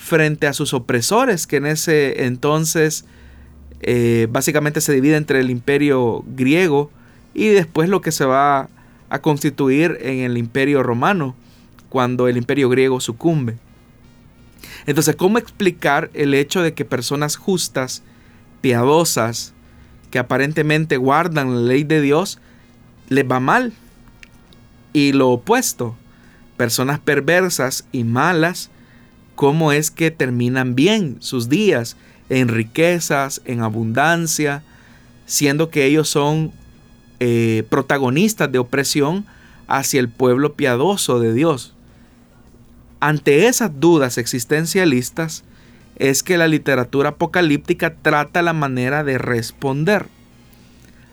frente 0.00 0.46
a 0.46 0.52
sus 0.52 0.72
opresores, 0.72 1.46
que 1.46 1.56
en 1.56 1.66
ese 1.66 2.24
entonces 2.24 3.04
eh, 3.82 4.26
básicamente 4.30 4.80
se 4.80 4.92
divide 4.92 5.16
entre 5.16 5.40
el 5.40 5.50
imperio 5.50 6.24
griego 6.26 6.90
y 7.34 7.48
después 7.48 7.88
lo 7.88 8.00
que 8.00 8.10
se 8.10 8.24
va 8.24 8.68
a 9.08 9.18
constituir 9.20 9.98
en 10.00 10.20
el 10.20 10.38
imperio 10.38 10.82
romano, 10.82 11.36
cuando 11.88 12.28
el 12.28 12.36
imperio 12.36 12.68
griego 12.68 13.00
sucumbe. 13.00 13.58
Entonces, 14.86 15.16
¿cómo 15.16 15.38
explicar 15.38 16.10
el 16.14 16.34
hecho 16.34 16.62
de 16.62 16.74
que 16.74 16.84
personas 16.84 17.36
justas, 17.36 18.02
piadosas, 18.60 19.52
que 20.10 20.18
aparentemente 20.18 20.96
guardan 20.96 21.54
la 21.54 21.60
ley 21.60 21.84
de 21.84 22.00
Dios, 22.00 22.38
les 23.08 23.28
va 23.28 23.40
mal. 23.40 23.72
Y 24.92 25.12
lo 25.12 25.30
opuesto, 25.30 25.96
personas 26.56 26.98
perversas 26.98 27.86
y 27.92 28.04
malas, 28.04 28.70
¿cómo 29.40 29.72
es 29.72 29.90
que 29.90 30.10
terminan 30.10 30.74
bien 30.74 31.16
sus 31.20 31.48
días? 31.48 31.96
En 32.28 32.48
riquezas, 32.48 33.40
en 33.46 33.62
abundancia, 33.62 34.62
siendo 35.24 35.70
que 35.70 35.86
ellos 35.86 36.10
son 36.10 36.52
eh, 37.20 37.64
protagonistas 37.70 38.52
de 38.52 38.58
opresión 38.58 39.24
hacia 39.66 39.98
el 39.98 40.10
pueblo 40.10 40.52
piadoso 40.52 41.20
de 41.20 41.32
Dios. 41.32 41.72
Ante 43.00 43.46
esas 43.46 43.80
dudas 43.80 44.18
existencialistas 44.18 45.42
es 45.96 46.22
que 46.22 46.36
la 46.36 46.46
literatura 46.46 47.08
apocalíptica 47.08 47.94
trata 47.94 48.42
la 48.42 48.52
manera 48.52 49.04
de 49.04 49.16
responder. 49.16 50.04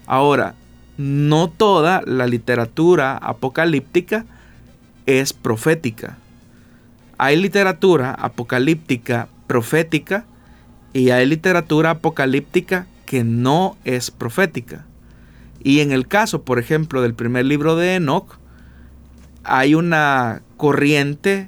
Ahora, 0.05 0.53
no 0.97 1.49
toda 1.49 2.01
la 2.05 2.27
literatura 2.27 3.15
apocalíptica 3.15 4.25
es 5.05 5.31
profética. 5.31 6.17
Hay 7.17 7.35
literatura 7.37 8.11
apocalíptica 8.13 9.27
profética 9.47 10.25
y 10.93 11.09
hay 11.09 11.25
literatura 11.25 11.91
apocalíptica 11.91 12.87
que 13.05 13.23
no 13.23 13.77
es 13.85 14.11
profética. 14.11 14.85
Y 15.63 15.79
en 15.79 15.91
el 15.91 16.07
caso, 16.07 16.43
por 16.43 16.59
ejemplo, 16.59 17.01
del 17.01 17.13
primer 17.13 17.45
libro 17.45 17.75
de 17.75 17.95
Enoch, 17.95 18.37
hay 19.43 19.75
una 19.75 20.41
corriente 20.57 21.47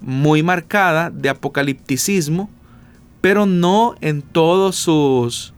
muy 0.00 0.42
marcada 0.42 1.10
de 1.10 1.28
apocalipticismo, 1.28 2.50
pero 3.20 3.46
no 3.46 3.94
en 4.00 4.22
todos 4.22 4.76
sus. 4.76 5.54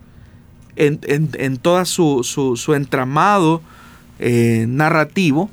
en, 0.76 1.00
en, 1.02 1.56
todo 1.56 1.84
su, 1.84 2.22
su, 2.22 2.74
entramado 2.74 3.62
eh, 4.18 4.66
narrativo. 4.68 5.50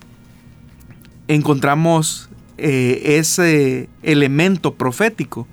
Encontramos 1.27 2.29
eh, 2.65 3.17
ese 3.17 3.89
elemento 4.03 4.75
profético. 4.75 5.45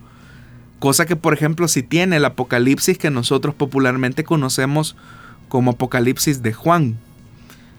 Cosa 0.78 1.06
que, 1.06 1.16
por 1.16 1.34
ejemplo, 1.34 1.66
si 1.66 1.82
tiene 1.82 2.18
el 2.18 2.24
Apocalipsis 2.24 2.98
que 2.98 3.10
nosotros 3.10 3.52
popularmente 3.52 4.22
conocemos 4.22 4.94
como 5.48 5.72
Apocalipsis 5.72 6.40
de 6.40 6.52
Juan, 6.52 7.00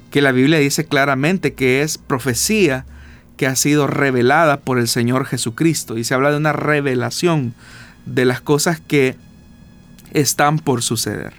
que 0.10 0.22
la 0.22 0.34
Biblia 0.34 0.60
dice 0.60 0.84
claramente 0.84 1.54
que 1.54 1.82
es 1.82 1.98
profecía 1.98 2.86
que 3.38 3.48
ha 3.48 3.56
sido 3.56 3.88
revelada 3.88 4.60
por 4.60 4.78
el 4.78 4.90
Señor 4.90 5.26
Jesucristo. 5.26 5.98
Y 5.98 6.04
se 6.04 6.14
habla 6.14 6.32
de 6.32 6.38
una 6.38 6.52
revelación 6.52 7.54
de 8.06 8.26
las 8.26 8.42
cosas 8.42 8.82
que 8.82 9.16
están 10.12 10.60
por 10.60 10.82
suceder. 10.82 11.32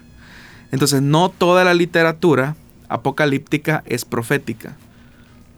Entonces 0.71 1.03
no 1.03 1.29
toda 1.29 1.63
la 1.63 1.75
literatura 1.75 2.55
apocalíptica 2.89 3.83
es 3.85 4.03
profética. 4.03 4.77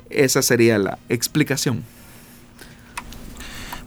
Esa 0.09 0.41
sería 0.41 0.77
la 0.77 0.99
explicación. 1.07 1.94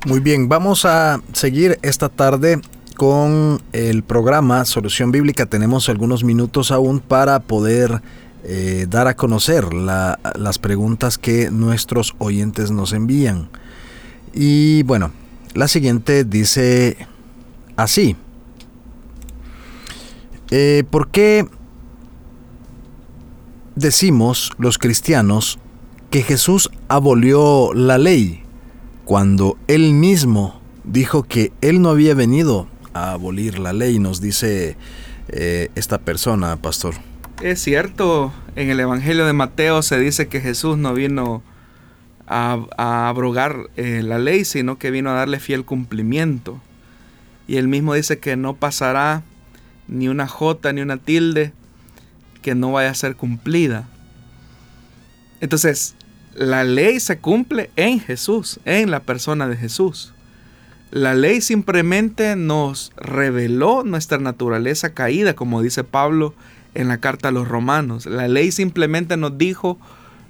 Muy 0.07 0.21
bien, 0.21 0.49
vamos 0.49 0.85
a 0.85 1.21
seguir 1.33 1.81
esta 1.83 2.09
tarde 2.09 2.61
con 2.97 3.61
el 3.73 4.05
programa 4.05 4.65
Solución 4.65 5.11
Bíblica. 5.11 5.47
Tenemos 5.47 5.89
algunos 5.89 6.23
minutos 6.23 6.71
aún 6.71 7.01
para 7.01 7.41
poder 7.41 8.01
eh, 8.45 8.87
dar 8.89 9.09
a 9.09 9.17
conocer 9.17 9.75
las 9.75 10.59
preguntas 10.61 11.19
que 11.19 11.51
nuestros 11.51 12.15
oyentes 12.19 12.71
nos 12.71 12.93
envían. 12.93 13.51
Y 14.33 14.85
bueno, 14.85 15.11
la 15.55 15.67
siguiente 15.67 16.23
dice 16.23 16.97
así. 17.75 18.15
Eh, 20.53 20.85
¿Por 20.89 21.09
qué 21.09 21.45
decimos 23.75 24.53
los 24.59 24.79
cristianos 24.79 25.59
que 26.11 26.23
Jesús 26.23 26.71
abolió 26.87 27.73
la 27.75 27.99
ley 27.99 28.45
cuando 29.09 29.57
él 29.69 29.95
mismo 29.95 30.61
dijo 30.85 31.23
que 31.23 31.51
él 31.63 31.81
no 31.81 31.89
había 31.89 32.13
venido 32.13 32.69
abolir 32.93 33.59
la 33.59 33.73
ley, 33.73 33.99
nos 33.99 34.21
dice 34.21 34.77
eh, 35.29 35.71
esta 35.77 35.97
persona, 35.97 36.57
pastor. 36.57 36.95
Es 37.41 37.63
cierto, 37.63 38.35
en 38.55 38.69
el 38.69 38.79
Evangelio 38.79 39.25
de 39.25 39.33
Mateo 39.33 39.81
se 39.81 39.99
dice 39.99 40.29
que 40.29 40.43
Jesús 40.43 40.77
no 40.77 40.93
vino 40.93 41.43
a, 42.27 42.59
abrogar 42.77 43.71
eh, 43.77 44.03
la 44.05 44.19
ley, 44.19 44.45
sino 44.45 44.77
que 44.77 44.91
vino 44.91 45.09
a 45.09 45.15
darle 45.15 45.41
fiel 45.41 45.65
cumplimiento. 45.65 46.61
Y 47.47 47.57
él 47.57 47.67
mismo 47.67 47.95
dice 47.95 48.19
que 48.19 48.37
no 48.37 48.57
pasará 48.57 49.23
ni 49.87 50.09
una 50.09 50.27
jota 50.27 50.75
ni 50.75 50.83
una 50.83 50.99
tilde 50.99 51.55
que 52.43 52.55
no 52.55 52.73
vaya 52.73 52.91
a 52.91 52.95
ser 52.95 53.17
cumplida. 53.17 53.89
Entonces, 55.41 55.95
la 56.39 56.63
ley 56.63 57.01
se 57.01 57.19
cumple 57.19 57.69
en 57.75 57.99
Jesús, 57.99 58.61
en 58.65 58.93
la 58.93 59.01
persona 59.01 59.49
de 59.49 59.57
Jesús. 59.57 60.13
La 60.93 61.15
ley 61.15 61.41
simplemente 61.41 62.37
nos 62.37 62.93
reveló 62.97 63.83
nuestra 63.83 64.19
naturaleza 64.19 64.95
caída, 64.95 65.35
como 65.35 65.63
dice 65.63 65.83
Pablo 65.83 66.35
en 66.75 66.87
la 66.87 66.99
carta 66.99 67.29
a 67.29 67.33
los 67.33 67.49
romanos. 67.49 68.07
La 68.07 68.29
ley 68.29 68.53
simplemente 68.53 69.17
nos 69.17 69.37
dijo 69.37 69.79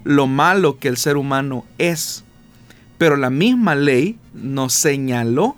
lo 0.03 0.27
malo 0.27 0.79
que 0.79 0.89
el 0.89 0.97
ser 0.97 1.19
humano 1.19 1.67
es. 1.77 2.25
Pero 2.97 3.19
la 3.19 3.29
misma 3.29 3.75
ley 3.75 4.19
nos 4.33 4.73
señaló 4.73 5.57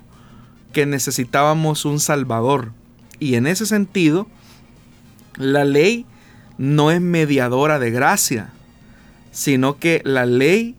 que 0.73 0.85
necesitábamos 0.85 1.85
un 1.85 2.01
Salvador. 2.01 2.73
Y 3.19 3.35
en 3.35 3.47
ese 3.47 3.65
sentido, 3.65 4.27
la 5.37 5.63
ley 5.63 6.05
no 6.57 6.91
es 6.91 6.99
mediadora 6.99 7.79
de 7.79 7.89
gracia, 7.89 8.51
sino 9.31 9.79
que 9.79 10.01
la 10.05 10.25
ley 10.25 10.75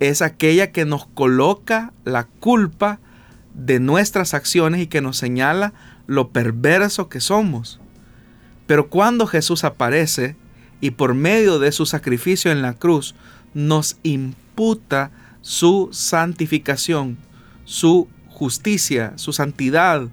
es 0.00 0.22
aquella 0.22 0.72
que 0.72 0.84
nos 0.84 1.06
coloca 1.06 1.92
la 2.04 2.24
culpa 2.24 2.98
de 3.54 3.80
nuestras 3.80 4.34
acciones 4.34 4.80
y 4.80 4.86
que 4.86 5.00
nos 5.00 5.16
señala 5.16 5.74
lo 6.06 6.30
perverso 6.30 7.08
que 7.08 7.20
somos. 7.20 7.80
Pero 8.66 8.88
cuando 8.88 9.26
Jesús 9.26 9.64
aparece 9.64 10.36
y 10.80 10.92
por 10.92 11.14
medio 11.14 11.58
de 11.58 11.72
su 11.72 11.86
sacrificio 11.86 12.50
en 12.50 12.62
la 12.62 12.74
cruz 12.74 13.14
nos 13.54 13.98
imputa 14.02 15.10
su 15.40 15.88
santificación, 15.92 17.18
su 17.64 18.08
justicia, 18.28 19.12
su 19.16 19.32
santidad, 19.32 20.08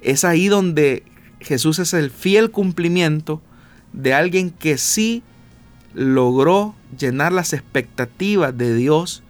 es 0.00 0.24
ahí 0.24 0.48
donde 0.48 1.04
Jesús 1.40 1.78
es 1.78 1.94
el 1.94 2.10
fiel 2.10 2.50
cumplimiento 2.50 3.40
de 3.92 4.14
alguien 4.14 4.50
que 4.50 4.78
sí 4.78 5.22
logró 5.94 6.74
llenar 6.98 7.32
las 7.32 7.52
expectativas 7.52 8.56
de 8.56 8.74
Dios 8.74 9.22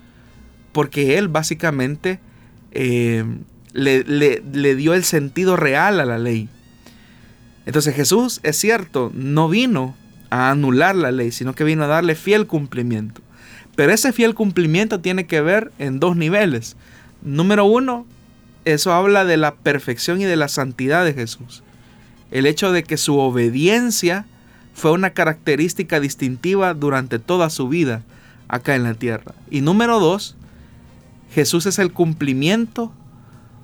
porque 0.72 1.18
Él 1.18 1.28
básicamente 1.28 2.20
eh, 2.72 3.24
le, 3.72 4.04
le 4.04 4.74
dio 4.76 4.94
el 4.94 5.04
sentido 5.04 5.56
real 5.56 6.00
a 6.00 6.06
la 6.06 6.18
ley. 6.18 6.48
Entonces 7.66 7.94
Jesús, 7.94 8.40
es 8.42 8.56
cierto, 8.56 9.10
no 9.14 9.48
vino 9.48 9.94
a 10.30 10.50
anular 10.50 10.96
la 10.96 11.12
ley, 11.12 11.30
sino 11.30 11.54
que 11.54 11.64
vino 11.64 11.84
a 11.84 11.88
darle 11.88 12.14
fiel 12.14 12.46
cumplimiento. 12.46 13.20
Pero 13.76 13.92
ese 13.92 14.12
fiel 14.12 14.34
cumplimiento 14.34 15.00
tiene 15.00 15.26
que 15.26 15.40
ver 15.40 15.72
en 15.78 16.00
dos 16.00 16.16
niveles. 16.16 16.76
Número 17.22 17.64
uno, 17.64 18.06
eso 18.64 18.92
habla 18.92 19.24
de 19.24 19.36
la 19.36 19.54
perfección 19.54 20.20
y 20.20 20.24
de 20.24 20.36
la 20.36 20.48
santidad 20.48 21.04
de 21.04 21.14
Jesús. 21.14 21.62
El 22.30 22.46
hecho 22.46 22.72
de 22.72 22.82
que 22.82 22.96
su 22.96 23.18
obediencia 23.18 24.26
fue 24.74 24.92
una 24.92 25.10
característica 25.10 26.00
distintiva 26.00 26.74
durante 26.74 27.18
toda 27.18 27.50
su 27.50 27.68
vida 27.68 28.02
acá 28.48 28.74
en 28.74 28.84
la 28.84 28.94
tierra. 28.94 29.34
Y 29.50 29.60
número 29.60 30.00
dos, 30.00 30.36
Jesús 31.32 31.66
es 31.66 31.78
el 31.78 31.92
cumplimiento 31.92 32.92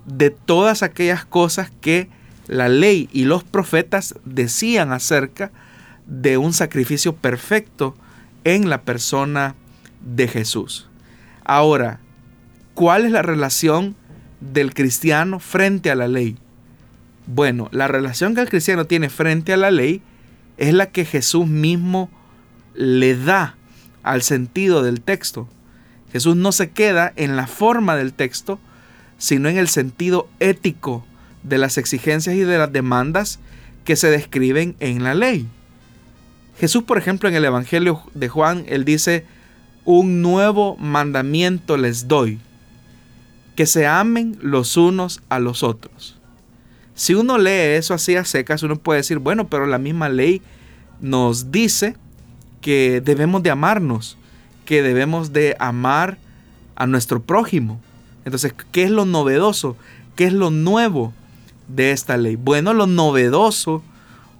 de 0.06 0.30
todas 0.30 0.82
aquellas 0.82 1.24
cosas 1.24 1.70
que 1.80 2.08
la 2.46 2.68
ley 2.68 3.08
y 3.12 3.24
los 3.24 3.44
profetas 3.44 4.14
decían 4.24 4.92
acerca 4.92 5.50
de 6.06 6.38
un 6.38 6.54
sacrificio 6.54 7.14
perfecto 7.14 7.94
en 8.44 8.70
la 8.70 8.82
persona 8.82 9.54
de 10.00 10.28
Jesús. 10.28 10.88
Ahora, 11.44 12.00
¿cuál 12.74 13.04
es 13.04 13.12
la 13.12 13.22
relación 13.22 13.96
del 14.40 14.72
cristiano 14.72 15.40
frente 15.40 15.90
a 15.90 15.94
la 15.94 16.08
ley? 16.08 16.38
Bueno, 17.26 17.68
la 17.72 17.88
relación 17.88 18.34
que 18.34 18.40
el 18.40 18.48
cristiano 18.48 18.86
tiene 18.86 19.10
frente 19.10 19.52
a 19.52 19.58
la 19.58 19.70
ley 19.70 20.00
es 20.58 20.74
la 20.74 20.86
que 20.86 21.04
Jesús 21.04 21.46
mismo 21.46 22.10
le 22.74 23.16
da 23.16 23.56
al 24.02 24.22
sentido 24.22 24.82
del 24.82 25.00
texto. 25.00 25.48
Jesús 26.12 26.36
no 26.36 26.52
se 26.52 26.70
queda 26.70 27.12
en 27.16 27.36
la 27.36 27.46
forma 27.46 27.96
del 27.96 28.12
texto, 28.12 28.58
sino 29.18 29.48
en 29.48 29.56
el 29.56 29.68
sentido 29.68 30.28
ético 30.40 31.04
de 31.42 31.58
las 31.58 31.78
exigencias 31.78 32.36
y 32.36 32.40
de 32.40 32.58
las 32.58 32.72
demandas 32.72 33.38
que 33.84 33.96
se 33.96 34.10
describen 34.10 34.76
en 34.80 35.02
la 35.04 35.14
ley. 35.14 35.46
Jesús, 36.58 36.82
por 36.82 36.98
ejemplo, 36.98 37.28
en 37.28 37.34
el 37.34 37.44
Evangelio 37.44 38.02
de 38.14 38.28
Juan, 38.28 38.64
él 38.68 38.84
dice, 38.84 39.24
un 39.84 40.22
nuevo 40.22 40.76
mandamiento 40.76 41.76
les 41.76 42.08
doy, 42.08 42.40
que 43.54 43.64
se 43.64 43.86
amen 43.86 44.36
los 44.42 44.76
unos 44.76 45.22
a 45.28 45.38
los 45.38 45.62
otros. 45.62 46.17
Si 46.98 47.14
uno 47.14 47.38
lee 47.38 47.76
eso 47.76 47.94
así 47.94 48.16
a 48.16 48.24
secas, 48.24 48.64
uno 48.64 48.74
puede 48.74 48.98
decir, 48.98 49.18
bueno, 49.18 49.46
pero 49.46 49.66
la 49.66 49.78
misma 49.78 50.08
ley 50.08 50.42
nos 51.00 51.52
dice 51.52 51.94
que 52.60 53.00
debemos 53.00 53.44
de 53.44 53.52
amarnos, 53.52 54.18
que 54.64 54.82
debemos 54.82 55.32
de 55.32 55.54
amar 55.60 56.18
a 56.74 56.88
nuestro 56.88 57.22
prójimo. 57.22 57.80
Entonces, 58.24 58.52
¿qué 58.72 58.82
es 58.82 58.90
lo 58.90 59.04
novedoso? 59.04 59.76
¿Qué 60.16 60.24
es 60.24 60.32
lo 60.32 60.50
nuevo 60.50 61.12
de 61.68 61.92
esta 61.92 62.16
ley? 62.16 62.34
Bueno, 62.34 62.74
lo 62.74 62.88
novedoso 62.88 63.84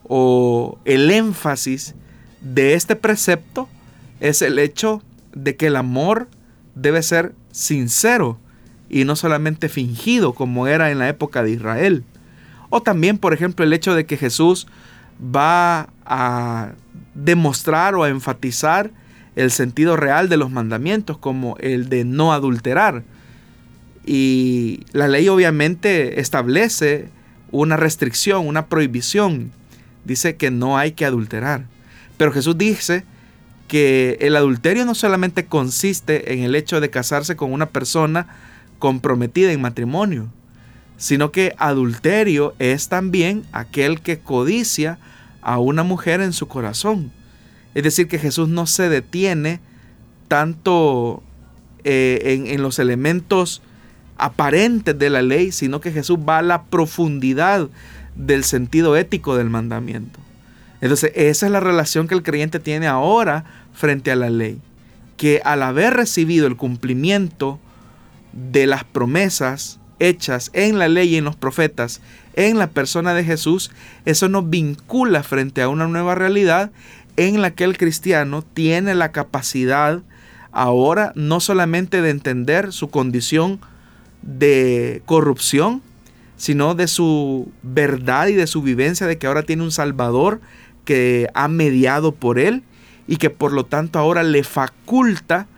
o 0.08 0.80
el 0.84 1.12
énfasis 1.12 1.94
de 2.40 2.74
este 2.74 2.96
precepto 2.96 3.68
es 4.18 4.42
el 4.42 4.58
hecho 4.58 5.00
de 5.32 5.54
que 5.54 5.68
el 5.68 5.76
amor 5.76 6.26
debe 6.74 7.04
ser 7.04 7.36
sincero 7.52 8.36
y 8.90 9.04
no 9.04 9.14
solamente 9.14 9.68
fingido 9.68 10.32
como 10.32 10.66
era 10.66 10.90
en 10.90 10.98
la 10.98 11.08
época 11.08 11.44
de 11.44 11.52
Israel. 11.52 12.04
O 12.70 12.82
también, 12.82 13.18
por 13.18 13.32
ejemplo, 13.32 13.64
el 13.64 13.72
hecho 13.72 13.94
de 13.94 14.06
que 14.06 14.16
Jesús 14.16 14.66
va 15.22 15.88
a 16.04 16.72
demostrar 17.14 17.94
o 17.94 18.04
a 18.04 18.08
enfatizar 18.08 18.90
el 19.36 19.50
sentido 19.50 19.96
real 19.96 20.28
de 20.28 20.36
los 20.36 20.50
mandamientos 20.50 21.18
como 21.18 21.56
el 21.58 21.88
de 21.88 22.04
no 22.04 22.32
adulterar. 22.32 23.04
Y 24.04 24.84
la 24.92 25.08
ley 25.08 25.28
obviamente 25.28 26.20
establece 26.20 27.08
una 27.50 27.76
restricción, 27.76 28.46
una 28.46 28.66
prohibición. 28.66 29.52
Dice 30.04 30.36
que 30.36 30.50
no 30.50 30.78
hay 30.78 30.92
que 30.92 31.04
adulterar. 31.04 31.66
Pero 32.16 32.32
Jesús 32.32 32.58
dice 32.58 33.04
que 33.68 34.16
el 34.20 34.34
adulterio 34.34 34.84
no 34.86 34.94
solamente 34.94 35.44
consiste 35.44 36.32
en 36.32 36.42
el 36.42 36.54
hecho 36.54 36.80
de 36.80 36.90
casarse 36.90 37.36
con 37.36 37.52
una 37.52 37.66
persona 37.66 38.26
comprometida 38.78 39.52
en 39.52 39.60
matrimonio, 39.60 40.28
sino 40.98 41.30
que 41.30 41.54
adulterio 41.58 42.54
es 42.58 42.88
también 42.88 43.44
aquel 43.52 44.00
que 44.02 44.18
codicia 44.18 44.98
a 45.40 45.58
una 45.58 45.84
mujer 45.84 46.20
en 46.20 46.32
su 46.32 46.48
corazón. 46.48 47.12
Es 47.74 47.84
decir, 47.84 48.08
que 48.08 48.18
Jesús 48.18 48.48
no 48.48 48.66
se 48.66 48.88
detiene 48.88 49.60
tanto 50.26 51.22
eh, 51.84 52.44
en, 52.48 52.60
los 52.60 52.80
elementos 52.80 53.62
aparentes 54.18 54.98
de 54.98 55.08
la 55.08 55.22
ley, 55.22 55.52
sino 55.52 55.80
que 55.80 55.92
Jesús 55.92 56.18
va 56.18 56.38
a 56.38 56.42
la 56.42 56.64
profundidad 56.64 57.68
del 58.16 58.42
sentido 58.42 58.96
ético 58.96 59.36
del 59.36 59.48
mandamiento. 59.48 60.18
Entonces, 60.80 61.12
esa 61.14 61.46
es 61.46 61.52
la 61.52 61.60
relación 61.60 62.08
que 62.08 62.14
el 62.16 62.24
creyente 62.24 62.58
tiene 62.58 62.88
ahora 62.88 63.44
frente 63.72 64.10
a 64.10 64.16
la 64.16 64.30
ley, 64.30 64.60
que 65.16 65.40
al 65.44 65.62
haber 65.62 65.94
recibido 65.94 66.48
el 66.48 66.56
cumplimiento 66.56 67.60
de 68.32 68.66
las 68.66 68.82
promesas 68.82 69.78
hechas 69.98 70.50
en 70.52 70.78
la 70.78 70.88
ley 70.88 71.14
y 71.14 71.16
en 71.16 71.24
los 71.24 71.36
profetas, 71.36 72.00
en 72.34 72.58
la 72.58 72.68
persona 72.68 73.14
de 73.14 73.24
Jesús, 73.24 73.70
eso 74.04 74.28
nos 74.28 74.48
vincula 74.48 75.22
frente 75.22 75.62
a 75.62 75.68
una 75.68 75.86
nueva 75.88 76.14
realidad 76.14 76.70
en 77.16 77.42
la 77.42 77.50
que 77.50 77.64
el 77.64 77.76
cristiano 77.76 78.42
tiene 78.42 78.94
la 78.94 79.10
capacidad 79.10 80.02
ahora 80.52 81.12
no 81.14 81.40
solamente 81.40 82.00
de 82.00 82.10
entender 82.10 82.72
su 82.72 82.90
condición 82.90 83.60
de 84.22 85.02
corrupción, 85.04 85.82
sino 86.36 86.74
de 86.74 86.86
su 86.86 87.50
verdad 87.62 88.28
y 88.28 88.34
de 88.34 88.46
su 88.46 88.62
vivencia 88.62 89.06
de 89.06 89.18
que 89.18 89.26
ahora 89.26 89.42
tiene 89.42 89.64
un 89.64 89.72
Salvador 89.72 90.40
que 90.84 91.28
ha 91.34 91.48
mediado 91.48 92.14
por 92.14 92.38
él 92.38 92.62
y 93.08 93.16
que 93.16 93.30
por 93.30 93.52
lo 93.52 93.66
tanto 93.66 93.98
ahora 93.98 94.22
le 94.22 94.44
faculta 94.44 95.48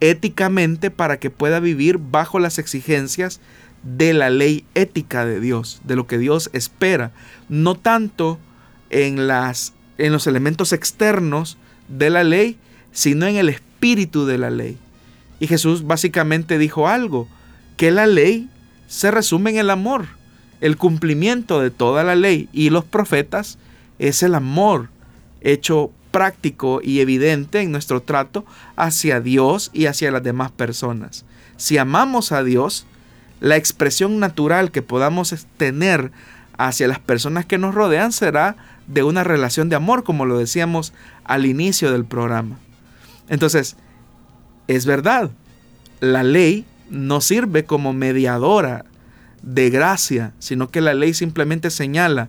éticamente 0.00 0.90
para 0.90 1.18
que 1.18 1.30
pueda 1.30 1.58
vivir 1.58 1.98
bajo 1.98 2.38
las 2.38 2.58
exigencias 2.58 3.40
de 3.82 4.12
la 4.12 4.30
ley 4.30 4.64
ética 4.74 5.24
de 5.24 5.40
Dios, 5.40 5.80
de 5.84 5.96
lo 5.96 6.06
que 6.06 6.18
Dios 6.18 6.50
espera, 6.52 7.12
no 7.48 7.74
tanto 7.74 8.38
en, 8.90 9.26
las, 9.26 9.72
en 9.98 10.12
los 10.12 10.26
elementos 10.26 10.72
externos 10.72 11.58
de 11.88 12.10
la 12.10 12.24
ley, 12.24 12.58
sino 12.92 13.26
en 13.26 13.36
el 13.36 13.48
espíritu 13.48 14.26
de 14.26 14.38
la 14.38 14.50
ley. 14.50 14.78
Y 15.40 15.46
Jesús 15.46 15.86
básicamente 15.86 16.58
dijo 16.58 16.88
algo, 16.88 17.28
que 17.76 17.90
la 17.92 18.06
ley 18.06 18.50
se 18.88 19.10
resume 19.10 19.50
en 19.50 19.58
el 19.58 19.70
amor. 19.70 20.06
El 20.60 20.76
cumplimiento 20.76 21.60
de 21.60 21.70
toda 21.70 22.02
la 22.02 22.16
ley 22.16 22.48
y 22.52 22.70
los 22.70 22.84
profetas 22.84 23.58
es 24.00 24.24
el 24.24 24.34
amor 24.34 24.90
hecho 25.40 25.92
práctico 26.10 26.80
y 26.82 26.98
evidente 27.00 27.60
en 27.60 27.70
nuestro 27.70 28.02
trato 28.02 28.44
hacia 28.74 29.20
Dios 29.20 29.70
y 29.72 29.86
hacia 29.86 30.10
las 30.10 30.24
demás 30.24 30.50
personas. 30.50 31.24
Si 31.56 31.78
amamos 31.78 32.32
a 32.32 32.42
Dios, 32.42 32.86
la 33.40 33.56
expresión 33.56 34.18
natural 34.18 34.70
que 34.70 34.82
podamos 34.82 35.46
tener 35.56 36.10
hacia 36.56 36.88
las 36.88 36.98
personas 36.98 37.46
que 37.46 37.58
nos 37.58 37.74
rodean 37.74 38.12
será 38.12 38.56
de 38.86 39.02
una 39.02 39.22
relación 39.22 39.68
de 39.68 39.76
amor, 39.76 40.02
como 40.02 40.26
lo 40.26 40.38
decíamos 40.38 40.92
al 41.24 41.46
inicio 41.46 41.92
del 41.92 42.04
programa. 42.04 42.58
Entonces, 43.28 43.76
es 44.66 44.86
verdad, 44.86 45.30
la 46.00 46.22
ley 46.22 46.66
no 46.90 47.20
sirve 47.20 47.64
como 47.64 47.92
mediadora 47.92 48.84
de 49.42 49.70
gracia, 49.70 50.32
sino 50.38 50.70
que 50.70 50.80
la 50.80 50.94
ley 50.94 51.14
simplemente 51.14 51.70
señala 51.70 52.28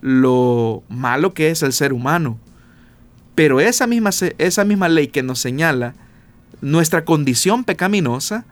lo 0.00 0.82
malo 0.88 1.32
que 1.32 1.50
es 1.50 1.62
el 1.62 1.72
ser 1.72 1.92
humano. 1.92 2.38
Pero 3.34 3.60
esa 3.60 3.86
misma, 3.86 4.10
esa 4.38 4.64
misma 4.64 4.88
ley 4.88 5.08
que 5.08 5.22
nos 5.22 5.38
señala 5.38 5.94
nuestra 6.60 7.04
condición 7.04 7.64
pecaminosa, 7.64 8.44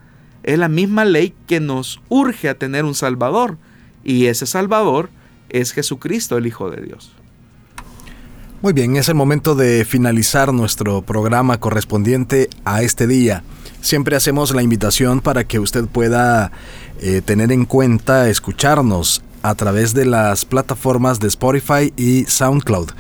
es 0.43 0.59
la 0.59 0.69
misma 0.69 1.05
ley 1.05 1.35
que 1.47 1.61
nos 1.61 2.01
urge 2.09 2.49
a 2.49 2.59
tener 2.59 2.85
un 2.85 2.95
Salvador. 2.95 3.59
Y 4.05 4.27
ese 4.27 4.47
Salvador 4.47 5.11
es 5.49 5.73
Jesucristo, 5.73 6.39
el 6.39 6.47
Hijo 6.47 6.71
de 6.71 6.83
Dios. 6.83 7.13
Muy 8.63 8.75
bien, 8.75 8.97
es 8.97 9.09
el 9.09 9.15
momento 9.15 9.55
de 9.55 9.87
finalizar 9.87 10.53
nuestro 10.53 11.01
programa 11.01 11.59
correspondiente 11.59 12.51
a 12.65 12.83
este 12.83 13.07
día. 13.07 13.43
Siempre 13.81 14.17
hacemos 14.17 14.55
la 14.55 14.63
invitación 14.63 15.21
para 15.21 15.45
que 15.45 15.59
usted 15.59 15.87
pueda 15.87 16.53
eh, 17.01 17.23
tener 17.25 17.53
en 17.53 17.65
cuenta 17.65 18.29
escucharnos 18.29 19.23
a 19.43 19.55
través 19.55 19.95
de 19.95 20.05
las 20.05 20.45
plataformas 20.45 21.19
de 21.21 21.29
Spotify 21.29 21.93
y 21.97 22.25
SoundCloud. 22.27 22.91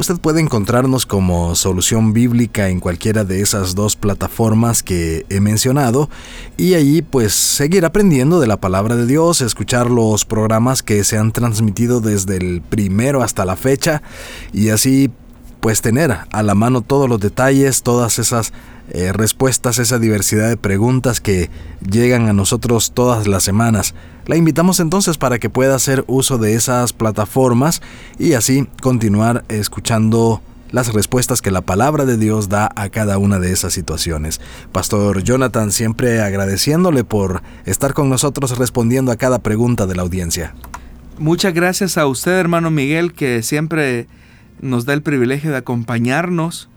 Usted 0.00 0.18
puede 0.18 0.40
encontrarnos 0.40 1.04
como 1.04 1.54
solución 1.54 2.14
bíblica 2.14 2.70
en 2.70 2.80
cualquiera 2.80 3.24
de 3.24 3.42
esas 3.42 3.74
dos 3.74 3.96
plataformas 3.96 4.82
que 4.82 5.26
he 5.28 5.40
mencionado 5.40 6.08
y 6.56 6.72
allí 6.72 7.02
pues 7.02 7.34
seguir 7.34 7.84
aprendiendo 7.84 8.40
de 8.40 8.46
la 8.46 8.56
palabra 8.56 8.96
de 8.96 9.04
Dios, 9.04 9.42
escuchar 9.42 9.90
los 9.90 10.24
programas 10.24 10.82
que 10.82 11.04
se 11.04 11.18
han 11.18 11.32
transmitido 11.32 12.00
desde 12.00 12.38
el 12.38 12.62
primero 12.62 13.22
hasta 13.22 13.44
la 13.44 13.56
fecha 13.56 14.00
y 14.54 14.70
así 14.70 15.10
pues 15.60 15.82
tener 15.82 16.16
a 16.32 16.42
la 16.42 16.54
mano 16.54 16.80
todos 16.80 17.06
los 17.06 17.20
detalles, 17.20 17.82
todas 17.82 18.18
esas 18.18 18.54
eh, 18.90 19.12
respuestas, 19.12 19.78
esa 19.78 19.98
diversidad 19.98 20.48
de 20.48 20.56
preguntas 20.56 21.20
que 21.20 21.50
llegan 21.88 22.28
a 22.28 22.32
nosotros 22.32 22.92
todas 22.92 23.26
las 23.26 23.42
semanas. 23.42 23.94
La 24.26 24.36
invitamos 24.36 24.80
entonces 24.80 25.18
para 25.18 25.38
que 25.38 25.50
pueda 25.50 25.74
hacer 25.74 26.04
uso 26.06 26.38
de 26.38 26.54
esas 26.54 26.92
plataformas 26.92 27.82
y 28.18 28.34
así 28.34 28.68
continuar 28.80 29.44
escuchando 29.48 30.42
las 30.72 30.92
respuestas 30.92 31.42
que 31.42 31.50
la 31.50 31.62
palabra 31.62 32.04
de 32.04 32.16
Dios 32.16 32.48
da 32.48 32.70
a 32.76 32.88
cada 32.90 33.18
una 33.18 33.38
de 33.38 33.52
esas 33.52 33.72
situaciones. 33.72 34.40
Pastor 34.72 35.22
Jonathan, 35.22 35.72
siempre 35.72 36.20
agradeciéndole 36.20 37.04
por 37.04 37.42
estar 37.64 37.92
con 37.92 38.08
nosotros 38.08 38.56
respondiendo 38.58 39.12
a 39.12 39.16
cada 39.16 39.40
pregunta 39.40 39.86
de 39.86 39.96
la 39.96 40.02
audiencia. 40.02 40.54
Muchas 41.18 41.52
gracias 41.52 41.98
a 41.98 42.06
usted, 42.06 42.32
hermano 42.32 42.70
Miguel, 42.70 43.12
que 43.12 43.42
siempre 43.42 44.06
nos 44.60 44.84
da 44.84 44.94
el 44.94 45.02
privilegio 45.02 45.50
de 45.50 45.58
acompañarnos 45.58 46.69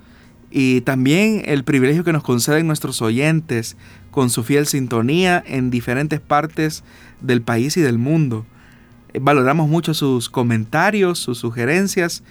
y 0.56 0.82
también 0.82 1.42
el 1.46 1.64
privilegio 1.64 2.04
que 2.04 2.14
nos 2.14 2.22
conceden 2.22 2.68
nuestros 2.68 3.02
oyentes 3.02 3.76
con 4.12 4.30
su 4.30 4.44
fiel 4.44 4.68
sintonía 4.68 5.44
en 5.48 5.72
diferentes 5.72 6.20
partes 6.20 6.84
del 7.22 7.42
país 7.42 7.76
y 7.76 7.82
del 7.82 7.98
mundo. 7.98 8.46
Eh, 9.14 9.20
valoramos 9.20 9.68
mucho 9.68 9.96
sus 9.96 10.30
comentarios, 10.30 11.18
sus 11.18 11.40
sugerencias 11.40 12.22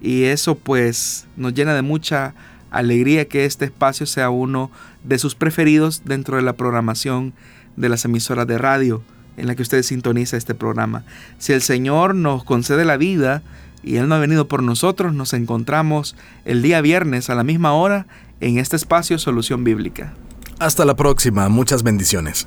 y 0.00 0.22
eso 0.24 0.54
pues 0.54 1.26
nos 1.36 1.54
llena 1.54 1.74
de 1.74 1.82
mucha 1.82 2.36
alegría 2.70 3.26
que 3.26 3.46
este 3.46 3.64
espacio 3.64 4.06
sea 4.06 4.30
uno 4.30 4.70
de 5.02 5.18
sus 5.18 5.34
preferidos 5.34 6.02
dentro 6.04 6.36
de 6.36 6.42
la 6.42 6.52
programación 6.52 7.32
de 7.76 7.88
las 7.88 8.04
emisoras 8.04 8.46
de 8.46 8.58
radio 8.58 9.02
en 9.36 9.48
la 9.48 9.56
que 9.56 9.62
usted 9.62 9.82
sintoniza 9.82 10.36
este 10.36 10.54
programa. 10.54 11.02
Si 11.38 11.52
el 11.52 11.62
Señor 11.62 12.14
nos 12.14 12.44
concede 12.44 12.84
la 12.84 12.96
vida, 12.96 13.42
y 13.82 13.96
Él 13.96 14.08
no 14.08 14.14
ha 14.14 14.18
venido 14.18 14.48
por 14.48 14.62
nosotros, 14.62 15.12
nos 15.14 15.32
encontramos 15.32 16.16
el 16.44 16.62
día 16.62 16.80
viernes 16.80 17.30
a 17.30 17.34
la 17.34 17.44
misma 17.44 17.72
hora 17.72 18.06
en 18.40 18.58
este 18.58 18.76
espacio 18.76 19.18
Solución 19.18 19.64
Bíblica. 19.64 20.14
Hasta 20.58 20.84
la 20.84 20.94
próxima, 20.94 21.48
muchas 21.48 21.82
bendiciones. 21.82 22.46